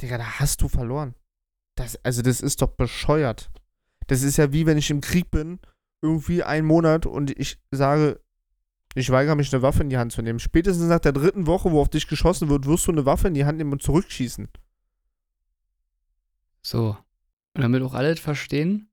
Digga, 0.00 0.18
da 0.18 0.40
hast 0.40 0.60
du 0.62 0.68
verloren. 0.68 1.14
Das, 1.74 1.96
also 2.04 2.22
das 2.22 2.40
ist 2.40 2.62
doch 2.62 2.68
bescheuert. 2.68 3.50
Das 4.06 4.22
ist 4.22 4.36
ja 4.36 4.52
wie 4.52 4.66
wenn 4.66 4.78
ich 4.78 4.90
im 4.90 5.00
Krieg 5.00 5.30
bin 5.30 5.58
irgendwie 6.02 6.42
einen 6.42 6.66
Monat 6.66 7.06
und 7.06 7.36
ich 7.38 7.58
sage, 7.70 8.20
ich 8.94 9.10
weigere 9.10 9.34
mich, 9.34 9.52
eine 9.52 9.62
Waffe 9.62 9.82
in 9.82 9.90
die 9.90 9.98
Hand 9.98 10.12
zu 10.12 10.22
nehmen. 10.22 10.38
Spätestens 10.38 10.86
nach 10.86 11.00
der 11.00 11.12
dritten 11.12 11.46
Woche, 11.46 11.70
wo 11.70 11.80
auf 11.80 11.88
dich 11.88 12.06
geschossen 12.06 12.48
wird, 12.48 12.66
wirst 12.66 12.86
du 12.86 12.92
eine 12.92 13.04
Waffe 13.04 13.28
in 13.28 13.34
die 13.34 13.44
Hand 13.44 13.58
nehmen 13.58 13.72
und 13.72 13.82
zurückschießen. 13.82 14.48
So. 16.66 16.96
Und 17.54 17.62
damit 17.62 17.80
auch 17.82 17.94
alle 17.94 18.10
das 18.10 18.18
verstehen, 18.18 18.90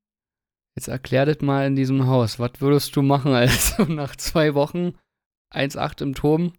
jetzt 0.77 0.89
erklär 0.89 1.25
das 1.25 1.41
mal 1.41 1.65
in 1.65 1.75
diesem 1.75 2.05
Haus. 2.05 2.37
Was 2.37 2.61
würdest 2.61 2.95
du 2.95 3.01
machen, 3.01 3.33
also 3.33 3.85
nach 3.85 4.15
zwei 4.15 4.53
Wochen 4.53 4.95
1,8 5.51 6.03
im 6.03 6.13
Turm, 6.13 6.53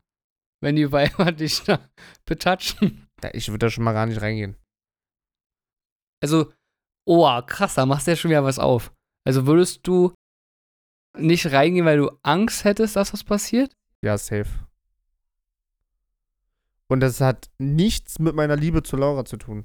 wenn 0.60 0.74
die 0.74 0.90
Weiber 0.90 1.30
dich 1.32 1.62
da 1.62 1.78
betatschen? 2.24 3.06
Ja, 3.22 3.30
ich 3.32 3.48
würde 3.48 3.66
da 3.66 3.70
schon 3.70 3.84
mal 3.84 3.92
gar 3.92 4.06
nicht 4.06 4.20
reingehen. 4.20 4.56
Also, 6.20 6.52
oh, 7.06 7.42
krass, 7.42 7.74
da 7.74 7.86
machst 7.86 8.08
du 8.08 8.10
ja 8.10 8.16
schon 8.16 8.30
wieder 8.32 8.42
was 8.42 8.58
auf. 8.58 8.92
Also 9.24 9.46
würdest 9.46 9.86
du 9.86 10.14
nicht 11.16 11.52
reingehen, 11.52 11.86
weil 11.86 11.98
du 11.98 12.10
Angst 12.24 12.64
hättest, 12.64 12.96
dass 12.96 13.12
was 13.12 13.22
passiert? 13.22 13.72
Ja, 14.02 14.18
safe. 14.18 14.50
Und 16.88 17.00
das 17.00 17.20
hat 17.20 17.50
nichts 17.58 18.18
mit 18.18 18.34
meiner 18.34 18.56
Liebe 18.56 18.82
zu 18.82 18.96
Laura 18.96 19.24
zu 19.24 19.36
tun. 19.36 19.64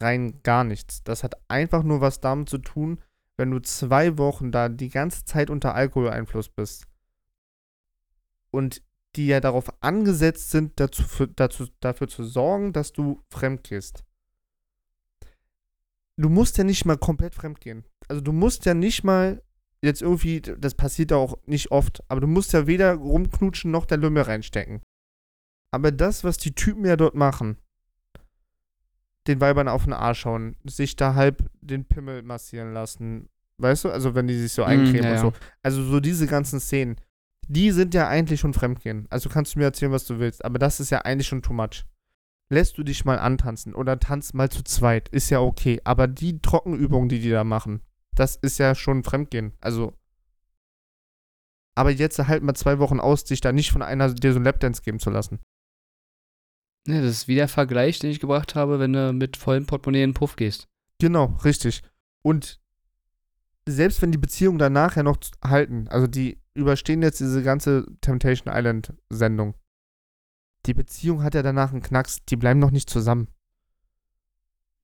Rein 0.00 0.40
gar 0.42 0.64
nichts. 0.64 1.02
Das 1.02 1.24
hat 1.24 1.34
einfach 1.48 1.82
nur 1.82 2.00
was 2.00 2.20
damit 2.20 2.48
zu 2.48 2.58
tun, 2.58 3.00
wenn 3.36 3.50
du 3.50 3.60
zwei 3.60 4.18
Wochen 4.18 4.52
da 4.52 4.68
die 4.68 4.90
ganze 4.90 5.24
Zeit 5.24 5.50
unter 5.50 5.74
Alkoholeinfluss 5.74 6.48
bist 6.48 6.86
und 8.50 8.82
die 9.16 9.26
ja 9.26 9.40
darauf 9.40 9.82
angesetzt 9.82 10.50
sind, 10.50 10.78
dazu, 10.78 11.02
für, 11.02 11.28
dazu, 11.28 11.66
dafür 11.80 12.08
zu 12.08 12.24
sorgen, 12.24 12.72
dass 12.72 12.92
du 12.92 13.22
fremd 13.30 13.64
gehst. 13.64 14.04
Du 16.16 16.28
musst 16.28 16.58
ja 16.58 16.64
nicht 16.64 16.84
mal 16.84 16.98
komplett 16.98 17.34
fremd 17.34 17.60
gehen. 17.60 17.84
Also 18.08 18.20
du 18.20 18.32
musst 18.32 18.64
ja 18.64 18.74
nicht 18.74 19.04
mal 19.04 19.42
jetzt 19.82 20.02
irgendwie, 20.02 20.40
das 20.40 20.74
passiert 20.74 21.12
auch 21.12 21.38
nicht 21.46 21.70
oft, 21.70 22.02
aber 22.08 22.20
du 22.20 22.26
musst 22.26 22.52
ja 22.52 22.66
weder 22.66 22.94
rumknutschen 22.94 23.70
noch 23.70 23.86
der 23.86 23.98
Lümmel 23.98 24.24
reinstecken. 24.24 24.82
Aber 25.70 25.92
das, 25.92 26.24
was 26.24 26.36
die 26.38 26.54
Typen 26.54 26.84
ja 26.84 26.96
dort 26.96 27.14
machen, 27.14 27.58
den 29.28 29.40
Weibern 29.40 29.68
auf 29.68 29.84
den 29.84 29.92
Arsch 29.92 30.20
schauen, 30.20 30.56
sich 30.64 30.96
da 30.96 31.14
halb 31.14 31.48
den 31.60 31.84
Pimmel 31.84 32.22
massieren 32.22 32.72
lassen, 32.72 33.28
weißt 33.58 33.84
du, 33.84 33.90
also 33.90 34.14
wenn 34.14 34.26
die 34.26 34.38
sich 34.38 34.52
so 34.52 34.62
Mm, 34.62 34.66
eincremen 34.66 35.04
ja, 35.04 35.12
und 35.12 35.18
so. 35.18 35.32
Also 35.62 35.84
so 35.84 36.00
diese 36.00 36.26
ganzen 36.26 36.60
Szenen, 36.60 36.96
die 37.46 37.70
sind 37.70 37.94
ja 37.94 38.08
eigentlich 38.08 38.40
schon 38.40 38.54
Fremdgehen. 38.54 39.06
Also 39.10 39.28
kannst 39.28 39.54
du 39.54 39.58
mir 39.58 39.66
erzählen, 39.66 39.92
was 39.92 40.06
du 40.06 40.18
willst, 40.18 40.44
aber 40.44 40.58
das 40.58 40.80
ist 40.80 40.90
ja 40.90 41.00
eigentlich 41.02 41.28
schon 41.28 41.42
too 41.42 41.52
much. 41.52 41.84
Lässt 42.50 42.78
du 42.78 42.82
dich 42.82 43.04
mal 43.04 43.18
antanzen 43.18 43.74
oder 43.74 43.98
tanzt 43.98 44.34
mal 44.34 44.48
zu 44.48 44.62
zweit, 44.64 45.08
ist 45.10 45.30
ja 45.30 45.40
okay. 45.40 45.80
Aber 45.84 46.06
die 46.06 46.40
Trockenübungen, 46.40 47.08
die 47.08 47.20
die 47.20 47.30
da 47.30 47.44
machen, 47.44 47.82
das 48.14 48.36
ist 48.36 48.58
ja 48.58 48.74
schon 48.74 49.04
Fremdgehen. 49.04 49.52
Also. 49.60 49.92
Aber 51.74 51.90
jetzt 51.90 52.18
halt 52.18 52.42
mal 52.42 52.54
zwei 52.54 52.78
Wochen 52.78 52.98
aus, 52.98 53.24
dich 53.24 53.40
da 53.40 53.52
nicht 53.52 53.70
von 53.70 53.82
einer 53.82 54.12
dir 54.12 54.32
so 54.32 54.38
einen 54.38 54.46
Lapdance 54.46 54.82
geben 54.82 54.98
zu 54.98 55.10
lassen. 55.10 55.38
Ne, 56.86 57.02
das 57.02 57.10
ist 57.10 57.28
wie 57.28 57.34
der 57.34 57.48
Vergleich, 57.48 57.98
den 57.98 58.10
ich 58.10 58.20
gebracht 58.20 58.54
habe, 58.54 58.78
wenn 58.78 58.92
du 58.92 59.12
mit 59.12 59.36
vollem 59.36 59.66
Portemonnaie 59.66 60.02
in 60.02 60.10
den 60.10 60.14
Puff 60.14 60.36
gehst. 60.36 60.68
Genau, 60.98 61.36
richtig. 61.44 61.82
Und 62.22 62.60
selbst 63.68 64.00
wenn 64.00 64.12
die 64.12 64.18
Beziehungen 64.18 64.58
danach 64.58 64.96
ja 64.96 65.02
noch 65.02 65.18
halten, 65.44 65.88
also 65.88 66.06
die 66.06 66.40
überstehen 66.54 67.02
jetzt 67.02 67.20
diese 67.20 67.42
ganze 67.42 67.86
Temptation 68.00 68.52
Island 68.54 68.94
Sendung. 69.10 69.54
Die 70.66 70.74
Beziehung 70.74 71.22
hat 71.22 71.34
ja 71.34 71.42
danach 71.42 71.72
einen 71.72 71.82
Knacks, 71.82 72.24
die 72.24 72.36
bleiben 72.36 72.58
noch 72.58 72.70
nicht 72.70 72.90
zusammen. 72.90 73.28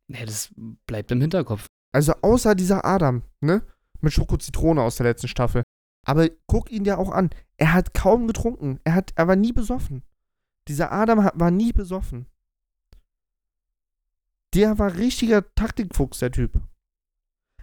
Ne, 0.09 0.25
das 0.25 0.53
bleibt 0.87 1.11
im 1.11 1.21
Hinterkopf. 1.21 1.67
Also 1.93 2.13
außer 2.23 2.55
dieser 2.55 2.85
Adam, 2.85 3.23
ne? 3.41 3.63
Mit 4.01 4.13
Schoko-Zitrone 4.13 4.83
aus 4.83 4.97
der 4.97 5.07
letzten 5.07 5.29
Staffel. 5.29 5.63
Aber 6.05 6.29
guck 6.47 6.71
ihn 6.71 6.85
ja 6.85 6.99
auch 6.99 7.11
an. 7.11 7.31
Er 7.57 7.73
hat 7.73 7.95
kaum 7.95 8.27
getrunken. 8.27 8.79
Er, 8.85 8.95
hat, 8.95 9.13
er 9.15 9.29
war 9.29 9.37
nie 9.37 9.53
besoffen. 9.53 10.03
Dieser 10.69 10.93
Adam 10.93 11.31
war 11.35 11.51
nie 11.51 11.73
besoffen. 11.73 12.27
Der 14.55 14.79
war 14.79 14.95
richtiger 14.95 15.45
Taktikfuchs, 15.55 16.21
der 16.21 16.31
Typ. 16.31 16.61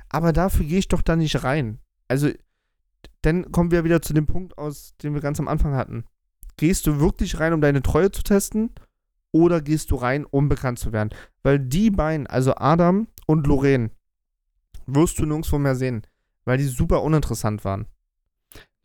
Aber 0.09 0.33
dafür 0.33 0.65
gehe 0.65 0.79
ich 0.79 0.89
doch 0.89 1.01
da 1.01 1.15
nicht 1.15 1.43
rein. 1.43 1.79
Also, 2.07 2.29
dann 3.21 3.51
kommen 3.51 3.71
wir 3.71 3.83
wieder 3.83 4.01
zu 4.01 4.13
dem 4.13 4.25
Punkt 4.25 4.57
aus, 4.57 4.95
den 4.97 5.13
wir 5.13 5.21
ganz 5.21 5.39
am 5.39 5.47
Anfang 5.47 5.73
hatten. 5.73 6.05
Gehst 6.57 6.85
du 6.85 6.99
wirklich 6.99 7.39
rein, 7.39 7.53
um 7.53 7.61
deine 7.61 7.81
Treue 7.81 8.11
zu 8.11 8.23
testen? 8.23 8.71
Oder 9.31 9.61
gehst 9.61 9.91
du 9.91 9.95
rein, 9.95 10.25
um 10.25 10.49
bekannt 10.49 10.79
zu 10.79 10.91
werden? 10.91 11.11
Weil 11.43 11.59
die 11.59 11.89
beiden, 11.89 12.27
also 12.27 12.55
Adam 12.55 13.07
und 13.25 13.47
Lorraine, 13.47 13.91
wirst 14.85 15.17
du 15.19 15.25
nirgendwo 15.25 15.57
mehr 15.57 15.75
sehen. 15.75 16.05
Weil 16.43 16.57
die 16.57 16.65
super 16.65 17.03
uninteressant 17.03 17.63
waren. 17.63 17.87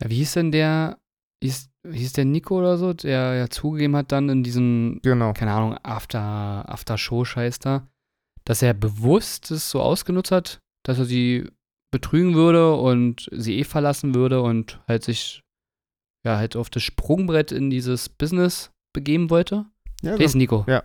Ja, 0.01 0.09
wie 0.09 0.15
hieß 0.15 0.33
denn 0.33 0.51
der, 0.51 0.99
hieß, 1.41 1.69
hieß 1.91 2.13
der 2.13 2.25
Nico 2.25 2.57
oder 2.59 2.77
so, 2.77 2.93
der 2.93 3.35
ja 3.35 3.49
zugegeben 3.49 3.95
hat 3.95 4.11
dann 4.11 4.29
in 4.29 4.43
diesem, 4.43 4.99
Genau. 5.03 5.33
keine 5.33 5.53
Ahnung, 5.53 5.77
After, 5.83 6.19
After-Show-Scheiß 6.69 7.59
da, 7.59 7.87
dass 8.45 8.61
er 8.61 8.73
bewusst 8.73 9.51
es 9.51 9.69
so 9.69 9.81
ausgenutzt 9.81 10.31
hat, 10.31 10.59
dass 10.83 10.99
er 10.99 11.05
sie 11.05 11.49
betrügen 11.91 12.33
würde 12.35 12.75
und 12.75 13.27
sie 13.31 13.57
eh 13.59 13.63
verlassen 13.63 14.13
würde 14.15 14.41
und 14.41 14.81
halt 14.87 15.03
sich 15.03 15.41
ja 16.25 16.37
halt 16.37 16.55
auf 16.55 16.69
das 16.69 16.83
Sprungbrett 16.83 17.51
in 17.51 17.69
dieses 17.69 18.09
Business 18.09 18.71
begeben 18.93 19.29
wollte. 19.29 19.65
Ja, 20.01 20.15
Der 20.17 20.25
ist 20.25 20.35
Nico. 20.35 20.65
Ja. 20.67 20.83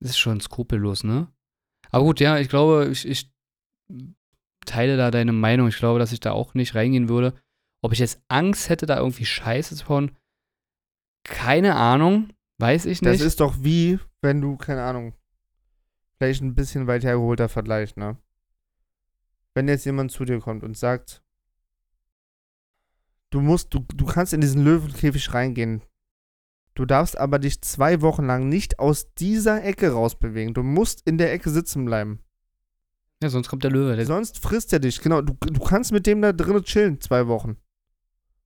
Das 0.00 0.10
ist 0.10 0.18
schon 0.18 0.40
skrupellos, 0.40 1.04
ne? 1.04 1.28
Aber 1.90 2.04
gut, 2.04 2.20
ja, 2.20 2.38
ich 2.38 2.48
glaube, 2.48 2.88
ich, 2.92 3.06
ich 3.08 3.30
teile 4.66 4.96
da 4.96 5.10
deine 5.10 5.32
Meinung. 5.32 5.68
Ich 5.68 5.76
glaube, 5.78 5.98
dass 5.98 6.12
ich 6.12 6.20
da 6.20 6.32
auch 6.32 6.54
nicht 6.54 6.74
reingehen 6.74 7.08
würde. 7.08 7.34
Ob 7.84 7.92
ich 7.92 7.98
jetzt 7.98 8.18
Angst 8.28 8.70
hätte, 8.70 8.86
da 8.86 8.96
irgendwie 8.96 9.26
Scheiße 9.26 9.76
zu 9.76 9.84
bauen, 9.84 10.16
keine 11.22 11.74
Ahnung. 11.74 12.32
Weiß 12.56 12.86
ich 12.86 13.00
Das 13.00 13.18
nicht. 13.18 13.26
ist 13.26 13.40
doch 13.40 13.56
wie, 13.60 13.98
wenn 14.22 14.40
du, 14.40 14.56
keine 14.56 14.82
Ahnung, 14.84 15.12
vielleicht 16.16 16.40
ein 16.40 16.54
bisschen 16.54 16.86
weit 16.86 17.04
hergeholter 17.04 17.50
Vergleich, 17.50 17.94
ne? 17.96 18.16
Wenn 19.52 19.68
jetzt 19.68 19.84
jemand 19.84 20.12
zu 20.12 20.24
dir 20.24 20.40
kommt 20.40 20.64
und 20.64 20.78
sagt, 20.78 21.22
du 23.28 23.42
musst, 23.42 23.74
du, 23.74 23.80
du 23.94 24.06
kannst 24.06 24.32
in 24.32 24.40
diesen 24.40 24.64
Löwenkäfig 24.64 25.34
reingehen. 25.34 25.82
Du 26.74 26.86
darfst 26.86 27.18
aber 27.18 27.38
dich 27.38 27.60
zwei 27.60 28.00
Wochen 28.00 28.24
lang 28.24 28.48
nicht 28.48 28.78
aus 28.78 29.12
dieser 29.14 29.62
Ecke 29.62 29.92
rausbewegen. 29.92 30.54
Du 30.54 30.62
musst 30.62 31.06
in 31.06 31.18
der 31.18 31.34
Ecke 31.34 31.50
sitzen 31.50 31.84
bleiben. 31.84 32.20
ja, 33.22 33.28
sonst 33.28 33.48
kommt 33.48 33.62
der 33.62 33.70
Löwe. 33.72 33.94
Der, 33.94 34.06
Sonst 34.06 34.38
frisst 34.38 34.72
er 34.72 34.80
dich. 34.80 35.02
Genau, 35.02 35.20
du, 35.20 35.34
du 35.34 35.60
kannst 35.60 35.92
mit 35.92 36.06
dem 36.06 36.22
da 36.22 36.32
drinnen 36.32 36.64
chillen, 36.64 36.98
zwei 37.02 37.26
Wochen. 37.28 37.58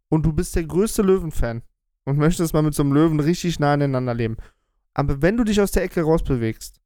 Und 0.08 0.24
du 0.24 0.32
bist 0.32 0.56
der 0.56 0.64
größte 0.64 1.02
Löwenfan. 1.02 1.62
Und 2.04 2.16
möchtest 2.16 2.54
mal 2.54 2.62
mit 2.62 2.74
so 2.74 2.82
einem 2.82 2.94
Löwen 2.94 3.20
richtig 3.20 3.60
nah 3.60 3.74
aneinander 3.74 4.14
leben. 4.14 4.38
Aber 4.94 5.20
wenn 5.20 5.36
du 5.36 5.44
dich 5.44 5.60
aus 5.60 5.72
der 5.72 5.82
Ecke 5.82 6.02
rausbewegst, 6.02 6.80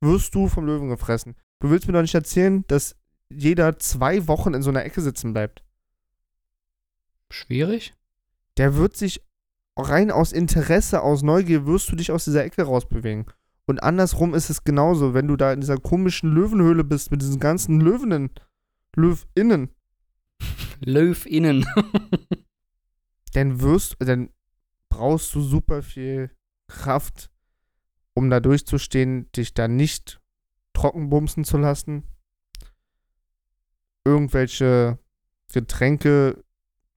wirst 0.00 0.34
du 0.34 0.46
vom 0.46 0.66
Löwen 0.66 0.88
gefressen. 0.88 1.34
Du 1.60 1.70
willst 1.70 1.86
mir 1.88 1.92
doch 1.92 2.02
nicht 2.02 2.14
erzählen, 2.14 2.64
dass 2.68 2.94
jeder 3.28 3.78
zwei 3.78 4.28
Wochen 4.28 4.54
in 4.54 4.62
so 4.62 4.70
einer 4.70 4.84
Ecke 4.84 5.00
sitzen 5.00 5.32
bleibt. 5.32 5.64
schwierig? 7.30 7.94
Der 8.56 8.76
wird 8.76 8.96
sich 8.96 9.22
rein 9.76 10.10
aus 10.10 10.32
Interesse, 10.32 11.02
aus 11.02 11.22
Neugier, 11.22 11.66
wirst 11.66 11.90
du 11.90 11.96
dich 11.96 12.10
aus 12.10 12.24
dieser 12.24 12.44
Ecke 12.44 12.62
rausbewegen. 12.62 13.26
Und 13.66 13.82
andersrum 13.82 14.34
ist 14.34 14.48
es 14.48 14.64
genauso, 14.64 15.12
wenn 15.12 15.28
du 15.28 15.36
da 15.36 15.52
in 15.52 15.60
dieser 15.60 15.76
komischen 15.76 16.32
Löwenhöhle 16.32 16.84
bist 16.84 17.10
mit 17.10 17.20
diesen 17.20 17.38
ganzen 17.38 17.80
Löwinnen, 17.80 18.30
Löwinnen, 18.96 19.70
Löw 20.80 21.26
innen. 21.26 21.66
Dann 23.38 23.60
wirst, 23.60 23.96
dann 24.00 24.30
brauchst 24.88 25.34
du 25.34 25.40
super 25.40 25.82
viel 25.82 26.30
Kraft, 26.66 27.30
um 28.14 28.30
da 28.30 28.40
durchzustehen, 28.40 29.30
dich 29.32 29.54
da 29.54 29.68
nicht 29.68 30.20
trockenbumsen 30.72 31.44
zu 31.44 31.56
lassen. 31.56 32.04
Irgendwelche 34.04 34.98
Getränke, 35.52 36.42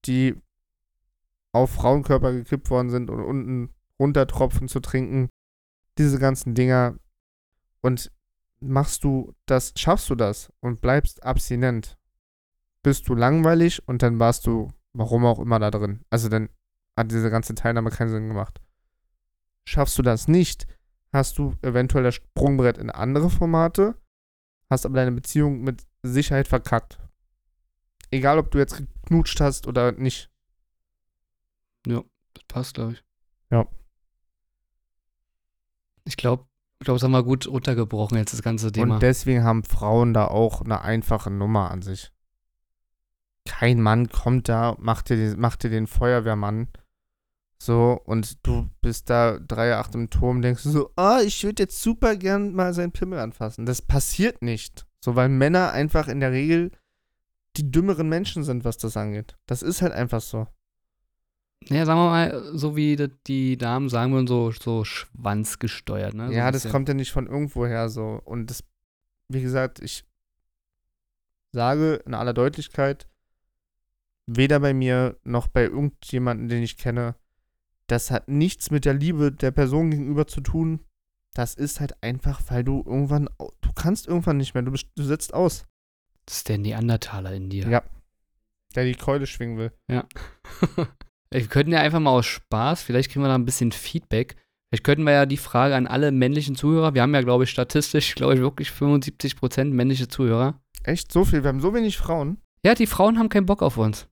die 0.05 0.35
auf 1.51 1.71
Frauenkörper 1.71 2.33
gekippt 2.33 2.69
worden 2.69 2.89
sind 2.89 3.09
und 3.09 3.23
unten 3.23 3.73
runtertropfen 3.99 4.67
zu 4.67 4.79
trinken. 4.79 5.29
Diese 5.97 6.17
ganzen 6.17 6.55
Dinger. 6.55 6.97
Und 7.81 8.11
machst 8.59 9.03
du 9.03 9.33
das, 9.45 9.73
schaffst 9.75 10.09
du 10.09 10.15
das 10.15 10.51
und 10.59 10.81
bleibst 10.81 11.23
abstinent, 11.23 11.97
bist 12.83 13.07
du 13.09 13.15
langweilig 13.15 13.87
und 13.87 14.01
dann 14.03 14.19
warst 14.19 14.45
du, 14.45 14.71
warum 14.93 15.25
auch 15.25 15.39
immer, 15.39 15.59
da 15.59 15.71
drin. 15.71 16.03
Also 16.09 16.29
dann 16.29 16.49
hat 16.97 17.11
diese 17.11 17.29
ganze 17.29 17.55
Teilnahme 17.55 17.89
keinen 17.89 18.09
Sinn 18.09 18.27
gemacht. 18.27 18.61
Schaffst 19.65 19.97
du 19.97 20.01
das 20.01 20.27
nicht, 20.27 20.67
hast 21.13 21.37
du 21.37 21.55
eventuell 21.61 22.03
das 22.03 22.15
Sprungbrett 22.15 22.77
in 22.77 22.89
andere 22.89 23.29
Formate, 23.29 23.95
hast 24.69 24.85
aber 24.85 24.95
deine 24.95 25.11
Beziehung 25.11 25.61
mit 25.61 25.85
Sicherheit 26.03 26.47
verkackt. 26.47 26.99
Egal, 28.09 28.39
ob 28.39 28.51
du 28.51 28.57
jetzt 28.57 28.77
geknutscht 28.77 29.39
hast 29.39 29.67
oder 29.67 29.91
nicht. 29.93 30.29
Das 31.83 32.03
passt, 32.47 32.75
glaube 32.75 32.93
ich. 32.93 33.03
Ja. 33.51 33.67
Ich 36.05 36.17
glaube, 36.17 36.45
ich 36.79 36.85
glaube, 36.85 36.97
das 36.97 37.03
haben 37.03 37.11
wir 37.11 37.23
gut 37.23 37.47
runtergebrochen 37.47 38.17
jetzt, 38.17 38.33
das 38.33 38.41
ganze 38.41 38.71
Thema. 38.71 38.95
Und 38.95 39.03
deswegen 39.03 39.43
haben 39.43 39.63
Frauen 39.63 40.13
da 40.13 40.27
auch 40.27 40.61
eine 40.61 40.81
einfache 40.81 41.29
Nummer 41.29 41.69
an 41.71 41.81
sich. 41.81 42.11
Kein 43.47 43.81
Mann 43.81 44.09
kommt 44.09 44.49
da, 44.49 44.75
macht 44.79 45.09
dir, 45.09 45.15
den- 45.17 45.39
macht 45.39 45.63
dir 45.63 45.69
den 45.69 45.87
Feuerwehrmann. 45.87 46.67
So, 47.61 47.99
und 48.05 48.45
du 48.45 48.69
bist 48.81 49.09
da 49.09 49.35
3,8 49.37 49.93
im 49.95 50.09
Turm, 50.09 50.41
denkst 50.41 50.63
du 50.63 50.69
so, 50.71 50.91
ah, 50.95 51.19
ich 51.23 51.43
würde 51.43 51.63
jetzt 51.63 51.81
super 51.81 52.15
gern 52.15 52.53
mal 52.53 52.73
seinen 52.73 52.91
Pimmel 52.91 53.19
anfassen. 53.19 53.65
Das 53.67 53.81
passiert 53.83 54.41
nicht. 54.41 54.87
So, 55.03 55.15
weil 55.15 55.29
Männer 55.29 55.71
einfach 55.71 56.07
in 56.07 56.19
der 56.19 56.31
Regel 56.31 56.71
die 57.57 57.69
dümmeren 57.69 58.07
Menschen 58.09 58.43
sind, 58.43 58.63
was 58.63 58.77
das 58.77 58.95
angeht. 58.97 59.35
Das 59.45 59.61
ist 59.61 59.81
halt 59.81 59.91
einfach 59.91 60.21
so. 60.21 60.47
Ja, 61.65 61.85
sagen 61.85 61.99
wir 61.99 62.09
mal, 62.09 62.51
so 62.57 62.75
wie 62.75 62.95
die 63.27 63.57
Damen 63.57 63.89
sagen 63.89 64.13
würden, 64.13 64.25
so, 64.25 64.51
so 64.51 64.83
schwanzgesteuert, 64.83 66.13
ne? 66.15 66.27
So 66.27 66.33
ja, 66.33 66.49
das 66.51 66.67
kommt 66.69 66.87
ja 66.87 66.95
nicht 66.95 67.11
von 67.11 67.27
irgendwoher 67.27 67.89
so. 67.89 68.19
Und 68.25 68.49
das, 68.49 68.63
wie 69.27 69.41
gesagt, 69.41 69.79
ich 69.79 70.03
sage 71.51 71.95
in 72.05 72.13
aller 72.15 72.33
Deutlichkeit, 72.33 73.07
weder 74.37 74.59
bei 74.59 74.73
mir 74.73 75.17
noch 75.23 75.47
bei 75.47 75.63
irgendjemandem, 75.63 76.47
den 76.47 76.63
ich 76.63 76.77
kenne, 76.77 77.15
Das 77.87 78.09
hat 78.09 78.29
nichts 78.29 78.71
mit 78.71 78.85
der 78.85 78.93
Liebe 78.93 79.31
der 79.31 79.51
Person 79.51 79.91
gegenüber 79.91 80.25
zu 80.25 80.41
tun. 80.41 80.79
Das 81.33 81.55
ist 81.55 81.79
halt 81.79 82.01
einfach, 82.01 82.41
weil 82.47 82.63
du 82.63 82.83
irgendwann, 82.85 83.29
du 83.37 83.73
kannst 83.73 84.07
irgendwann 84.07 84.37
nicht 84.37 84.53
mehr, 84.53 84.63
du, 84.63 84.71
bist, 84.71 84.87
du 84.95 85.03
setzt 85.03 85.33
aus. 85.33 85.65
Das 86.25 86.37
ist 86.37 86.49
der 86.49 86.57
Neandertaler 86.57 87.33
in 87.33 87.49
dir. 87.49 87.67
Ja. 87.67 87.83
Der 88.75 88.85
die 88.85 88.95
Keule 88.95 89.27
schwingen 89.27 89.57
will. 89.57 89.71
Ja. 89.89 90.05
wir 91.31 91.47
könnten 91.47 91.73
ja 91.73 91.79
einfach 91.79 91.99
mal 91.99 92.11
aus 92.11 92.25
Spaß, 92.25 92.83
vielleicht 92.83 93.11
kriegen 93.11 93.23
wir 93.23 93.29
da 93.29 93.35
ein 93.35 93.45
bisschen 93.45 93.71
Feedback. 93.71 94.35
Vielleicht 94.69 94.85
könnten 94.85 95.03
wir 95.03 95.11
ja 95.11 95.25
die 95.25 95.37
Frage 95.37 95.75
an 95.75 95.87
alle 95.87 96.11
männlichen 96.13 96.55
Zuhörer, 96.55 96.93
wir 96.93 97.01
haben 97.01 97.13
ja, 97.13 97.21
glaube 97.21 97.43
ich, 97.43 97.49
statistisch, 97.49 98.15
glaube 98.15 98.35
ich, 98.35 98.39
wirklich 98.39 98.69
75% 98.69 99.65
männliche 99.65 100.07
Zuhörer. 100.07 100.61
Echt 100.83 101.11
so 101.11 101.25
viel? 101.25 101.43
Wir 101.43 101.49
haben 101.49 101.59
so 101.59 101.73
wenig 101.73 101.97
Frauen. 101.97 102.37
Ja, 102.63 102.75
die 102.75 102.87
Frauen 102.87 103.19
haben 103.19 103.29
keinen 103.29 103.45
Bock 103.45 103.61
auf 103.63 103.77
uns. 103.77 104.07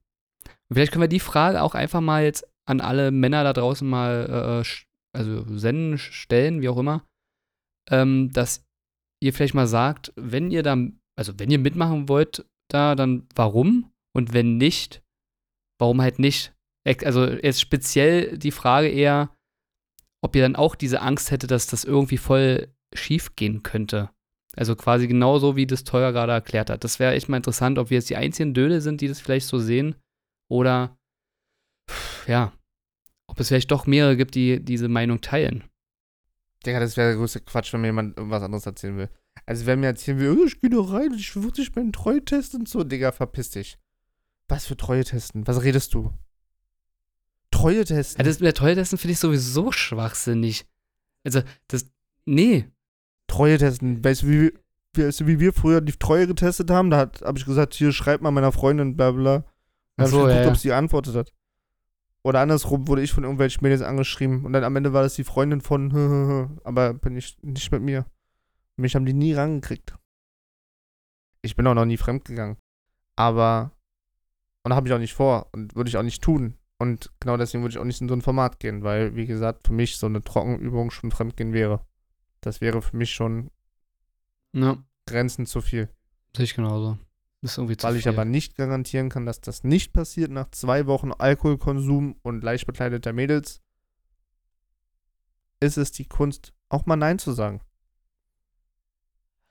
Vielleicht 0.72 0.92
können 0.92 1.02
wir 1.02 1.08
die 1.08 1.20
Frage 1.20 1.62
auch 1.62 1.74
einfach 1.74 2.00
mal 2.00 2.22
jetzt 2.22 2.46
an 2.68 2.80
alle 2.80 3.10
Männer 3.10 3.42
da 3.44 3.52
draußen 3.52 3.88
mal, 3.88 4.62
äh, 4.64 5.18
also 5.18 5.44
senden, 5.58 5.98
stellen, 5.98 6.62
wie 6.62 6.68
auch 6.68 6.78
immer, 6.78 7.04
ähm, 7.90 8.30
dass 8.32 8.64
ihr 9.22 9.32
vielleicht 9.32 9.54
mal 9.54 9.66
sagt, 9.66 10.12
wenn 10.16 10.50
ihr 10.50 10.62
da, 10.62 10.76
also 11.18 11.38
wenn 11.38 11.50
ihr 11.50 11.58
mitmachen 11.58 12.08
wollt, 12.08 12.46
da, 12.70 12.94
dann 12.94 13.26
warum? 13.34 13.90
Und 14.14 14.32
wenn 14.32 14.56
nicht, 14.56 15.02
warum 15.80 16.00
halt 16.00 16.18
nicht? 16.18 16.54
Also 16.86 17.26
jetzt 17.26 17.60
speziell 17.60 18.38
die 18.38 18.52
Frage 18.52 18.88
eher, 18.88 19.34
ob 20.22 20.36
ihr 20.36 20.42
dann 20.42 20.56
auch 20.56 20.74
diese 20.74 21.02
Angst 21.02 21.30
hättet, 21.30 21.50
dass 21.50 21.66
das 21.66 21.84
irgendwie 21.84 22.16
voll 22.16 22.68
schief 22.94 23.36
gehen 23.36 23.62
könnte. 23.62 24.10
Also 24.56 24.74
quasi 24.74 25.06
genauso, 25.06 25.56
wie 25.56 25.66
das 25.66 25.84
Teuer 25.84 26.12
gerade 26.12 26.32
erklärt 26.32 26.70
hat. 26.70 26.84
Das 26.84 26.98
wäre 26.98 27.14
echt 27.14 27.28
mal 27.28 27.36
interessant, 27.36 27.78
ob 27.78 27.90
wir 27.90 27.98
jetzt 27.98 28.10
die 28.10 28.16
einzigen 28.16 28.54
Döde 28.54 28.80
sind, 28.80 29.00
die 29.00 29.08
das 29.08 29.20
vielleicht 29.20 29.46
so 29.46 29.58
sehen. 29.58 29.94
Oder, 30.50 30.98
ja, 32.26 32.52
ob 33.28 33.38
es 33.38 33.48
vielleicht 33.48 33.70
doch 33.70 33.86
mehrere 33.86 34.16
gibt, 34.16 34.34
die 34.34 34.62
diese 34.62 34.88
Meinung 34.88 35.20
teilen. 35.20 35.62
Digga, 36.66 36.80
das 36.80 36.96
wäre 36.96 37.10
der 37.10 37.18
größte 37.18 37.40
Quatsch, 37.40 37.72
wenn 37.72 37.82
mir 37.82 37.86
jemand 37.86 38.16
irgendwas 38.18 38.42
anderes 38.42 38.66
erzählen 38.66 38.96
will. 38.96 39.08
Also, 39.46 39.64
wenn 39.66 39.78
mir 39.78 39.86
erzählen 39.86 40.18
will, 40.18 40.36
oh, 40.36 40.44
ich 40.44 40.60
gehe 40.60 40.68
da 40.68 40.80
rein 40.80 41.12
und 41.12 41.20
ich 41.20 41.36
würde 41.36 41.52
dich 41.52 41.74
meinen 41.76 41.92
Treue-Test 41.92 42.56
und 42.56 42.68
so, 42.68 42.82
Digga, 42.82 43.12
verpiss 43.12 43.50
dich. 43.50 43.78
Was 44.48 44.66
für 44.66 44.76
Treue 44.76 45.04
testen? 45.04 45.46
Was 45.46 45.62
redest 45.62 45.94
du? 45.94 46.12
Treue 47.52 47.84
testen? 47.84 48.18
Ja, 48.18 48.24
das 48.28 48.40
mit 48.40 48.46
der 48.46 48.54
Treue 48.54 48.74
testen 48.74 48.98
finde 48.98 49.12
ich 49.12 49.20
sowieso 49.20 49.70
schwachsinnig. 49.70 50.66
Also, 51.22 51.42
das, 51.68 51.86
nee. 52.24 52.68
Treue 53.28 53.56
testen, 53.56 54.02
weißt 54.04 54.22
du, 54.22 54.26
wie, 54.26 54.52
wie, 54.94 55.06
weißt 55.06 55.20
du, 55.20 55.26
wie 55.28 55.38
wir 55.38 55.52
früher 55.52 55.80
die 55.80 55.92
Treue 55.92 56.26
getestet 56.26 56.72
haben? 56.72 56.90
Da 56.90 57.12
habe 57.22 57.38
ich 57.38 57.46
gesagt, 57.46 57.74
hier, 57.74 57.92
schreib 57.92 58.20
mal 58.20 58.32
meiner 58.32 58.50
Freundin, 58.50 58.96
bla 58.96 59.12
bla. 59.12 59.44
Dann 60.00 60.10
so, 60.10 60.20
habe 60.20 60.30
ich 60.30 60.36
geguckt, 60.36 60.46
ja, 60.46 60.52
ob 60.52 60.58
sie 60.58 60.68
geantwortet 60.68 61.14
hat. 61.14 61.32
Oder 62.22 62.40
andersrum 62.40 62.86
wurde 62.86 63.02
ich 63.02 63.12
von 63.12 63.24
irgendwelchen 63.24 63.62
Mädels 63.62 63.82
angeschrieben 63.82 64.44
und 64.44 64.52
dann 64.52 64.64
am 64.64 64.76
Ende 64.76 64.92
war 64.92 65.02
das 65.02 65.14
die 65.14 65.24
Freundin 65.24 65.60
von, 65.62 66.60
aber 66.64 66.94
bin 66.94 67.16
ich 67.16 67.38
nicht 67.42 67.72
mit 67.72 67.82
mir. 67.82 68.04
Mich 68.76 68.94
haben 68.94 69.06
die 69.06 69.14
nie 69.14 69.32
rangekriegt. 69.32 69.94
Ich 71.42 71.56
bin 71.56 71.66
auch 71.66 71.74
noch 71.74 71.86
nie 71.86 71.96
fremdgegangen. 71.96 72.56
Aber, 73.16 73.72
und 74.64 74.74
habe 74.74 74.88
ich 74.88 74.94
auch 74.94 74.98
nicht 74.98 75.14
vor 75.14 75.48
und 75.52 75.74
würde 75.74 75.88
ich 75.88 75.96
auch 75.96 76.02
nicht 76.02 76.22
tun. 76.22 76.56
Und 76.78 77.10
genau 77.20 77.36
deswegen 77.36 77.62
würde 77.62 77.72
ich 77.72 77.78
auch 77.78 77.84
nicht 77.84 78.00
in 78.00 78.08
so 78.08 78.14
ein 78.14 78.22
Format 78.22 78.58
gehen, 78.58 78.82
weil, 78.82 79.14
wie 79.14 79.26
gesagt, 79.26 79.66
für 79.66 79.72
mich 79.74 79.96
so 79.96 80.06
eine 80.06 80.22
Trockenübung 80.22 80.90
schon 80.90 81.10
Fremdgehen 81.10 81.52
wäre. 81.52 81.84
Das 82.40 82.60
wäre 82.62 82.80
für 82.80 82.96
mich 82.96 83.12
schon 83.12 83.50
Ja, 84.54 84.78
Grenzen 85.06 85.44
zu 85.46 85.60
viel. 85.60 85.90
sehe 86.34 86.44
ich 86.44 86.54
genauso. 86.54 86.98
Das 87.42 87.52
ist 87.52 87.58
irgendwie 87.58 87.76
zu 87.76 87.86
Weil 87.86 87.96
ich 87.96 88.02
viel. 88.02 88.12
aber 88.12 88.24
nicht 88.24 88.54
garantieren 88.54 89.08
kann, 89.08 89.24
dass 89.24 89.40
das 89.40 89.64
nicht 89.64 89.92
passiert 89.92 90.30
nach 90.30 90.50
zwei 90.50 90.86
Wochen 90.86 91.12
Alkoholkonsum 91.12 92.16
und 92.22 92.44
leicht 92.44 92.66
bekleideter 92.66 93.12
Mädels, 93.12 93.62
ist 95.60 95.78
es 95.78 95.92
die 95.92 96.06
Kunst, 96.06 96.52
auch 96.68 96.86
mal 96.86 96.96
Nein 96.96 97.18
zu 97.18 97.32
sagen. 97.32 97.60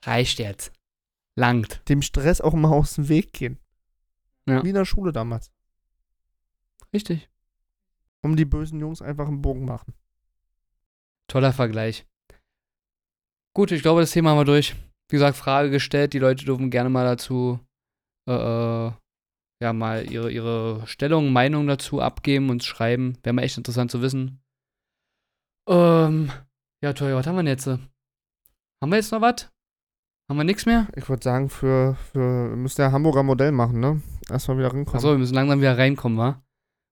Reicht 0.04 0.38
jetzt. 0.38 0.72
Langt. 1.36 1.82
Dem 1.88 2.02
Stress 2.02 2.40
auch 2.40 2.54
mal 2.54 2.70
aus 2.70 2.94
dem 2.94 3.08
Weg 3.08 3.32
gehen. 3.32 3.58
Ja. 4.46 4.62
Wie 4.64 4.68
in 4.68 4.74
der 4.74 4.84
Schule 4.84 5.12
damals. 5.12 5.50
Richtig. 6.92 7.28
Um 8.22 8.36
die 8.36 8.44
bösen 8.44 8.80
Jungs 8.80 9.02
einfach 9.02 9.28
einen 9.28 9.42
Bogen 9.42 9.64
machen. 9.64 9.94
Toller 11.28 11.52
Vergleich. 11.52 12.06
Gut, 13.54 13.72
ich 13.72 13.82
glaube, 13.82 14.00
das 14.00 14.10
Thema 14.10 14.30
haben 14.30 14.38
wir 14.38 14.44
durch. 14.44 14.74
Wie 15.08 15.16
gesagt, 15.16 15.36
Frage 15.36 15.70
gestellt. 15.70 16.12
Die 16.12 16.18
Leute 16.18 16.44
dürfen 16.44 16.70
gerne 16.70 16.90
mal 16.90 17.04
dazu, 17.04 17.60
äh, 18.28 18.32
äh, 18.32 18.92
ja, 19.62 19.72
mal 19.72 20.10
ihre, 20.10 20.30
ihre 20.30 20.86
Stellung, 20.86 21.32
Meinung 21.32 21.66
dazu 21.66 22.00
abgeben 22.00 22.50
und 22.50 22.64
schreiben. 22.64 23.18
Wäre 23.22 23.34
mal 23.34 23.42
echt 23.42 23.58
interessant 23.58 23.90
zu 23.90 24.00
wissen. 24.00 24.42
Ähm, 25.68 26.30
ja, 26.82 26.92
toll, 26.92 27.14
was 27.14 27.26
haben 27.26 27.36
wir 27.36 27.42
denn 27.42 27.48
jetzt? 27.48 27.66
Haben 27.66 28.90
wir 28.90 28.96
jetzt 28.96 29.12
noch 29.12 29.20
was? 29.20 29.50
Haben 30.30 30.38
wir 30.38 30.44
nichts 30.44 30.64
mehr? 30.64 30.88
Ich 30.96 31.08
würde 31.08 31.22
sagen, 31.22 31.50
für, 31.50 31.96
für, 32.12 32.50
wir 32.50 32.56
müssen 32.56 32.80
ja 32.80 32.92
Hamburger 32.92 33.22
Modell 33.22 33.52
machen, 33.52 33.80
ne? 33.80 34.00
Erstmal 34.30 34.58
wieder 34.58 34.72
rankommen. 34.72 34.96
Achso, 34.96 35.10
wir 35.10 35.18
müssen 35.18 35.34
langsam 35.34 35.60
wieder 35.60 35.76
reinkommen, 35.76 36.16
wa? 36.16 36.42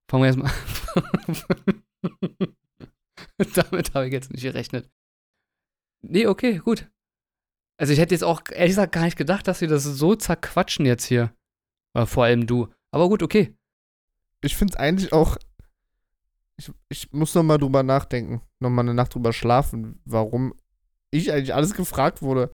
Fangen 0.09 0.23
wir 0.23 0.27
erstmal 0.27 0.51
Damit 3.55 3.93
habe 3.93 4.07
ich 4.07 4.13
jetzt 4.13 4.31
nicht 4.31 4.43
gerechnet. 4.43 4.89
Nee, 6.01 6.27
okay, 6.27 6.57
gut. 6.57 6.89
Also 7.79 7.93
ich 7.93 7.99
hätte 7.99 8.13
jetzt 8.13 8.23
auch 8.23 8.41
ehrlich 8.51 8.71
gesagt 8.71 8.91
gar 8.91 9.05
nicht 9.05 9.17
gedacht, 9.17 9.47
dass 9.47 9.61
wir 9.61 9.69
das 9.69 9.85
so 9.85 10.13
zerquatschen 10.13 10.85
jetzt 10.85 11.05
hier. 11.05 11.33
Äh, 11.93 12.05
vor 12.05 12.25
allem 12.25 12.45
du. 12.45 12.67
Aber 12.91 13.07
gut, 13.07 13.23
okay. 13.23 13.55
Ich 14.41 14.57
finde 14.57 14.73
es 14.73 14.79
eigentlich 14.79 15.13
auch. 15.13 15.37
Ich, 16.57 16.71
ich 16.89 17.11
muss 17.13 17.33
noch 17.35 17.43
mal 17.43 17.57
drüber 17.57 17.83
nachdenken. 17.83 18.41
Noch 18.59 18.69
mal 18.69 18.81
eine 18.81 18.93
Nacht 18.93 19.15
drüber 19.15 19.31
schlafen, 19.31 20.01
warum 20.03 20.53
ich 21.09 21.31
eigentlich 21.31 21.53
alles 21.53 21.73
gefragt 21.73 22.21
wurde. 22.21 22.51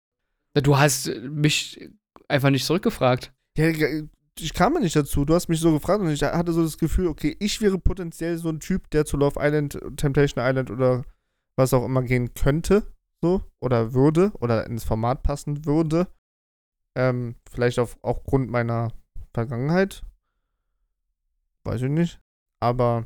Du 0.56 0.78
hast 0.78 1.08
mich 1.22 1.90
einfach 2.28 2.50
nicht 2.50 2.66
zurückgefragt. 2.66 3.34
Ja, 3.58 3.70
ich 3.70 4.54
kam 4.54 4.74
ja 4.74 4.82
nicht 4.82 4.96
dazu. 4.96 5.24
Du 5.24 5.34
hast 5.36 5.48
mich 5.48 5.62
so 5.62 5.72
gefragt 5.72 6.02
und 6.02 6.10
ich 6.10 6.22
hatte 6.22 6.52
so 6.52 6.64
das 6.64 6.78
Gefühl, 6.78 7.08
okay, 7.08 7.38
ich 7.40 7.62
wäre 7.62 7.80
potenziell 7.80 8.38
so 8.38 8.50
ein 8.50 8.60
Typ, 8.60 8.90
der 8.90 9.06
zu 9.06 9.16
Love 9.16 9.40
Island, 9.40 9.80
Temptation 9.96 10.44
Island 10.44 10.70
oder 10.70 11.06
was 11.56 11.74
auch 11.74 11.86
immer 11.86 12.04
gehen 12.04 12.34
könnte, 12.34 12.86
so, 13.24 13.42
oder 13.62 13.94
würde, 13.94 14.34
oder 14.42 14.68
ins 14.68 14.84
Format 14.84 15.24
passen 15.24 15.66
würde. 15.66 16.08
Ähm, 16.96 17.36
vielleicht 17.50 17.80
auf, 17.80 17.98
aufgrund 18.02 18.52
meiner 18.52 18.92
Vergangenheit. 19.34 20.04
Weiß 21.64 21.82
ich 21.82 21.90
nicht. 21.90 22.20
Aber 22.60 23.06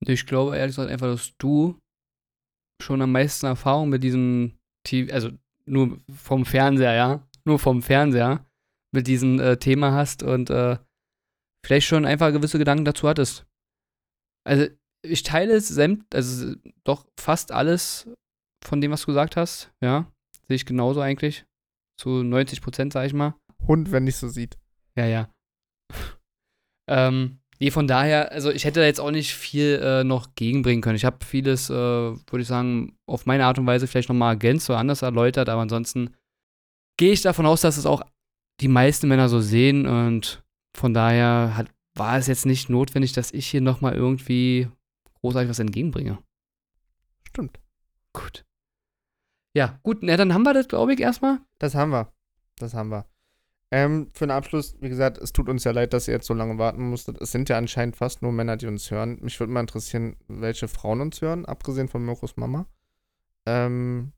Ich 0.00 0.26
glaube 0.26 0.56
ehrlich 0.56 0.76
gesagt 0.76 0.92
einfach, 0.92 1.08
dass 1.08 1.36
du 1.38 1.76
schon 2.80 3.02
am 3.02 3.10
meisten 3.10 3.46
Erfahrung 3.46 3.88
mit 3.88 4.04
diesem 4.04 4.56
TV, 4.84 5.12
also 5.12 5.30
nur 5.64 5.98
vom 6.08 6.44
Fernseher, 6.44 6.94
ja, 6.94 7.28
nur 7.44 7.58
vom 7.58 7.82
Fernseher 7.82 8.46
mit 8.92 9.08
diesem 9.08 9.40
äh, 9.40 9.56
Thema 9.56 9.92
hast 9.92 10.22
und 10.22 10.50
äh, 10.50 10.78
vielleicht 11.64 11.88
schon 11.88 12.04
einfach 12.04 12.30
gewisse 12.30 12.58
Gedanken 12.58 12.84
dazu 12.84 13.08
hattest. 13.08 13.44
Also 14.44 14.68
ich 15.02 15.24
teile 15.24 15.60
sämt, 15.60 16.14
also 16.14 16.54
doch 16.84 17.08
fast 17.18 17.50
alles 17.50 18.08
von 18.66 18.80
dem, 18.80 18.90
was 18.90 19.02
du 19.02 19.06
gesagt 19.06 19.36
hast, 19.36 19.72
ja, 19.80 20.10
sehe 20.46 20.56
ich 20.56 20.66
genauso 20.66 21.00
eigentlich. 21.00 21.44
Zu 21.98 22.22
90 22.22 22.60
Prozent, 22.60 22.92
sag 22.92 23.06
ich 23.06 23.14
mal. 23.14 23.34
Hund, 23.66 23.92
wenn 23.92 24.04
nicht 24.04 24.16
so 24.16 24.28
sieht. 24.28 24.58
Ja, 24.96 25.06
ja. 25.06 25.30
ähm, 26.88 27.38
nee, 27.58 27.70
von 27.70 27.86
daher, 27.86 28.32
also 28.32 28.50
ich 28.50 28.64
hätte 28.64 28.80
da 28.80 28.86
jetzt 28.86 29.00
auch 29.00 29.10
nicht 29.10 29.34
viel 29.34 29.80
äh, 29.82 30.04
noch 30.04 30.34
gegenbringen 30.34 30.82
können. 30.82 30.96
Ich 30.96 31.04
habe 31.04 31.24
vieles, 31.24 31.70
äh, 31.70 31.74
würde 31.74 32.40
ich 32.40 32.48
sagen, 32.48 32.96
auf 33.06 33.26
meine 33.26 33.46
Art 33.46 33.58
und 33.58 33.66
Weise 33.66 33.86
vielleicht 33.86 34.08
nochmal 34.08 34.34
ergänzt 34.34 34.68
oder 34.68 34.78
anders 34.78 35.02
erläutert, 35.02 35.48
aber 35.48 35.62
ansonsten 35.62 36.14
gehe 36.98 37.12
ich 37.12 37.22
davon 37.22 37.46
aus, 37.46 37.60
dass 37.60 37.76
es 37.76 37.86
auch 37.86 38.02
die 38.60 38.68
meisten 38.68 39.08
Männer 39.08 39.28
so 39.28 39.40
sehen 39.40 39.86
und 39.86 40.42
von 40.76 40.94
daher 40.94 41.56
hat, 41.56 41.68
war 41.94 42.18
es 42.18 42.26
jetzt 42.26 42.46
nicht 42.46 42.68
notwendig, 42.68 43.12
dass 43.12 43.32
ich 43.32 43.46
hier 43.46 43.60
nochmal 43.60 43.94
irgendwie 43.94 44.68
großartig 45.20 45.50
was 45.50 45.58
entgegenbringe. 45.58 46.18
Stimmt. 47.28 47.58
Gut. 48.12 48.45
Ja, 49.56 49.80
gut, 49.82 50.02
na 50.02 50.18
dann 50.18 50.34
haben 50.34 50.42
wir 50.42 50.52
das, 50.52 50.68
glaube 50.68 50.92
ich, 50.92 51.00
erstmal. 51.00 51.38
Das 51.58 51.74
haben 51.74 51.90
wir. 51.90 52.12
Das 52.58 52.74
haben 52.74 52.90
wir. 52.90 53.06
Ähm, 53.70 54.10
für 54.12 54.26
den 54.26 54.32
Abschluss, 54.32 54.76
wie 54.82 54.90
gesagt, 54.90 55.16
es 55.16 55.32
tut 55.32 55.48
uns 55.48 55.64
ja 55.64 55.70
leid, 55.70 55.94
dass 55.94 56.08
ihr 56.08 56.12
jetzt 56.12 56.26
so 56.26 56.34
lange 56.34 56.58
warten 56.58 56.90
musstet. 56.90 57.18
Es 57.22 57.32
sind 57.32 57.48
ja 57.48 57.56
anscheinend 57.56 57.96
fast 57.96 58.20
nur 58.20 58.32
Männer, 58.32 58.58
die 58.58 58.66
uns 58.66 58.90
hören. 58.90 59.16
Mich 59.22 59.40
würde 59.40 59.54
mal 59.54 59.60
interessieren, 59.60 60.16
welche 60.28 60.68
Frauen 60.68 61.00
uns 61.00 61.22
hören, 61.22 61.46
abgesehen 61.46 61.88
von 61.88 62.04
Mirkos 62.04 62.36
Mama. 62.36 62.66
Ähm, 63.46 64.12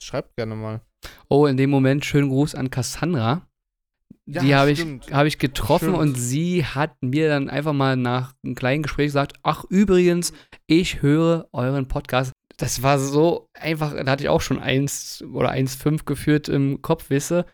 schreibt 0.00 0.34
gerne 0.34 0.56
mal. 0.56 0.80
Oh, 1.28 1.46
in 1.46 1.56
dem 1.56 1.70
Moment 1.70 2.04
schönen 2.04 2.28
Gruß 2.28 2.56
an 2.56 2.68
Cassandra. 2.68 3.46
Ja, 4.24 4.42
die 4.42 4.56
habe 4.56 4.72
ich, 4.72 4.84
hab 5.12 5.26
ich 5.26 5.38
getroffen 5.38 5.90
Stimmt. 5.90 5.98
und 5.98 6.14
sie 6.16 6.64
hat 6.64 7.00
mir 7.00 7.28
dann 7.28 7.48
einfach 7.48 7.72
mal 7.72 7.96
nach 7.96 8.34
einem 8.42 8.56
kleinen 8.56 8.82
Gespräch 8.82 9.06
gesagt, 9.06 9.34
ach 9.44 9.62
übrigens, 9.68 10.32
ich 10.66 11.02
höre 11.02 11.48
euren 11.52 11.86
Podcast. 11.86 12.32
Das 12.58 12.82
war 12.82 12.98
so 12.98 13.50
einfach, 13.52 13.94
da 13.94 14.10
hatte 14.10 14.22
ich 14.22 14.30
auch 14.30 14.40
schon 14.40 14.58
eins 14.58 15.22
oder 15.22 15.50
1,5 15.50 16.04
geführt 16.04 16.48
im 16.48 16.80
Kopf, 16.80 17.10
wisse. 17.10 17.44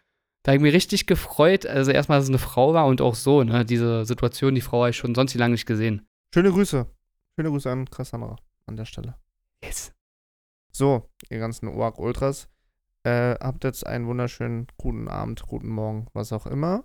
Da 0.43 0.53
habe 0.53 0.57
ich 0.57 0.63
mich 0.63 0.75
richtig 0.75 1.07
gefreut, 1.07 1.67
also 1.67 1.91
erstmal, 1.91 2.19
dass 2.19 2.25
es 2.25 2.31
eine 2.31 2.39
Frau 2.39 2.75
war 2.75 2.87
und 2.87 3.01
auch 3.01 3.15
so, 3.15 3.43
ne, 3.43 3.65
diese 3.65 4.05
Situation, 4.05 4.55
die 4.55 4.61
Frau 4.61 4.81
habe 4.81 4.91
ich 4.91 4.97
schon 4.97 5.15
sonst 5.15 5.35
wie 5.35 5.39
lange 5.39 5.53
nicht 5.53 5.67
gesehen. 5.67 6.07
Schöne 6.35 6.51
Grüße. 6.51 6.87
schöne 7.37 7.51
Grüße 7.51 7.71
an 7.71 7.89
Cassandra 7.89 8.37
an 8.67 8.77
der 8.77 8.85
Stelle. 8.85 9.17
Yes. 9.63 9.93
So, 10.73 11.09
ihr 11.31 11.39
ganzen 11.39 11.69
OAK 11.69 11.99
Ultras, 11.99 12.49
äh, 13.05 13.35
habt 13.41 13.65
jetzt 13.65 13.87
einen 13.87 14.07
wunderschönen 14.07 14.67
guten 14.77 15.09
Abend, 15.09 15.43
guten 15.43 15.69
Morgen, 15.69 16.07
was 16.13 16.33
auch 16.33 16.47
immer. 16.47 16.85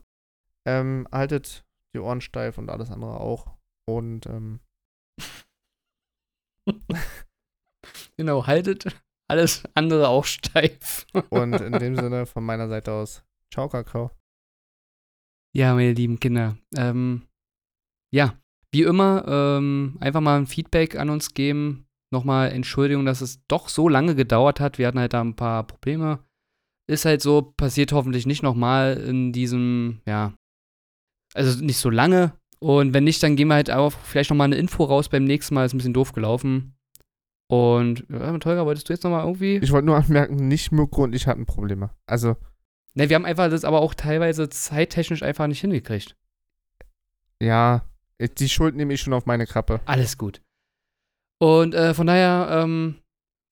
Ähm, 0.66 1.08
haltet 1.12 1.66
die 1.94 2.00
Ohren 2.00 2.22
steif 2.22 2.58
und 2.58 2.70
alles 2.70 2.92
andere 2.92 3.20
auch. 3.20 3.58
Und 3.86 4.26
ähm, 4.26 4.60
Genau, 8.18 8.48
haltet 8.48 8.88
alles 9.28 9.64
andere 9.74 10.08
auch 10.08 10.26
steif. 10.26 11.06
Und 11.30 11.60
in 11.62 11.74
dem 11.74 11.96
Sinne 12.00 12.26
von 12.26 12.44
meiner 12.44 12.68
Seite 12.68 12.94
aus, 12.94 13.24
ciao, 13.54 13.68
Kakao. 13.68 14.12
Ja, 15.56 15.74
meine 15.74 15.94
lieben 15.94 16.20
Kinder. 16.20 16.58
Ähm, 16.76 17.28
ja, 18.14 18.38
wie 18.72 18.84
immer, 18.84 19.26
ähm, 19.28 19.98
einfach 20.00 20.22
mal 20.22 20.38
ein 20.38 20.48
Feedback 20.48 20.96
an 20.96 21.10
uns 21.10 21.34
geben. 21.34 21.88
Nochmal 22.12 22.52
Entschuldigung, 22.52 23.06
dass 23.06 23.22
es 23.22 23.46
doch 23.48 23.68
so 23.68 23.90
lange 23.90 24.16
gedauert 24.16 24.60
hat. 24.60 24.78
Wir 24.78 24.88
hatten 24.88 25.00
halt 25.00 25.14
da 25.14 25.22
ein 25.22 25.36
paar 25.36 25.66
Probleme. 25.66 26.24
Ist 26.90 27.06
halt 27.06 27.22
so, 27.22 27.42
passiert 27.42 27.92
hoffentlich 27.92 28.26
nicht 28.26 28.44
nochmal 28.44 28.96
in 28.98 29.34
diesem, 29.34 30.02
ja, 30.06 30.34
also 31.34 31.64
nicht 31.64 31.80
so 31.80 31.90
lange. 31.90 32.34
Und 32.60 32.94
wenn 32.94 33.04
nicht, 33.04 33.22
dann 33.22 33.36
gehen 33.36 33.50
wir 33.50 33.56
halt 33.56 33.70
auch 33.70 33.92
vielleicht 33.92 34.30
nochmal 34.30 34.46
eine 34.46 34.56
Info 34.56 34.86
raus 34.86 35.10
beim 35.10 35.26
nächsten 35.26 35.54
Mal. 35.54 35.66
Ist 35.66 35.74
ein 35.74 35.78
bisschen 35.78 35.94
doof 35.94 36.14
gelaufen. 36.14 36.77
Und, 37.50 38.06
ja, 38.10 38.32
mit 38.32 38.46
Holger, 38.46 38.66
wolltest 38.66 38.90
du 38.90 38.94
jetzt 38.94 39.04
nochmal 39.04 39.24
irgendwie? 39.24 39.58
Ich 39.58 39.72
wollte 39.72 39.86
nur 39.86 39.96
anmerken, 39.96 40.36
nicht 40.48 40.72
Mirko 40.72 41.04
und 41.04 41.16
ich 41.16 41.28
hatten 41.28 41.46
Probleme. 41.46 41.92
Also, 42.06 42.36
Ne, 42.94 43.10
wir 43.10 43.16
haben 43.16 43.26
einfach 43.26 43.50
das 43.50 43.64
aber 43.64 43.80
auch 43.82 43.94
teilweise 43.94 44.50
zeittechnisch 44.50 45.22
einfach 45.22 45.46
nicht 45.46 45.62
hingekriegt. 45.62 46.16
ja, 47.40 47.84
die 48.20 48.50
Schuld 48.50 48.76
nehme 48.76 48.94
ich 48.96 49.02
schon 49.02 49.14
auf 49.14 49.28
meine 49.28 49.46
Kappe. 49.46 49.80
Alles 49.86 50.18
gut. 50.18 50.42
Und 51.40 51.76
äh, 51.76 51.94
von 51.94 52.08
daher, 52.08 52.48
ähm, 52.64 52.96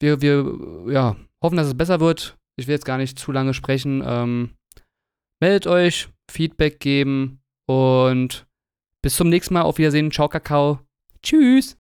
wir, 0.02 0.22
wir 0.22 0.92
ja, 0.92 1.16
hoffen, 1.44 1.58
dass 1.58 1.68
es 1.68 1.78
besser 1.78 2.00
wird. 2.00 2.36
Ich 2.58 2.66
will 2.66 2.74
jetzt 2.74 2.86
gar 2.86 2.98
nicht 2.98 3.20
zu 3.20 3.32
lange 3.32 3.54
sprechen. 3.54 4.02
Ähm, 4.04 4.56
meldet 5.40 5.68
euch, 5.68 6.10
Feedback 6.32 6.80
geben 6.80 7.42
und 7.68 8.48
bis 9.04 9.16
zum 9.16 9.30
nächsten 9.30 9.54
Mal. 9.54 9.62
Auf 9.62 9.78
Wiedersehen. 9.78 10.10
Ciao, 10.12 10.28
Kakao. 10.28 10.80
Tschüss. 11.22 11.78